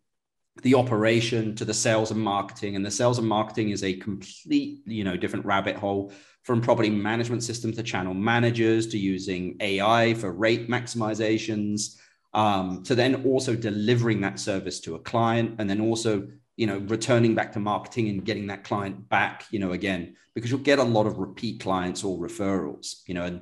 the 0.61 0.75
operation 0.75 1.55
to 1.55 1.65
the 1.65 1.73
sales 1.73 2.11
and 2.11 2.21
marketing 2.21 2.75
and 2.75 2.85
the 2.85 2.91
sales 2.91 3.17
and 3.17 3.27
marketing 3.27 3.71
is 3.71 3.83
a 3.83 3.93
complete 3.93 4.81
you 4.85 5.03
know 5.03 5.17
different 5.17 5.45
rabbit 5.45 5.75
hole 5.75 6.11
from 6.43 6.61
property 6.61 6.89
management 6.89 7.43
systems 7.43 7.75
to 7.75 7.83
channel 7.83 8.13
managers 8.13 8.87
to 8.87 8.97
using 8.97 9.57
ai 9.61 10.13
for 10.13 10.31
rate 10.31 10.69
maximizations 10.69 11.97
um, 12.35 12.81
to 12.83 12.95
then 12.95 13.23
also 13.25 13.55
delivering 13.55 14.21
that 14.21 14.39
service 14.39 14.79
to 14.79 14.95
a 14.95 14.99
client 14.99 15.55
and 15.59 15.69
then 15.69 15.81
also 15.81 16.27
you 16.55 16.67
know 16.67 16.77
returning 16.87 17.33
back 17.33 17.51
to 17.51 17.59
marketing 17.59 18.09
and 18.09 18.23
getting 18.23 18.47
that 18.47 18.63
client 18.63 19.09
back 19.09 19.45
you 19.49 19.57
know 19.57 19.71
again 19.71 20.15
because 20.35 20.51
you'll 20.51 20.59
get 20.59 20.79
a 20.79 20.83
lot 20.83 21.07
of 21.07 21.17
repeat 21.17 21.59
clients 21.59 22.03
or 22.03 22.17
referrals 22.19 23.01
you 23.07 23.15
know 23.15 23.23
and 23.23 23.41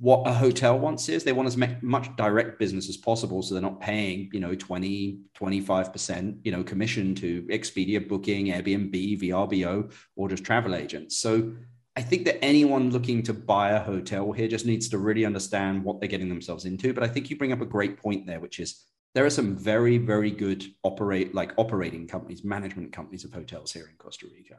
what 0.00 0.26
a 0.26 0.32
hotel 0.32 0.78
wants 0.78 1.10
is. 1.10 1.24
They 1.24 1.32
want 1.32 1.46
as 1.46 1.58
much 1.82 2.16
direct 2.16 2.58
business 2.58 2.88
as 2.88 2.96
possible 2.96 3.42
so 3.42 3.52
they're 3.54 3.62
not 3.62 3.80
paying 3.80 4.30
you 4.32 4.40
know 4.40 4.54
20 4.54 5.20
25% 5.38 6.38
you 6.42 6.50
know 6.50 6.64
commission 6.64 7.14
to 7.16 7.42
expedia 7.44 8.06
booking 8.06 8.46
airbnb 8.46 9.20
vrbo 9.20 9.92
or 10.16 10.28
just 10.28 10.42
travel 10.42 10.74
agents. 10.74 11.18
So 11.18 11.52
i 11.96 12.02
think 12.02 12.24
that 12.24 12.42
anyone 12.42 12.90
looking 12.90 13.22
to 13.24 13.34
buy 13.34 13.72
a 13.72 13.80
hotel 13.80 14.32
here 14.32 14.48
just 14.48 14.64
needs 14.64 14.88
to 14.88 14.98
really 14.98 15.26
understand 15.26 15.84
what 15.84 16.00
they're 16.00 16.08
getting 16.08 16.30
themselves 16.30 16.64
into. 16.64 16.94
But 16.94 17.04
i 17.04 17.08
think 17.08 17.28
you 17.28 17.36
bring 17.36 17.52
up 17.52 17.60
a 17.60 17.66
great 17.66 17.98
point 17.98 18.26
there 18.26 18.40
which 18.40 18.58
is 18.58 18.86
there 19.14 19.26
are 19.26 19.30
some 19.30 19.54
very 19.54 19.98
very 19.98 20.30
good 20.30 20.64
operate 20.82 21.34
like 21.34 21.52
operating 21.58 22.06
companies 22.06 22.42
management 22.42 22.90
companies 22.92 23.24
of 23.24 23.34
hotels 23.34 23.70
here 23.70 23.88
in 23.90 23.96
costa 23.98 24.26
rica. 24.34 24.56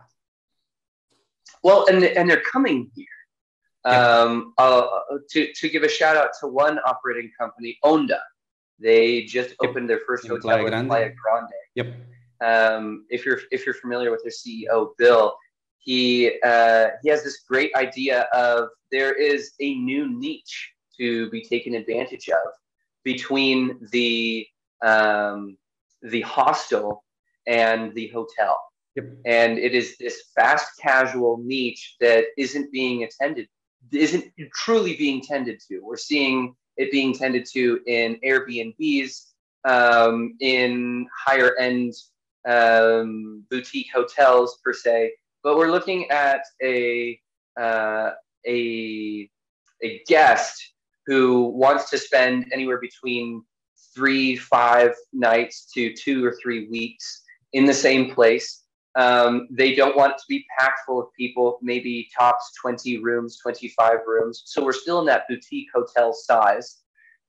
Well 1.64 1.88
and 1.90 2.04
and 2.04 2.30
they're 2.30 2.42
coming 2.42 2.92
here 2.96 3.08
um, 3.86 4.54
uh, 4.58 4.88
to, 5.30 5.52
to 5.54 5.70
give 5.70 5.84
a 5.84 5.90
shout 5.90 6.16
out 6.16 6.30
to 6.40 6.48
one 6.48 6.80
operating 6.86 7.32
company, 7.38 7.78
Onda. 7.84 8.20
They 8.80 9.24
just 9.24 9.56
opened 9.62 9.90
their 9.90 10.00
first 10.08 10.26
in 10.26 10.32
hotel 10.32 10.66
in 10.66 10.88
Playa 10.88 11.12
Grande. 11.24 11.52
Yep. 11.76 11.96
Um, 12.44 13.06
if 13.10 13.26
you're 13.26 13.40
if 13.52 13.66
you're 13.66 13.76
familiar 13.76 14.10
with 14.10 14.24
their 14.24 14.32
CEO 14.32 14.90
Bill, 14.98 15.36
he 15.78 16.40
uh, 16.44 16.88
he 17.04 17.10
has 17.10 17.24
this 17.24 17.44
great 17.48 17.74
idea 17.76 18.22
of 18.34 18.70
there 18.92 19.14
is 19.14 19.52
a 19.60 19.76
new 19.76 20.10
niche 20.10 20.72
to 20.98 21.30
be 21.30 21.44
taken 21.44 21.76
advantage 21.76 22.28
of 22.30 22.52
between 23.04 23.80
the 23.92 24.48
um, 24.84 25.58
the 26.02 26.22
hostel 26.22 27.04
and 27.46 27.94
the 27.94 28.08
hotel. 28.08 28.58
Yep. 28.96 29.06
And 29.26 29.58
it 29.58 29.74
is 29.74 29.96
this 30.00 30.24
fast 30.36 30.72
casual 30.80 31.38
niche 31.44 31.96
that 32.02 32.26
isn't 32.38 32.72
being 32.72 33.04
attended 33.04 33.48
isn't 33.92 34.26
truly 34.54 34.96
being 34.96 35.22
tended 35.22 35.60
to. 35.68 35.80
We're 35.80 35.98
seeing 35.98 36.56
it 36.78 36.92
being 36.92 37.14
tended 37.14 37.46
to 37.54 37.80
in 37.88 38.18
Airbnbs, 38.26 39.28
um, 39.66 40.36
in 40.40 41.08
higher 41.26 41.56
end 41.58 41.94
um, 42.48 43.44
boutique 43.50 43.90
hotels 43.94 44.60
per 44.64 44.74
se, 44.74 45.14
but 45.44 45.58
we're 45.58 45.72
looking 45.72 46.10
at 46.10 46.42
a 46.64 47.20
uh, 47.60 48.12
a 48.48 49.30
a 49.84 50.02
guest 50.08 50.74
who 51.08 51.46
wants 51.50 51.90
to 51.90 51.98
spend 51.98 52.46
anywhere 52.54 52.80
between 52.80 53.44
three, 53.94 54.36
five 54.36 54.94
nights 55.12 55.70
to 55.74 55.94
two 55.94 56.24
or 56.26 56.36
three 56.42 56.68
weeks 56.70 57.24
in 57.54 57.66
the 57.66 57.74
same 57.74 58.14
place 58.14 58.61
um, 58.96 59.48
they 59.50 59.74
don't 59.74 59.96
want 59.96 60.14
it 60.14 60.18
to 60.18 60.26
be 60.28 60.46
packed 60.58 60.82
full 60.86 61.00
of 61.00 61.14
people, 61.14 61.60
maybe 61.62 62.10
tops 62.18 62.52
20 62.62 62.98
rooms, 63.00 63.38
25 63.38 64.00
rooms. 64.06 64.44
So 64.46 64.64
we're 64.64 64.74
still 64.74 65.00
in 65.00 65.06
that 65.06 65.28
boutique 65.30 65.70
hotel 65.74 66.14
size. 66.14 66.78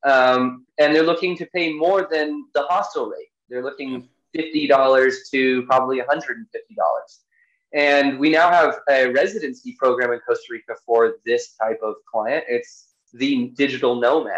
Um, 0.05 0.67
and 0.79 0.95
they're 0.95 1.05
looking 1.05 1.37
to 1.37 1.47
pay 1.47 1.73
more 1.73 2.09
than 2.11 2.47
the 2.55 2.63
hostel 2.63 3.07
rate. 3.07 3.29
They're 3.49 3.63
looking 3.63 4.09
$50 4.37 5.15
to 5.31 5.63
probably 5.67 6.01
$150. 6.01 6.45
And 7.75 8.19
we 8.19 8.31
now 8.31 8.51
have 8.51 8.81
a 8.91 9.11
residency 9.13 9.77
program 9.79 10.13
in 10.13 10.21
Costa 10.21 10.47
Rica 10.51 10.75
for 10.85 11.15
this 11.25 11.55
type 11.55 11.79
of 11.83 11.95
client. 12.11 12.45
It's 12.49 12.89
the 13.15 13.49
digital 13.57 13.95
nomad, 13.95 14.37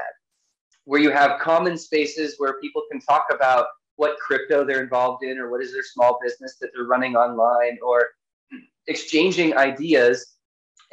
where 0.85 1.01
you 1.01 1.11
have 1.11 1.41
common 1.41 1.77
spaces 1.79 2.35
where 2.39 2.61
people 2.61 2.83
can 2.91 3.01
talk 3.01 3.27
about 3.33 3.67
what 3.97 4.17
crypto 4.19 4.65
they're 4.65 4.83
involved 4.83 5.25
in 5.25 5.39
or 5.39 5.51
what 5.51 5.63
is 5.63 5.73
their 5.73 5.83
small 5.83 6.19
business 6.23 6.57
that 6.61 6.71
they're 6.75 6.87
running 6.87 7.17
online 7.17 7.79
or 7.83 8.11
exchanging 8.87 9.57
ideas. 9.57 10.37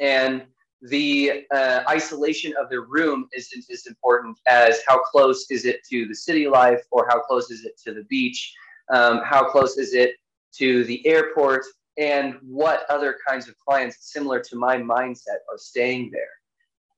And 0.00 0.44
the 0.82 1.44
uh, 1.54 1.82
isolation 1.88 2.54
of 2.60 2.68
their 2.68 2.82
room 2.82 3.28
isn't 3.36 3.64
as 3.70 3.86
important 3.86 4.38
as 4.48 4.80
how 4.86 4.98
close 4.98 5.50
is 5.50 5.64
it 5.64 5.80
to 5.90 6.06
the 6.06 6.14
city 6.14 6.48
life 6.48 6.82
or 6.90 7.06
how 7.08 7.20
close 7.20 7.50
is 7.50 7.64
it 7.64 7.78
to 7.84 7.94
the 7.94 8.04
beach? 8.04 8.52
Um, 8.92 9.20
how 9.24 9.44
close 9.44 9.78
is 9.78 9.94
it 9.94 10.16
to 10.58 10.84
the 10.84 11.06
airport? 11.06 11.64
And 11.98 12.36
what 12.42 12.84
other 12.88 13.16
kinds 13.26 13.48
of 13.48 13.56
clients 13.58 14.12
similar 14.12 14.40
to 14.40 14.56
my 14.56 14.76
mindset 14.76 15.40
are 15.50 15.58
staying 15.58 16.10
there? 16.12 16.28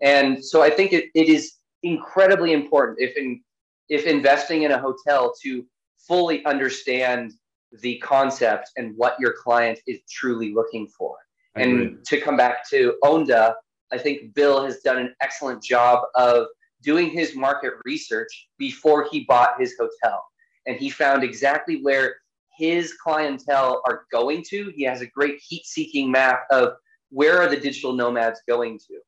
And 0.00 0.44
so 0.44 0.62
i 0.62 0.70
think 0.70 0.92
it, 0.92 1.06
it 1.14 1.28
is 1.28 1.54
incredibly 1.82 2.52
important 2.52 2.98
if 3.00 3.16
in, 3.16 3.40
if 3.88 4.06
investing 4.06 4.62
in 4.62 4.72
a 4.72 4.78
hotel 4.78 5.32
to 5.42 5.64
fully 6.06 6.44
understand 6.44 7.32
the 7.80 7.98
concept 7.98 8.70
and 8.76 8.94
what 8.96 9.18
your 9.18 9.32
client 9.32 9.78
is 9.86 10.00
truly 10.10 10.54
looking 10.54 10.86
for. 10.86 11.16
I 11.56 11.62
and 11.62 11.80
agree. 11.80 11.96
to 12.06 12.20
come 12.20 12.36
back 12.36 12.68
to 12.70 12.96
Onda, 13.02 13.54
I 13.92 13.98
think 13.98 14.34
Bill 14.34 14.64
has 14.64 14.80
done 14.80 14.98
an 14.98 15.14
excellent 15.20 15.62
job 15.62 16.04
of 16.14 16.46
doing 16.82 17.10
his 17.10 17.34
market 17.34 17.74
research 17.84 18.48
before 18.58 19.08
he 19.10 19.24
bought 19.24 19.60
his 19.60 19.74
hotel. 19.78 20.22
And 20.66 20.76
he 20.76 20.90
found 20.90 21.24
exactly 21.24 21.82
where 21.82 22.16
his 22.56 22.94
clientele 22.94 23.82
are 23.86 24.04
going 24.12 24.44
to. 24.50 24.72
He 24.74 24.84
has 24.84 25.00
a 25.00 25.06
great 25.06 25.40
heat 25.40 25.64
seeking 25.66 26.10
map 26.10 26.44
of 26.50 26.74
where 27.10 27.40
are 27.40 27.48
the 27.48 27.56
digital 27.56 27.92
nomads 27.92 28.40
going 28.46 28.78
to. 28.78 28.98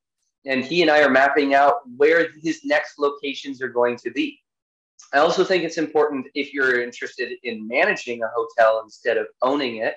And 0.45 0.63
he 0.63 0.81
and 0.81 0.91
I 0.91 1.01
are 1.01 1.09
mapping 1.09 1.53
out 1.53 1.75
where 1.97 2.29
his 2.41 2.61
next 2.63 2.99
locations 2.99 3.61
are 3.61 3.69
going 3.69 3.97
to 3.97 4.11
be. 4.11 4.39
I 5.13 5.19
also 5.19 5.43
think 5.43 5.63
it's 5.63 5.77
important 5.77 6.27
if 6.35 6.53
you're 6.53 6.81
interested 6.81 7.31
in 7.43 7.67
managing 7.67 8.23
a 8.23 8.29
hotel 8.35 8.81
instead 8.83 9.17
of 9.17 9.27
owning 9.41 9.77
it 9.77 9.95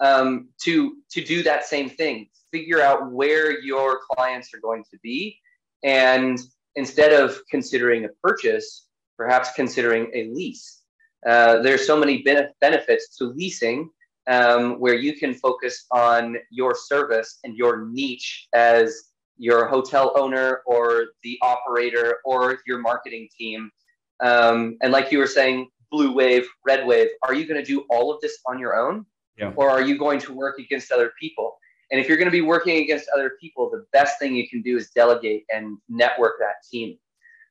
um, 0.00 0.48
to 0.64 0.96
to 1.10 1.22
do 1.22 1.42
that 1.42 1.64
same 1.64 1.88
thing. 1.88 2.28
Figure 2.50 2.80
out 2.80 3.12
where 3.12 3.60
your 3.60 4.00
clients 4.12 4.52
are 4.54 4.60
going 4.60 4.84
to 4.90 4.98
be, 5.02 5.38
and 5.84 6.38
instead 6.76 7.12
of 7.12 7.38
considering 7.50 8.04
a 8.04 8.08
purchase, 8.22 8.86
perhaps 9.16 9.52
considering 9.54 10.10
a 10.14 10.28
lease. 10.30 10.82
Uh, 11.26 11.60
there's 11.62 11.86
so 11.86 11.96
many 11.96 12.24
benefits 12.60 13.16
to 13.16 13.24
leasing 13.24 13.90
um, 14.28 14.78
where 14.78 14.94
you 14.94 15.14
can 15.14 15.34
focus 15.34 15.86
on 15.90 16.36
your 16.50 16.74
service 16.74 17.38
and 17.42 17.56
your 17.56 17.86
niche 17.88 18.46
as 18.54 19.10
your 19.36 19.66
hotel 19.66 20.12
owner 20.16 20.62
or 20.66 21.06
the 21.22 21.38
operator 21.42 22.18
or 22.24 22.58
your 22.66 22.78
marketing 22.78 23.28
team 23.36 23.70
um, 24.20 24.76
and 24.82 24.92
like 24.92 25.12
you 25.12 25.18
were 25.18 25.26
saying, 25.26 25.68
blue 25.90 26.12
wave, 26.12 26.46
red 26.64 26.86
wave, 26.86 27.08
are 27.22 27.34
you 27.34 27.46
going 27.46 27.62
to 27.62 27.66
do 27.66 27.84
all 27.90 28.12
of 28.12 28.20
this 28.20 28.38
on 28.46 28.58
your 28.58 28.76
own? 28.76 29.06
Yeah. 29.36 29.52
Or 29.56 29.70
are 29.70 29.80
you 29.80 29.96
going 29.96 30.18
to 30.20 30.32
work 30.32 30.58
against 30.58 30.90
other 30.90 31.12
people? 31.20 31.56
And 31.90 32.00
if 32.00 32.08
you're 32.08 32.18
going 32.18 32.26
to 32.26 32.32
be 32.32 32.42
working 32.42 32.82
against 32.82 33.08
other 33.14 33.32
people, 33.40 33.70
the 33.70 33.86
best 33.92 34.18
thing 34.18 34.34
you 34.34 34.48
can 34.48 34.62
do 34.62 34.76
is 34.76 34.90
delegate 34.90 35.44
and 35.48 35.78
network 35.88 36.34
that 36.40 36.56
team. 36.70 36.98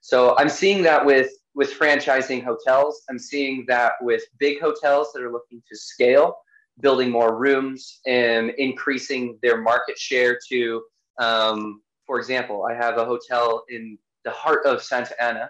So 0.01 0.37
I'm 0.37 0.49
seeing 0.49 0.83
that 0.83 1.05
with 1.05 1.31
with 1.55 1.73
franchising 1.73 2.43
hotels. 2.43 3.01
I'm 3.09 3.17
seeing 3.17 3.65
that 3.67 3.93
with 4.01 4.21
big 4.37 4.61
hotels 4.61 5.11
that 5.13 5.23
are 5.23 5.31
looking 5.31 5.63
to 5.67 5.75
scale, 5.75 6.37
building 6.81 7.09
more 7.09 7.35
rooms 7.35 7.99
and 8.05 8.51
increasing 8.59 9.39
their 9.41 9.59
market 9.59 9.97
share 9.97 10.37
to, 10.49 10.83
um, 11.17 11.81
for 12.05 12.19
example, 12.19 12.67
I 12.69 12.75
have 12.75 12.99
a 12.99 13.05
hotel 13.05 13.63
in 13.69 13.97
the 14.23 14.29
heart 14.29 14.67
of 14.67 14.83
Santa 14.83 15.19
Ana 15.21 15.49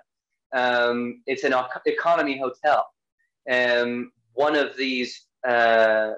um, 0.58 1.22
it's 1.28 1.44
an 1.44 1.54
economy 1.86 2.40
hotel. 2.40 2.88
And 3.46 4.08
one 4.34 4.56
of 4.56 4.76
these, 4.76 5.12
uh, 5.48 6.14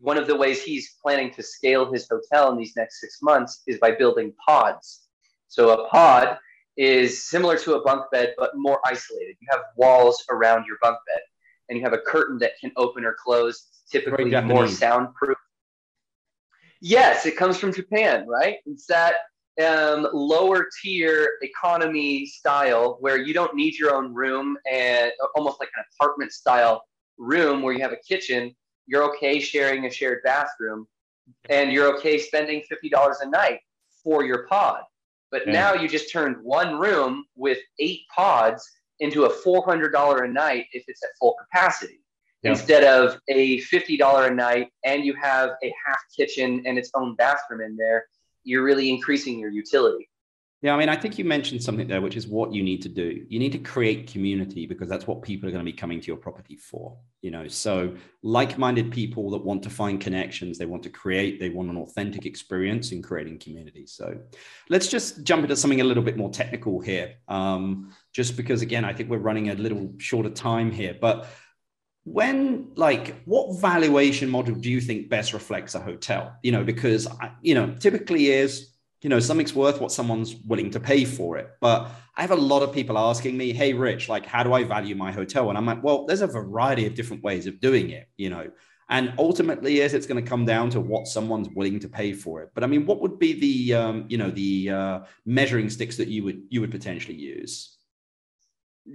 one 0.00 0.16
of 0.16 0.26
the 0.26 0.36
ways 0.36 0.62
he's 0.62 0.94
planning 1.02 1.30
to 1.34 1.42
scale 1.42 1.90
his 1.92 2.08
hotel 2.08 2.52
in 2.52 2.58
these 2.58 2.74
next 2.76 3.00
six 3.00 3.20
months 3.20 3.62
is 3.66 3.78
by 3.78 3.90
building 3.90 4.32
pods. 4.46 5.06
So 5.48 5.70
a 5.70 5.88
pod 5.88 6.38
is 6.76 7.24
similar 7.24 7.58
to 7.58 7.74
a 7.74 7.82
bunk 7.82 8.10
bed, 8.12 8.34
but 8.38 8.50
more 8.54 8.80
isolated. 8.84 9.36
You 9.40 9.48
have 9.50 9.62
walls 9.76 10.24
around 10.30 10.66
your 10.66 10.76
bunk 10.80 10.98
bed, 11.06 11.22
and 11.68 11.78
you 11.78 11.84
have 11.84 11.92
a 11.92 11.98
curtain 11.98 12.38
that 12.38 12.52
can 12.60 12.72
open 12.76 13.04
or 13.04 13.16
close, 13.24 13.68
typically 13.90 14.30
more 14.42 14.68
soundproof. 14.68 15.38
Yes, 16.80 17.26
it 17.26 17.36
comes 17.36 17.56
from 17.56 17.72
Japan, 17.72 18.26
right? 18.26 18.56
It's 18.66 18.86
that 18.86 19.14
um, 19.62 20.08
lower 20.12 20.68
tier 20.82 21.34
economy 21.42 22.26
style 22.26 22.96
where 23.00 23.18
you 23.18 23.32
don't 23.32 23.54
need 23.54 23.78
your 23.78 23.94
own 23.94 24.12
room 24.12 24.56
and 24.70 25.12
almost 25.36 25.60
like 25.60 25.70
an 25.76 25.84
apartment 25.94 26.32
style 26.32 26.82
room 27.18 27.62
where 27.62 27.72
you 27.72 27.80
have 27.80 27.92
a 27.92 28.02
kitchen. 28.08 28.54
You're 28.86 29.04
okay 29.14 29.40
sharing 29.40 29.86
a 29.86 29.90
shared 29.90 30.22
bathroom 30.24 30.86
and 31.48 31.72
you're 31.72 31.96
okay 31.96 32.18
spending 32.18 32.62
$50 32.70 33.14
a 33.22 33.28
night 33.28 33.60
for 34.02 34.24
your 34.24 34.46
pod. 34.46 34.82
But 35.30 35.48
now 35.48 35.74
you 35.74 35.88
just 35.88 36.12
turned 36.12 36.36
one 36.42 36.78
room 36.78 37.24
with 37.34 37.58
eight 37.80 38.02
pods 38.14 38.64
into 39.00 39.24
a 39.24 39.30
$400 39.30 40.24
a 40.24 40.28
night 40.28 40.66
if 40.72 40.84
it's 40.86 41.02
at 41.02 41.10
full 41.18 41.34
capacity. 41.40 42.00
yeah. 42.42 42.50
instead 42.50 42.84
of 42.84 43.18
a 43.28 43.60
$50 43.62 44.30
a 44.30 44.34
night 44.34 44.68
and 44.84 45.04
you 45.04 45.14
have 45.14 45.50
a 45.62 45.72
half 45.86 45.98
kitchen 46.16 46.62
and 46.66 46.78
its 46.78 46.90
own 46.94 47.16
bathroom 47.16 47.62
in 47.62 47.76
there, 47.76 48.06
you're 48.44 48.62
really 48.62 48.90
increasing 48.90 49.38
your 49.38 49.50
utility. 49.50 50.08
Yeah, 50.62 50.74
I 50.74 50.78
mean, 50.78 50.88
I 50.88 50.96
think 50.96 51.18
you 51.18 51.26
mentioned 51.26 51.62
something 51.62 51.86
there, 51.86 52.00
which 52.00 52.16
is 52.16 52.26
what 52.26 52.54
you 52.54 52.62
need 52.62 52.80
to 52.82 52.88
do. 52.88 53.26
You 53.28 53.38
need 53.38 53.52
to 53.52 53.58
create 53.58 54.10
community 54.10 54.64
because 54.64 54.88
that's 54.88 55.06
what 55.06 55.20
people 55.20 55.46
are 55.46 55.52
going 55.52 55.62
to 55.62 55.70
be 55.70 55.76
coming 55.76 56.00
to 56.00 56.06
your 56.06 56.16
property 56.16 56.56
for. 56.56 56.96
You 57.20 57.32
know, 57.32 57.48
so 57.48 57.94
like-minded 58.22 58.90
people 58.90 59.28
that 59.32 59.44
want 59.44 59.62
to 59.64 59.68
find 59.68 60.00
connections, 60.00 60.56
they 60.56 60.64
want 60.64 60.82
to 60.84 60.88
create, 60.88 61.38
they 61.38 61.50
want 61.50 61.68
an 61.68 61.76
authentic 61.76 62.24
experience 62.24 62.92
in 62.92 63.02
creating 63.02 63.40
community. 63.40 63.86
So 63.86 64.18
let's 64.70 64.88
just 64.88 65.22
jump 65.22 65.42
into 65.42 65.54
something 65.54 65.82
a 65.82 65.84
little 65.84 66.02
bit 66.02 66.16
more 66.16 66.30
technical 66.30 66.80
here, 66.80 67.16
um, 67.28 67.92
just 68.14 68.34
because 68.34 68.62
again, 68.62 68.86
I 68.86 68.94
think 68.94 69.10
we're 69.10 69.18
running 69.18 69.50
a 69.50 69.54
little 69.56 69.92
shorter 69.98 70.30
time 70.30 70.72
here. 70.72 70.96
But 70.98 71.26
when 72.04 72.70
like 72.76 73.22
what 73.24 73.58
valuation 73.60 74.28
model 74.28 74.54
do 74.54 74.70
you 74.70 74.80
think 74.80 75.08
best 75.08 75.32
reflects 75.32 75.74
a 75.74 75.80
hotel? 75.80 76.36
You 76.42 76.52
know, 76.52 76.62
because 76.62 77.08
you 77.42 77.54
know 77.54 77.74
typically 77.74 78.30
is 78.30 78.74
you 79.00 79.10
know 79.10 79.20
something's 79.20 79.54
worth 79.54 79.80
what 79.80 79.92
someone's 79.92 80.36
willing 80.46 80.70
to 80.70 80.80
pay 80.80 81.04
for 81.04 81.36
it. 81.38 81.50
But 81.60 81.88
i 82.16 82.20
have 82.20 82.30
a 82.30 82.36
lot 82.36 82.62
of 82.62 82.72
people 82.72 82.96
asking 82.96 83.36
me 83.36 83.52
hey 83.52 83.72
rich 83.72 84.08
like 84.08 84.24
how 84.24 84.44
do 84.44 84.52
i 84.52 84.62
value 84.62 84.94
my 84.94 85.10
hotel? 85.10 85.48
And 85.48 85.58
i'm 85.58 85.66
like 85.66 85.82
well 85.82 86.06
there's 86.06 86.20
a 86.20 86.26
variety 86.26 86.86
of 86.86 86.94
different 86.94 87.22
ways 87.22 87.46
of 87.46 87.60
doing 87.60 87.90
it 87.90 88.08
you 88.16 88.30
know. 88.30 88.50
And 88.90 89.14
ultimately 89.18 89.76
yes 89.78 89.94
it's 89.94 90.06
going 90.06 90.22
to 90.22 90.28
come 90.28 90.44
down 90.44 90.68
to 90.70 90.80
what 90.80 91.06
someone's 91.06 91.48
willing 91.48 91.80
to 91.80 91.88
pay 91.88 92.12
for 92.12 92.42
it. 92.42 92.50
But 92.54 92.64
i 92.64 92.66
mean 92.66 92.84
what 92.84 93.00
would 93.00 93.18
be 93.18 93.32
the 93.32 93.74
um, 93.74 94.04
you 94.08 94.18
know 94.18 94.30
the 94.30 94.70
uh, 94.70 95.00
measuring 95.24 95.70
sticks 95.70 95.96
that 95.96 96.08
you 96.08 96.22
would 96.24 96.42
you 96.50 96.60
would 96.60 96.70
potentially 96.70 97.16
use 97.16 97.73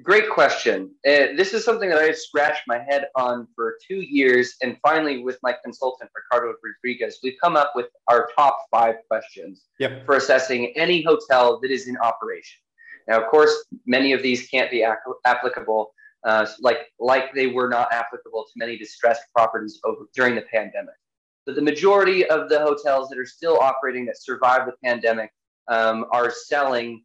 Great 0.03 0.29
question. 0.29 0.91
Uh, 1.03 1.33
this 1.35 1.51
is 1.55 1.65
something 1.65 1.89
that 1.89 1.97
I've 1.97 2.17
scratched 2.17 2.61
my 2.67 2.77
head 2.77 3.07
on 3.15 3.47
for 3.55 3.75
two 3.87 4.01
years. 4.01 4.53
And 4.61 4.77
finally, 4.83 5.23
with 5.23 5.39
my 5.41 5.55
consultant, 5.63 6.11
Ricardo 6.15 6.53
Rodriguez, 6.63 7.19
we've 7.23 7.37
come 7.41 7.55
up 7.55 7.71
with 7.73 7.87
our 8.07 8.29
top 8.37 8.67
five 8.69 8.95
questions 9.07 9.65
yep. 9.79 10.05
for 10.05 10.15
assessing 10.15 10.73
any 10.75 11.01
hotel 11.01 11.59
that 11.61 11.71
is 11.71 11.87
in 11.87 11.97
operation. 11.97 12.59
Now, 13.07 13.19
of 13.19 13.31
course, 13.31 13.65
many 13.87 14.13
of 14.13 14.21
these 14.21 14.47
can't 14.47 14.69
be 14.69 14.83
ac- 14.83 14.97
applicable, 15.25 15.91
uh, 16.23 16.45
like, 16.59 16.81
like 16.99 17.33
they 17.33 17.47
were 17.47 17.67
not 17.67 17.91
applicable 17.91 18.43
to 18.43 18.51
many 18.57 18.77
distressed 18.77 19.23
properties 19.35 19.79
over, 19.85 20.01
during 20.13 20.35
the 20.35 20.43
pandemic. 20.53 20.93
But 21.47 21.55
the 21.55 21.63
majority 21.63 22.29
of 22.29 22.47
the 22.47 22.59
hotels 22.59 23.09
that 23.09 23.17
are 23.17 23.25
still 23.25 23.57
operating 23.59 24.05
that 24.05 24.21
survived 24.21 24.67
the 24.67 24.75
pandemic 24.83 25.31
um, 25.67 26.05
are 26.11 26.29
selling 26.29 27.03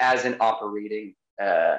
as 0.00 0.24
an 0.24 0.36
operating 0.40 1.14
uh, 1.40 1.76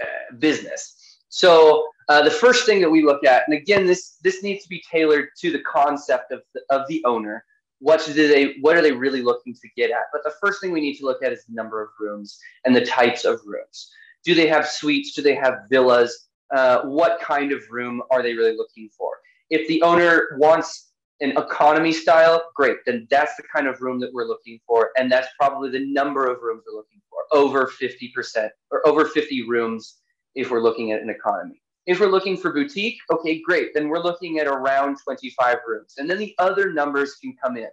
uh, 0.00 0.36
business. 0.38 1.18
So 1.28 1.86
uh, 2.08 2.22
the 2.22 2.30
first 2.30 2.66
thing 2.66 2.80
that 2.80 2.90
we 2.90 3.04
look 3.04 3.24
at, 3.24 3.44
and 3.46 3.56
again, 3.56 3.86
this 3.86 4.16
this 4.22 4.42
needs 4.42 4.62
to 4.64 4.68
be 4.68 4.82
tailored 4.90 5.28
to 5.38 5.52
the 5.52 5.60
concept 5.60 6.32
of 6.32 6.42
the, 6.54 6.62
of 6.70 6.86
the 6.88 7.02
owner. 7.04 7.44
What 7.78 8.04
do 8.04 8.12
they 8.12 8.56
what 8.60 8.76
are 8.76 8.82
they 8.82 8.92
really 8.92 9.22
looking 9.22 9.54
to 9.54 9.68
get 9.76 9.90
at? 9.90 10.06
But 10.12 10.22
the 10.24 10.34
first 10.40 10.60
thing 10.60 10.72
we 10.72 10.80
need 10.80 10.96
to 10.98 11.04
look 11.04 11.22
at 11.22 11.32
is 11.32 11.44
the 11.44 11.54
number 11.54 11.80
of 11.82 11.88
rooms 11.98 12.38
and 12.64 12.74
the 12.74 12.84
types 12.84 13.24
of 13.24 13.40
rooms. 13.46 13.90
Do 14.24 14.34
they 14.34 14.48
have 14.48 14.66
suites? 14.66 15.14
Do 15.14 15.22
they 15.22 15.34
have 15.36 15.60
villas? 15.70 16.28
Uh, 16.54 16.82
what 16.82 17.20
kind 17.20 17.52
of 17.52 17.62
room 17.70 18.02
are 18.10 18.22
they 18.22 18.34
really 18.34 18.56
looking 18.56 18.90
for? 18.96 19.12
If 19.50 19.68
the 19.68 19.80
owner 19.82 20.36
wants 20.38 20.89
an 21.20 21.32
economy 21.36 21.92
style, 21.92 22.50
great. 22.54 22.78
Then 22.86 23.06
that's 23.10 23.36
the 23.36 23.42
kind 23.54 23.66
of 23.66 23.80
room 23.80 24.00
that 24.00 24.12
we're 24.12 24.26
looking 24.26 24.58
for, 24.66 24.90
and 24.96 25.10
that's 25.10 25.28
probably 25.38 25.70
the 25.70 25.86
number 25.92 26.30
of 26.30 26.40
rooms 26.42 26.62
we're 26.66 26.78
looking 26.78 27.00
for 27.10 27.18
over 27.32 27.66
50% 27.80 28.48
or 28.70 28.86
over 28.86 29.04
50 29.04 29.48
rooms 29.48 29.98
if 30.34 30.50
we're 30.50 30.62
looking 30.62 30.92
at 30.92 31.02
an 31.02 31.10
economy. 31.10 31.60
If 31.86 32.00
we're 32.00 32.06
looking 32.06 32.36
for 32.36 32.52
boutique, 32.52 32.98
okay, 33.10 33.40
great. 33.40 33.74
Then 33.74 33.88
we're 33.88 34.02
looking 34.02 34.38
at 34.38 34.46
around 34.46 34.98
25 35.02 35.58
rooms. 35.66 35.94
And 35.98 36.08
then 36.08 36.18
the 36.18 36.34
other 36.38 36.72
numbers 36.72 37.16
can 37.16 37.34
come 37.42 37.56
in. 37.56 37.68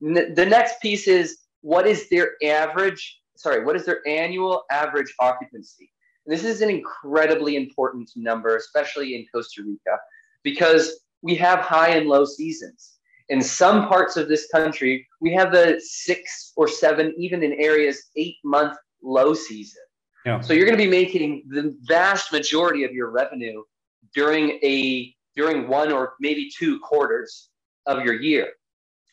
The 0.00 0.46
next 0.46 0.80
piece 0.80 1.06
is 1.06 1.38
what 1.60 1.86
is 1.86 2.08
their 2.08 2.32
average, 2.42 3.20
sorry, 3.36 3.64
what 3.64 3.76
is 3.76 3.84
their 3.84 4.00
annual 4.08 4.64
average 4.70 5.14
occupancy? 5.20 5.92
This 6.26 6.44
is 6.44 6.62
an 6.62 6.70
incredibly 6.70 7.56
important 7.56 8.10
number, 8.16 8.56
especially 8.56 9.14
in 9.14 9.26
Costa 9.32 9.62
Rica, 9.62 9.98
because 10.42 11.00
we 11.22 11.34
have 11.36 11.60
high 11.60 11.90
and 11.90 12.08
low 12.08 12.24
seasons 12.24 13.00
in 13.30 13.40
some 13.40 13.86
parts 13.86 14.16
of 14.16 14.28
this 14.28 14.48
country, 14.48 15.06
we 15.20 15.32
have 15.32 15.52
the 15.52 15.80
six 15.82 16.52
or 16.56 16.68
seven, 16.68 17.14
even 17.16 17.42
in 17.42 17.52
areas, 17.54 18.10
eight 18.16 18.36
month 18.44 18.76
low 19.02 19.32
season. 19.32 19.82
Yeah. 20.26 20.40
So 20.40 20.52
you're 20.52 20.66
going 20.66 20.76
to 20.76 20.84
be 20.84 20.90
making 20.90 21.44
the 21.48 21.74
vast 21.82 22.32
majority 22.32 22.84
of 22.84 22.92
your 22.92 23.10
revenue 23.10 23.62
during 24.14 24.58
a 24.62 25.14
during 25.36 25.68
one 25.68 25.92
or 25.92 26.14
maybe 26.20 26.50
two 26.58 26.80
quarters 26.80 27.50
of 27.86 28.04
your 28.04 28.14
year. 28.14 28.48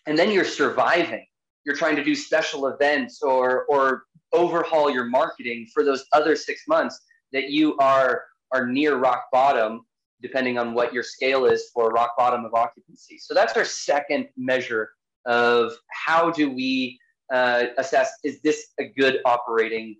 And 0.07 0.17
then 0.17 0.31
you're 0.31 0.45
surviving. 0.45 1.25
You're 1.63 1.75
trying 1.75 1.95
to 1.95 2.03
do 2.03 2.15
special 2.15 2.67
events 2.67 3.21
or 3.21 3.65
or 3.65 4.03
overhaul 4.33 4.89
your 4.89 5.05
marketing 5.05 5.67
for 5.73 5.83
those 5.83 6.05
other 6.11 6.35
6 6.35 6.61
months 6.67 6.99
that 7.31 7.49
you 7.49 7.77
are 7.77 8.23
are 8.51 8.65
near 8.65 8.97
rock 8.97 9.25
bottom 9.31 9.85
depending 10.21 10.57
on 10.57 10.73
what 10.73 10.93
your 10.93 11.03
scale 11.03 11.45
is 11.45 11.69
for 11.73 11.89
rock 11.89 12.11
bottom 12.17 12.45
of 12.45 12.53
occupancy. 12.53 13.17
So 13.17 13.33
that's 13.33 13.55
our 13.55 13.65
second 13.65 14.27
measure 14.35 14.91
of 15.25 15.73
how 15.91 16.31
do 16.31 16.49
we 16.49 16.99
uh, 17.31 17.65
assess 17.77 18.11
is 18.23 18.41
this 18.41 18.67
a 18.79 18.85
good 18.85 19.19
operating 19.25 19.97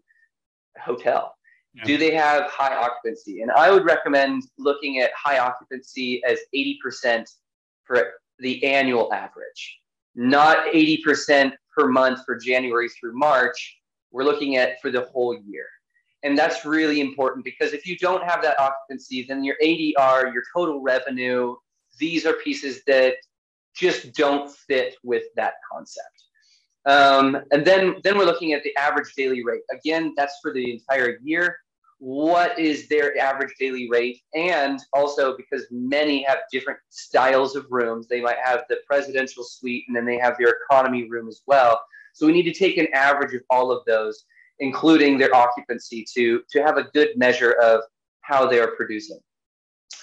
hotel? 0.80 1.36
Yeah. 1.74 1.84
Do 1.84 1.98
they 1.98 2.14
have 2.14 2.50
high 2.50 2.76
occupancy? 2.76 3.42
And 3.42 3.52
I 3.52 3.72
would 3.72 3.86
recommend 3.86 4.44
looking 4.58 5.00
at 5.00 5.12
high 5.16 5.40
occupancy 5.40 6.22
as 6.26 6.40
80% 6.56 7.26
for 7.84 8.14
the 8.40 8.64
annual 8.66 9.14
average, 9.14 9.80
not 10.16 10.66
80% 10.74 11.54
per 11.76 11.88
month 11.88 12.22
for 12.26 12.36
January 12.36 12.90
through 12.90 13.18
March. 13.18 13.78
We're 14.12 14.24
looking 14.24 14.56
at 14.56 14.82
for 14.82 14.90
the 14.90 15.02
whole 15.02 15.38
year. 15.46 15.66
And 16.24 16.38
that's 16.38 16.66
really 16.66 17.00
important 17.00 17.46
because 17.46 17.74
if 17.74 17.86
you 17.86 17.98
don't 17.98 18.24
have 18.24 18.42
that 18.42 18.60
occupancy, 18.60 19.26
then 19.28 19.44
your 19.44 19.56
ADR, 19.64 20.34
your 20.34 20.44
total 20.54 20.82
revenue, 20.82 21.56
these 22.00 22.26
are 22.26 22.34
pieces 22.34 22.82
that 22.88 23.16
just 23.76 24.14
don't 24.14 24.52
fit 24.52 24.96
with 25.04 25.24
that 25.36 25.54
concept. 25.72 26.24
Um, 26.86 27.38
and 27.52 27.66
then, 27.66 27.98
then 28.04 28.18
we're 28.18 28.26
looking 28.26 28.54
at 28.54 28.64
the 28.64 28.76
average 28.78 29.14
daily 29.16 29.44
rate. 29.44 29.62
Again, 29.72 30.14
that's 30.16 30.40
for 30.42 30.54
the 30.54 30.72
entire 30.72 31.20
year. 31.22 31.58
What 32.00 32.58
is 32.60 32.88
their 32.88 33.18
average 33.18 33.54
daily 33.60 33.90
rate? 33.90 34.22
And 34.34 34.80
also 34.94 35.36
because 35.36 35.66
many 35.70 36.24
have 36.24 36.40
different 36.52 36.80
styles 36.90 37.56
of 37.56 37.66
rooms, 37.70 38.08
they 38.08 38.22
might 38.22 38.38
have 38.44 38.64
the 38.70 38.78
presidential 38.88 39.44
suite 39.44 39.86
and 39.88 39.96
then 39.96 40.06
they 40.06 40.18
have 40.18 40.38
their 40.38 40.56
economy 40.64 41.10
room 41.10 41.28
as 41.28 41.42
well. 41.46 41.80
So 42.14 42.26
we 42.26 42.34
need 42.34 42.52
to 42.52 42.54
take 42.54 42.78
an 42.78 42.88
average 42.94 43.34
of 43.34 43.42
all 43.50 43.72
of 43.72 43.84
those, 43.86 44.26
including 44.60 45.18
their 45.18 45.34
occupancy, 45.36 46.06
to, 46.16 46.42
to 46.52 46.64
have 46.64 46.78
a 46.78 46.84
good 46.94 47.10
measure 47.16 47.52
of 47.52 47.82
how 48.22 48.48
they 48.48 48.60
are 48.60 48.72
producing. 48.76 49.20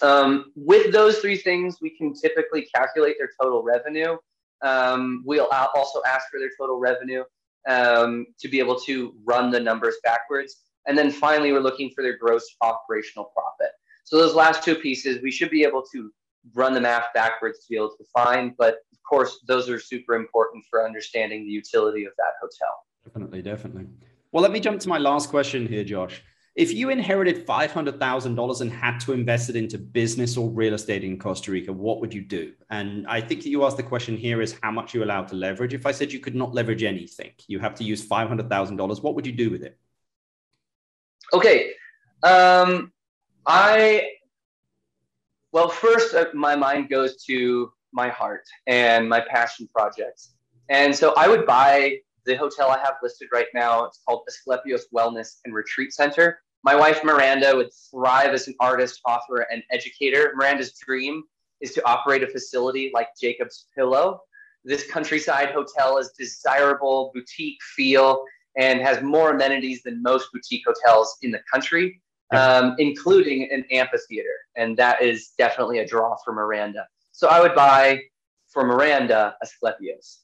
Um, 0.02 0.52
with 0.57 0.92
those 0.92 1.18
three 1.18 1.36
things, 1.36 1.78
we 1.80 1.90
can 1.90 2.14
typically 2.14 2.68
calculate 2.74 3.16
their 3.18 3.30
total 3.40 3.62
revenue. 3.62 4.16
Um, 4.62 5.22
we'll 5.24 5.48
also 5.50 6.00
ask 6.07 6.30
for 6.30 6.40
their 6.40 6.50
total 6.59 6.78
revenue 6.78 7.24
um, 7.68 8.26
to 8.40 8.48
be 8.48 8.59
able 8.59 8.78
to 8.80 9.14
run 9.24 9.50
the 9.50 9.61
numbers 9.61 9.96
backwards. 10.02 10.62
And 10.86 10.96
then 10.96 11.11
finally, 11.11 11.52
we're 11.52 11.61
looking 11.61 11.90
for 11.94 12.02
their 12.02 12.16
gross 12.16 12.44
operational 12.61 13.32
profit. 13.36 13.72
So 14.05 14.18
those 14.18 14.34
last 14.34 14.62
two 14.62 14.74
pieces, 14.74 15.22
we 15.22 15.30
should 15.30 15.50
be 15.50 15.64
able 15.64 15.82
to 15.92 16.11
run 16.55 16.74
the 16.74 16.80
math 16.80 17.07
backwards 17.14 17.61
to 17.61 17.66
be 17.70 17.76
able 17.76 17.96
to 17.96 18.05
find. 18.12 18.55
But 18.59 18.74
of 18.92 18.98
course, 19.09 19.40
those 19.46 19.68
are 19.70 19.80
super 19.80 20.14
important 20.14 20.64
for 20.68 20.84
understanding 20.84 21.44
the 21.44 21.52
utility 21.52 22.05
of 22.05 22.12
that 22.18 22.32
hotel. 22.40 22.74
Definitely, 23.05 23.42
definitely. 23.42 23.86
Well, 24.35 24.43
let 24.43 24.51
me 24.51 24.59
jump 24.59 24.80
to 24.80 24.89
my 24.89 24.99
last 24.99 25.30
question 25.30 25.64
here, 25.64 25.85
Josh. 25.85 26.20
If 26.57 26.74
you 26.74 26.91
inherited 26.91 27.47
$500,000 27.47 28.61
and 28.61 28.72
had 28.72 28.99
to 28.99 29.12
invest 29.12 29.49
it 29.49 29.55
into 29.55 29.78
business 29.78 30.37
or 30.37 30.51
real 30.51 30.74
estate 30.74 31.05
in 31.05 31.20
Costa 31.20 31.53
Rica, 31.53 31.72
what 31.72 32.01
would 32.01 32.12
you 32.12 32.20
do? 32.20 32.53
And 32.68 33.07
I 33.07 33.20
think 33.20 33.45
that 33.45 33.49
you 33.49 33.64
asked 33.64 33.76
the 33.76 33.85
question 33.85 34.16
here 34.16 34.43
is 34.43 34.57
how 34.61 34.72
much 34.72 34.93
you're 34.93 35.05
allowed 35.05 35.28
to 35.28 35.37
leverage. 35.37 35.72
If 35.72 35.87
I 35.87 35.93
said 35.93 36.12
you 36.12 36.18
could 36.18 36.35
not 36.35 36.53
leverage 36.53 36.82
anything, 36.82 37.30
you 37.47 37.61
have 37.61 37.76
to 37.76 37.85
use 37.85 38.05
$500,000, 38.05 39.03
what 39.05 39.14
would 39.14 39.24
you 39.24 39.32
do 39.32 39.51
with 39.51 39.62
it? 39.62 39.78
Okay. 41.32 41.70
Um, 42.24 42.93
I, 43.47 44.09
well, 45.53 45.68
first, 45.68 46.12
uh, 46.12 46.24
my 46.35 46.57
mind 46.57 46.89
goes 46.89 47.22
to 47.26 47.72
my 47.93 48.09
heart 48.09 48.49
and 48.66 49.09
my 49.09 49.20
passion 49.20 49.68
projects. 49.72 50.35
And 50.68 50.93
so 50.93 51.14
I 51.16 51.28
would 51.28 51.47
buy 51.47 51.99
the 52.27 52.35
hotel 52.35 52.70
I 52.70 52.79
have 52.79 52.95
listed 53.03 53.29
right 53.33 53.47
now. 53.55 53.85
It's 53.85 54.01
called 54.07 54.22
Asclepios 54.31 54.83
Wellness 54.95 55.39
and 55.45 55.55
Retreat 55.55 55.93
Center. 55.93 56.41
My 56.62 56.75
wife, 56.75 57.05
Miranda, 57.05 57.55
would 57.55 57.70
thrive 57.91 58.31
as 58.31 58.49
an 58.49 58.55
artist, 58.61 59.01
author, 59.07 59.47
and 59.51 59.62
educator. 59.70 60.33
Miranda's 60.35 60.72
dream 60.79 61.22
is 61.61 61.72
to 61.72 61.87
operate 61.87 62.22
a 62.22 62.27
facility 62.27 62.91
like 62.95 63.09
Jacob's 63.20 63.66
Pillow. 63.75 64.20
This 64.64 64.91
countryside 64.91 65.51
hotel 65.51 65.99
is 65.99 66.12
desirable, 66.18 67.11
boutique 67.14 67.59
feel, 67.77 68.25
and 68.57 68.81
has 68.81 69.03
more 69.03 69.31
amenities 69.31 69.83
than 69.83 70.03
most 70.03 70.29
boutique 70.33 70.62
hotels 70.66 71.18
in 71.22 71.31
the 71.31 71.41
country. 71.53 72.01
um, 72.33 72.75
including 72.79 73.51
an 73.53 73.64
amphitheater. 73.70 74.37
And 74.57 74.77
that 74.77 75.03
is 75.03 75.33
definitely 75.39 75.79
a 75.79 75.87
draw 75.87 76.16
for 76.25 76.33
Miranda. 76.33 76.87
So 77.12 77.29
I 77.29 77.41
would 77.41 77.55
buy 77.55 78.01
for 78.49 78.64
Miranda 78.64 79.37
Asclepios. 79.45 80.18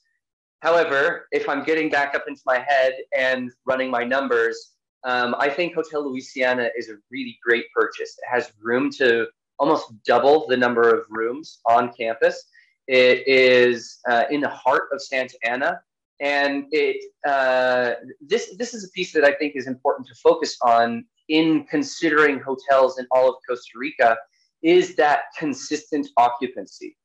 However, 0.61 1.27
if 1.33 1.49
I'm 1.49 1.65
getting 1.65 1.89
back 1.89 2.15
up 2.15 2.25
into 2.29 2.43
my 2.45 2.59
head 2.59 2.95
and 3.17 3.51
running 3.65 3.91
my 3.91 4.05
numbers, 4.05 4.73
um, 5.05 5.35
I 5.39 5.49
think 5.49 5.75
Hotel 5.75 6.07
Louisiana 6.07 6.69
is 6.77 6.91
a 6.91 6.97
really 7.11 7.39
great 7.43 7.65
purchase. 7.75 8.19
It 8.19 8.31
has 8.31 8.53
room 8.61 8.91
to 8.99 9.27
almost 9.59 9.93
double 10.05 10.47
the 10.49 10.57
number 10.57 10.95
of 10.95 11.05
rooms 11.09 11.61
on 11.67 11.93
campus. 11.93 12.45
It 12.89 13.27
is 13.27 14.01
uh, 14.09 14.25
in 14.31 14.41
the 14.41 14.49
heart 14.49 14.85
of 14.93 15.01
Santa 15.03 15.37
Ana, 15.45 15.81
and 16.21 16.67
it 16.73 17.03
uh, 17.27 17.93
this 18.21 18.55
this 18.59 18.75
is 18.75 18.85
a 18.85 18.91
piece 18.91 19.13
that 19.13 19.25
I 19.25 19.33
think 19.33 19.55
is 19.57 19.67
important 19.67 20.09
to 20.09 20.15
focus 20.17 20.59
on 20.63 21.05
in 21.29 21.65
considering 21.65 22.41
hotels 22.41 22.99
in 22.99 23.07
all 23.13 23.29
of 23.29 23.37
Costa 23.49 23.79
Rica 23.79 24.19
is 24.63 24.97
that 24.97 25.21
consistent 25.39 26.09
occupancy. 26.17 26.97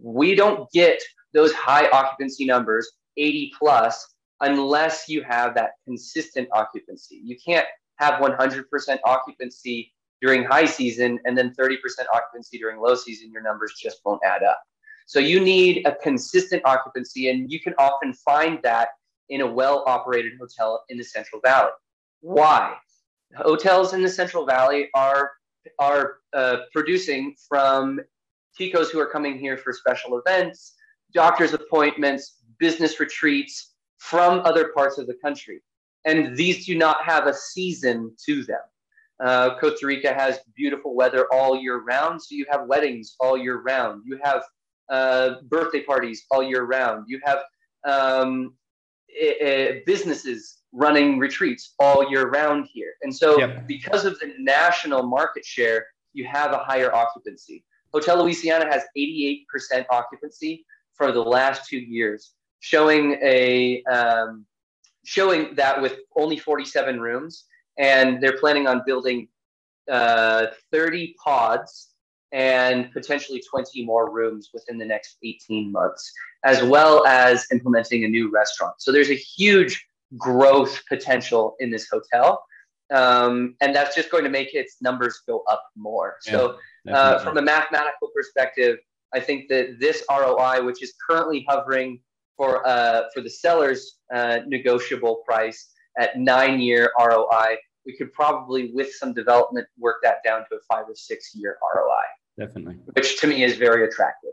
We 0.00 0.34
don't 0.34 0.70
get 0.72 1.00
those 1.36 1.52
high 1.52 1.88
occupancy 1.90 2.46
numbers, 2.46 2.90
80 3.18 3.52
plus, 3.58 4.14
unless 4.40 5.08
you 5.08 5.22
have 5.22 5.54
that 5.54 5.72
consistent 5.84 6.48
occupancy. 6.52 7.20
You 7.22 7.36
can't 7.44 7.66
have 7.96 8.20
100% 8.20 8.98
occupancy 9.04 9.92
during 10.22 10.44
high 10.44 10.64
season 10.64 11.18
and 11.26 11.36
then 11.36 11.54
30% 11.58 11.76
occupancy 12.12 12.58
during 12.58 12.80
low 12.80 12.94
season. 12.94 13.30
Your 13.30 13.42
numbers 13.42 13.74
just 13.78 14.00
won't 14.04 14.22
add 14.24 14.42
up. 14.42 14.60
So 15.06 15.20
you 15.20 15.38
need 15.38 15.86
a 15.86 15.94
consistent 15.94 16.62
occupancy, 16.64 17.28
and 17.30 17.50
you 17.52 17.60
can 17.60 17.74
often 17.78 18.12
find 18.12 18.58
that 18.64 18.88
in 19.28 19.40
a 19.42 19.46
well 19.46 19.84
operated 19.86 20.32
hotel 20.40 20.84
in 20.88 20.98
the 20.98 21.04
Central 21.04 21.40
Valley. 21.44 21.70
Why? 22.22 22.74
Hotels 23.36 23.92
in 23.92 24.02
the 24.02 24.08
Central 24.08 24.46
Valley 24.46 24.88
are 24.94 25.32
are 25.78 26.18
uh, 26.32 26.58
producing 26.72 27.34
from 27.48 28.00
Ticos 28.58 28.90
who 28.90 28.98
are 28.98 29.08
coming 29.08 29.38
here 29.38 29.56
for 29.56 29.72
special 29.72 30.18
events, 30.18 30.75
doctor's 31.16 31.54
appointments, 31.54 32.36
business 32.58 33.00
retreats 33.00 33.72
from 33.98 34.40
other 34.44 34.68
parts 34.68 34.98
of 34.98 35.06
the 35.06 35.14
country. 35.14 35.62
And 36.04 36.36
these 36.36 36.66
do 36.66 36.76
not 36.76 37.02
have 37.04 37.26
a 37.26 37.34
season 37.34 38.14
to 38.26 38.44
them. 38.44 38.60
Uh, 39.18 39.58
Costa 39.58 39.86
Rica 39.86 40.12
has 40.12 40.38
beautiful 40.54 40.94
weather 40.94 41.26
all 41.32 41.58
year 41.58 41.78
round, 41.78 42.22
so 42.22 42.34
you 42.34 42.44
have 42.50 42.66
weddings 42.66 43.16
all 43.18 43.36
year 43.36 43.62
round. 43.62 44.02
You 44.04 44.20
have 44.22 44.42
uh, 44.90 45.36
birthday 45.44 45.82
parties 45.82 46.26
all 46.30 46.42
year 46.42 46.64
round. 46.64 47.06
You 47.08 47.18
have 47.24 47.38
um, 47.84 48.54
businesses 49.86 50.58
running 50.72 51.18
retreats 51.18 51.74
all 51.78 52.08
year 52.10 52.28
round 52.28 52.68
here. 52.70 52.92
And 53.00 53.14
so, 53.14 53.38
yep. 53.38 53.66
because 53.66 54.04
of 54.04 54.18
the 54.20 54.34
national 54.38 55.04
market 55.04 55.46
share, 55.46 55.86
you 56.12 56.26
have 56.26 56.52
a 56.52 56.58
higher 56.58 56.94
occupancy. 56.94 57.64
Hotel 57.94 58.22
Louisiana 58.22 58.66
has 58.70 58.82
88% 58.98 59.46
occupancy 59.90 60.66
for 60.96 61.12
the 61.12 61.22
last 61.22 61.68
two 61.68 61.78
years, 61.78 62.32
showing 62.60 63.18
a 63.22 63.82
um, 63.84 64.46
showing 65.04 65.54
that 65.54 65.80
with 65.80 65.98
only 66.16 66.36
47 66.36 67.00
rooms, 67.00 67.44
and 67.78 68.20
they're 68.22 68.38
planning 68.38 68.66
on 68.66 68.82
building 68.86 69.28
uh, 69.90 70.46
30 70.72 71.14
pods 71.22 71.90
and 72.32 72.92
potentially 72.92 73.40
20 73.48 73.84
more 73.84 74.10
rooms 74.12 74.50
within 74.52 74.78
the 74.78 74.84
next 74.84 75.16
18 75.22 75.70
months, 75.70 76.12
as 76.44 76.62
well 76.62 77.06
as 77.06 77.46
implementing 77.52 78.04
a 78.04 78.08
new 78.08 78.30
restaurant. 78.30 78.74
So 78.78 78.90
there's 78.90 79.10
a 79.10 79.14
huge 79.14 79.86
growth 80.18 80.82
potential 80.88 81.54
in 81.60 81.70
this 81.70 81.88
hotel. 81.90 82.44
Um, 82.92 83.56
and 83.60 83.74
that's 83.74 83.96
just 83.96 84.10
going 84.10 84.24
to 84.24 84.30
make 84.30 84.54
its 84.54 84.76
numbers 84.80 85.22
go 85.26 85.42
up 85.50 85.64
more. 85.76 86.16
Yeah, 86.26 86.32
so, 86.32 86.58
uh, 86.88 87.18
from 87.20 87.36
a 87.36 87.42
mathematical 87.42 88.10
perspective, 88.14 88.78
I 89.16 89.20
think 89.20 89.48
that 89.48 89.80
this 89.80 90.04
ROI, 90.10 90.62
which 90.62 90.82
is 90.82 90.92
currently 91.08 91.46
hovering 91.48 92.00
for 92.36 92.66
uh, 92.66 93.04
for 93.14 93.22
the 93.22 93.30
seller's 93.30 93.82
uh, 94.14 94.40
negotiable 94.46 95.22
price 95.26 95.72
at 95.98 96.18
nine 96.18 96.60
year 96.60 96.92
ROI, 97.00 97.56
we 97.86 97.96
could 97.96 98.12
probably, 98.12 98.70
with 98.74 98.92
some 98.92 99.14
development, 99.14 99.66
work 99.78 99.96
that 100.02 100.18
down 100.22 100.40
to 100.50 100.56
a 100.56 100.58
five 100.70 100.84
or 100.86 100.94
six 100.94 101.30
year 101.34 101.56
ROI. 101.74 102.06
Definitely, 102.38 102.76
which 102.92 103.18
to 103.20 103.26
me 103.26 103.42
is 103.42 103.56
very 103.56 103.86
attractive. 103.88 104.32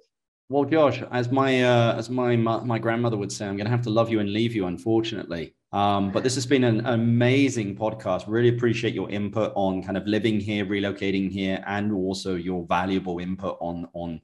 Well, 0.49 0.65
Josh, 0.65 1.01
as 1.11 1.31
my 1.31 1.63
uh, 1.63 1.95
as 1.97 2.09
my 2.09 2.35
my 2.35 2.77
grandmother 2.77 3.15
would 3.15 3.31
say, 3.31 3.47
I'm 3.47 3.55
going 3.55 3.65
to 3.65 3.71
have 3.71 3.83
to 3.83 3.89
love 3.89 4.09
you 4.09 4.19
and 4.19 4.33
leave 4.33 4.53
you, 4.53 4.65
unfortunately. 4.67 5.55
Um, 5.71 6.11
but 6.11 6.23
this 6.23 6.35
has 6.35 6.45
been 6.45 6.65
an 6.65 6.85
amazing 6.85 7.75
podcast. 7.75 8.25
Really 8.27 8.49
appreciate 8.49 8.93
your 8.93 9.09
input 9.09 9.53
on 9.55 9.81
kind 9.81 9.97
of 9.97 10.05
living 10.05 10.39
here, 10.41 10.65
relocating 10.65 11.31
here, 11.31 11.63
and 11.65 11.93
also 11.93 12.35
your 12.35 12.65
valuable 12.67 13.19
input 13.19 13.57
on 13.61 13.87
on 13.93 14.19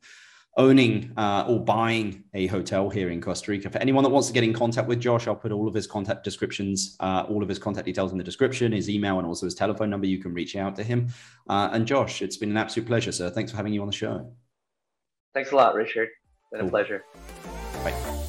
owning 0.59 1.11
uh, 1.15 1.45
or 1.47 1.59
buying 1.59 2.23
a 2.33 2.45
hotel 2.47 2.89
here 2.89 3.09
in 3.09 3.21
Costa 3.21 3.49
Rica. 3.49 3.69
For 3.69 3.79
anyone 3.79 4.03
that 4.03 4.09
wants 4.09 4.27
to 4.27 4.33
get 4.33 4.43
in 4.43 4.53
contact 4.53 4.87
with 4.87 4.99
Josh, 4.99 5.25
I'll 5.25 5.35
put 5.35 5.53
all 5.53 5.67
of 5.67 5.73
his 5.73 5.87
contact 5.87 6.23
descriptions, 6.23 6.97
uh, 6.99 7.25
all 7.29 7.41
of 7.41 7.49
his 7.49 7.57
contact 7.57 7.85
details 7.85 8.11
in 8.11 8.17
the 8.17 8.23
description, 8.23 8.73
his 8.73 8.89
email, 8.89 9.17
and 9.17 9.25
also 9.25 9.45
his 9.45 9.55
telephone 9.55 9.89
number. 9.89 10.05
You 10.05 10.19
can 10.19 10.33
reach 10.33 10.57
out 10.57 10.75
to 10.75 10.83
him. 10.83 11.07
Uh, 11.47 11.69
and 11.71 11.87
Josh, 11.87 12.21
it's 12.21 12.37
been 12.37 12.51
an 12.51 12.57
absolute 12.57 12.85
pleasure, 12.85 13.13
sir. 13.13 13.29
Thanks 13.29 13.51
for 13.51 13.57
having 13.57 13.73
you 13.73 13.81
on 13.81 13.87
the 13.87 13.93
show. 13.93 14.31
Thanks 15.33 15.51
a 15.51 15.55
lot, 15.55 15.75
Richard. 15.75 16.09
It's 16.09 16.49
been 16.51 16.59
cool. 16.59 16.67
a 16.67 16.71
pleasure. 16.71 17.05
Bye 17.83 18.25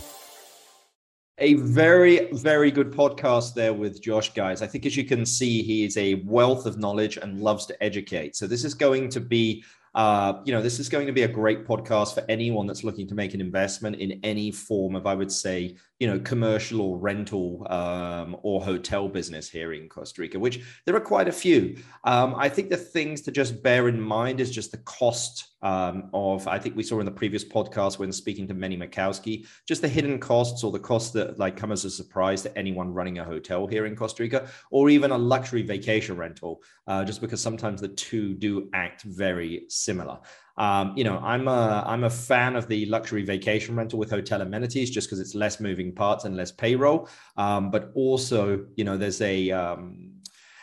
a 1.41 1.55
very, 1.55 2.31
very 2.33 2.71
good 2.71 2.93
podcast 2.93 3.55
there 3.55 3.73
with 3.73 4.03
Josh, 4.03 4.35
guys. 4.35 4.61
I 4.61 4.67
think, 4.67 4.85
as 4.85 4.95
you 4.95 5.05
can 5.05 5.25
see, 5.25 5.63
he 5.63 5.85
is 5.85 5.97
a 5.97 6.17
wealth 6.27 6.67
of 6.67 6.79
knowledge 6.79 7.17
and 7.17 7.41
loves 7.41 7.65
to 7.67 7.83
educate. 7.83 8.37
So, 8.37 8.47
this 8.47 8.63
is 8.63 8.75
going 8.75 9.09
to 9.09 9.21
be 9.21 9.65
uh, 9.95 10.35
you 10.45 10.53
know, 10.53 10.63
this 10.63 10.79
is 10.79 10.89
going 10.89 11.07
to 11.07 11.13
be 11.13 11.23
a 11.23 11.29
great 11.29 11.67
podcast 11.67 12.15
for 12.15 12.25
anyone 12.29 12.67
that's 12.67 12.85
looking 12.85 13.09
to 13.09 13.15
make 13.15 13.35
an 13.35 13.41
investment 13.41 13.97
in 13.97 14.21
any 14.23 14.51
form 14.51 14.95
of, 14.95 15.07
I 15.07 15.15
would 15.15 15.33
say, 15.33 15.77
you 16.01 16.07
know, 16.07 16.19
commercial 16.19 16.81
or 16.81 16.97
rental 16.97 17.67
um, 17.71 18.35
or 18.43 18.65
hotel 18.65 19.07
business 19.07 19.51
here 19.51 19.75
in 19.75 19.87
Costa 19.87 20.23
Rica, 20.23 20.39
which 20.39 20.61
there 20.87 20.97
are 20.97 21.01
quite 21.01 21.29
a 21.29 21.33
few. 21.33 21.77
Um, 22.05 22.35
I 22.37 22.49
think 22.49 22.71
the 22.71 22.77
things 22.79 23.21
to 23.23 23.31
just 23.31 23.63
bear 23.63 23.87
in 23.87 24.01
mind 24.01 24.41
is 24.41 24.51
just 24.51 24.73
the 24.73 24.79
cost 24.79 25.49
um, 25.63 26.09
of, 26.15 26.49
I 26.49 26.59
think 26.59 26.75
we 26.75 26.83
saw 26.83 27.01
in 27.01 27.05
the 27.05 27.13
previous 27.13 27.45
podcast 27.45 27.99
when 27.99 28.13
speaking 28.13 28.49
to 28.49 28.55
Manny 28.55 28.79
Makowski, 28.79 29.47
just 29.69 29.83
the 29.83 29.89
hidden 29.89 30.19
costs 30.19 30.65
or 30.65 30.73
the 30.73 30.79
costs 30.79 31.11
that 31.11 31.39
like 31.39 31.55
come 31.55 31.71
as 31.71 31.85
a 31.85 31.91
surprise 31.91 32.41
to 32.43 32.59
anyone 32.59 32.95
running 32.95 33.19
a 33.19 33.25
hotel 33.25 33.67
here 33.67 33.85
in 33.85 33.95
Costa 33.95 34.23
Rica, 34.23 34.49
or 34.71 34.89
even 34.89 35.11
a 35.11 35.19
luxury 35.19 35.63
vacation 35.63 36.17
rental, 36.17 36.63
uh, 36.87 37.05
just 37.05 37.21
because 37.21 37.43
sometimes 37.43 37.83
the 37.83 37.89
two 37.89 38.33
do 38.33 38.71
act 38.73 39.03
very 39.03 39.67
similar. 39.69 40.19
Um, 40.57 40.93
you 40.95 41.05
know, 41.05 41.19
I'm 41.19 41.49
a 41.49 41.83
I'm 41.87 42.05
a 42.05 42.11
fan 42.11 42.55
of 42.55 42.69
the 42.69 42.85
luxury 42.85 43.25
vacation 43.25 43.75
rental 43.77 43.99
with 43.99 44.11
hotel 44.11 44.43
amenities 44.43 44.91
just 44.91 45.09
because 45.09 45.19
it's 45.19 45.35
less 45.35 45.59
moving 45.59 45.90
parts 45.93 46.25
and 46.25 46.37
less 46.37 46.53
payroll. 46.53 47.09
Um, 47.37 47.71
but 47.71 47.91
also, 47.95 48.67
you 48.77 48.85
know, 48.85 48.97
there's 48.97 49.21
a 49.21 49.51
um, 49.51 50.21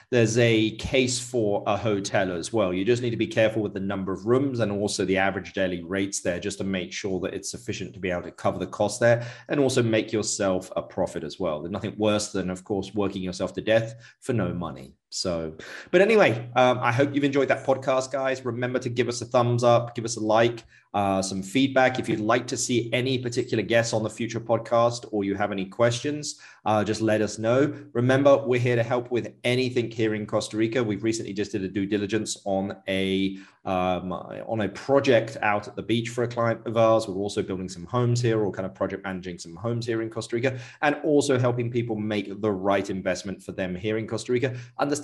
there's 0.10 0.38
a 0.38 0.72
case 0.78 1.20
for 1.20 1.64
a 1.68 1.76
hotel 1.76 2.32
as 2.32 2.54
well. 2.54 2.74
You 2.74 2.86
just 2.86 3.02
need 3.02 3.10
to 3.10 3.18
be 3.18 3.28
careful 3.28 3.62
with 3.62 3.74
the 3.74 3.82
number 3.82 4.14
of 4.14 4.26
rooms 4.26 4.62
and 4.62 4.72
also 4.72 5.04
the 5.04 5.18
average 5.18 5.52
daily 5.52 5.84
rates 5.84 6.22
there, 6.22 6.40
just 6.40 6.60
to 6.60 6.64
make 6.64 6.94
sure 6.94 7.20
that 7.22 7.34
it's 7.34 7.52
sufficient 7.52 7.94
to 7.94 8.00
be 8.00 8.10
able 8.10 8.22
to 8.24 8.32
cover 8.32 8.58
the 8.58 8.68
cost 8.68 9.02
there 9.02 9.28
and 9.50 9.60
also 9.60 9.84
make 9.84 10.14
yourself 10.14 10.72
a 10.78 10.82
profit 10.82 11.26
as 11.26 11.40
well. 11.40 11.60
There's 11.60 11.74
nothing 11.74 11.96
worse 11.98 12.32
than, 12.32 12.50
of 12.50 12.64
course, 12.64 12.94
working 12.94 13.22
yourself 13.22 13.54
to 13.56 13.62
death 13.62 13.96
for 14.22 14.32
no 14.32 14.54
money. 14.54 14.94
So, 15.18 15.56
but 15.92 16.02
anyway, 16.02 16.50
um, 16.56 16.80
I 16.80 16.92
hope 16.92 17.16
you've 17.16 17.24
enjoyed 17.24 17.48
that 17.48 17.66
podcast, 17.66 18.12
guys. 18.12 18.46
Remember 18.46 18.78
to 18.80 18.90
give 18.90 19.08
us 19.08 19.22
a 19.22 19.26
thumbs 19.26 19.64
up, 19.64 19.96
give 19.96 20.06
us 20.06 20.16
a 20.16 20.20
like, 20.20 20.64
uh, 20.94 21.22
some 21.22 21.44
feedback. 21.44 22.00
If 22.00 22.08
you'd 22.10 22.20
like 22.20 22.48
to 22.48 22.58
see 22.58 22.90
any 22.94 23.20
particular 23.20 23.64
guests 23.64 23.94
on 23.94 24.04
the 24.04 24.10
future 24.10 24.40
podcast 24.40 25.08
or 25.12 25.24
you 25.24 25.36
have 25.36 25.52
any 25.52 25.66
questions, 25.66 26.40
uh, 26.66 26.84
just 26.84 27.02
let 27.02 27.22
us 27.22 27.38
know. 27.38 27.74
Remember, 27.94 28.38
we're 28.46 28.60
here 28.60 28.76
to 28.76 28.84
help 28.84 29.12
with 29.12 29.34
anything 29.44 29.92
here 29.92 30.16
in 30.16 30.26
Costa 30.26 30.58
Rica. 30.58 30.84
We've 30.84 31.04
recently 31.04 31.34
just 31.34 31.52
did 31.52 31.64
a 31.64 31.68
due 31.68 31.86
diligence 31.86 32.38
on 32.46 32.76
a 32.88 33.38
um, 33.64 34.14
on 34.14 34.62
a 34.62 34.70
project 34.70 35.36
out 35.42 35.68
at 35.68 35.76
the 35.76 35.84
beach 35.84 36.08
for 36.08 36.24
a 36.24 36.28
client 36.28 36.62
of 36.66 36.78
ours. 36.78 37.06
We're 37.06 37.16
also 37.16 37.44
building 37.44 37.68
some 37.68 37.86
homes 37.86 38.22
here 38.22 38.42
or 38.42 38.50
kind 38.50 38.66
of 38.66 38.74
project 38.74 39.04
managing 39.04 39.40
some 39.40 39.58
homes 39.58 39.86
here 39.86 40.02
in 40.02 40.10
Costa 40.10 40.38
Rica 40.38 40.58
and 40.82 40.96
also 41.04 41.38
helping 41.38 41.70
people 41.70 41.98
make 41.98 42.42
the 42.42 42.52
right 42.52 42.90
investment 42.90 43.44
for 43.44 43.52
them 43.52 43.76
here 43.76 43.98
in 43.98 44.08
Costa 44.08 44.32
Rica, 44.32 44.56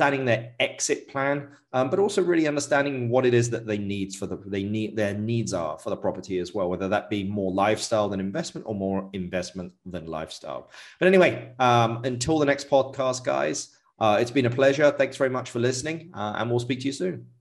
understanding 0.04 0.26
their 0.26 0.54
exit 0.60 1.08
plan, 1.08 1.48
um, 1.72 1.90
but 1.90 2.00
also 2.00 2.22
really 2.22 2.48
understanding 2.48 3.10
what 3.10 3.26
it 3.26 3.34
is 3.34 3.50
that 3.50 3.66
they 3.66 3.78
need 3.78 4.14
for 4.14 4.28
the 4.28 4.38
they 4.46 4.64
need 4.64 4.96
their 4.96 5.14
needs 5.14 5.54
are 5.54 5.78
for 5.80 5.90
the 5.90 5.96
property 5.96 6.40
as 6.40 6.54
well, 6.54 6.70
whether 6.70 6.90
that 6.90 7.10
be 7.10 7.24
more 7.24 7.52
lifestyle 7.52 8.10
than 8.10 8.20
investment 8.20 8.66
or 8.68 8.76
more 8.76 9.10
investment 9.14 9.72
than 9.86 10.06
lifestyle. 10.06 10.70
But 11.00 11.08
anyway, 11.08 11.54
um, 11.60 12.04
until 12.04 12.38
the 12.40 12.46
next 12.46 12.70
podcast, 12.70 13.24
guys, 13.24 13.78
uh, 14.00 14.18
it's 14.20 14.32
been 14.32 14.46
a 14.46 14.50
pleasure. 14.50 14.92
Thanks 14.92 15.18
very 15.18 15.30
much 15.30 15.50
for 15.50 15.60
listening, 15.60 16.12
uh, 16.14 16.34
and 16.38 16.50
we'll 16.50 16.60
speak 16.60 16.82
to 16.82 16.88
you 16.88 16.94
soon. 16.94 17.33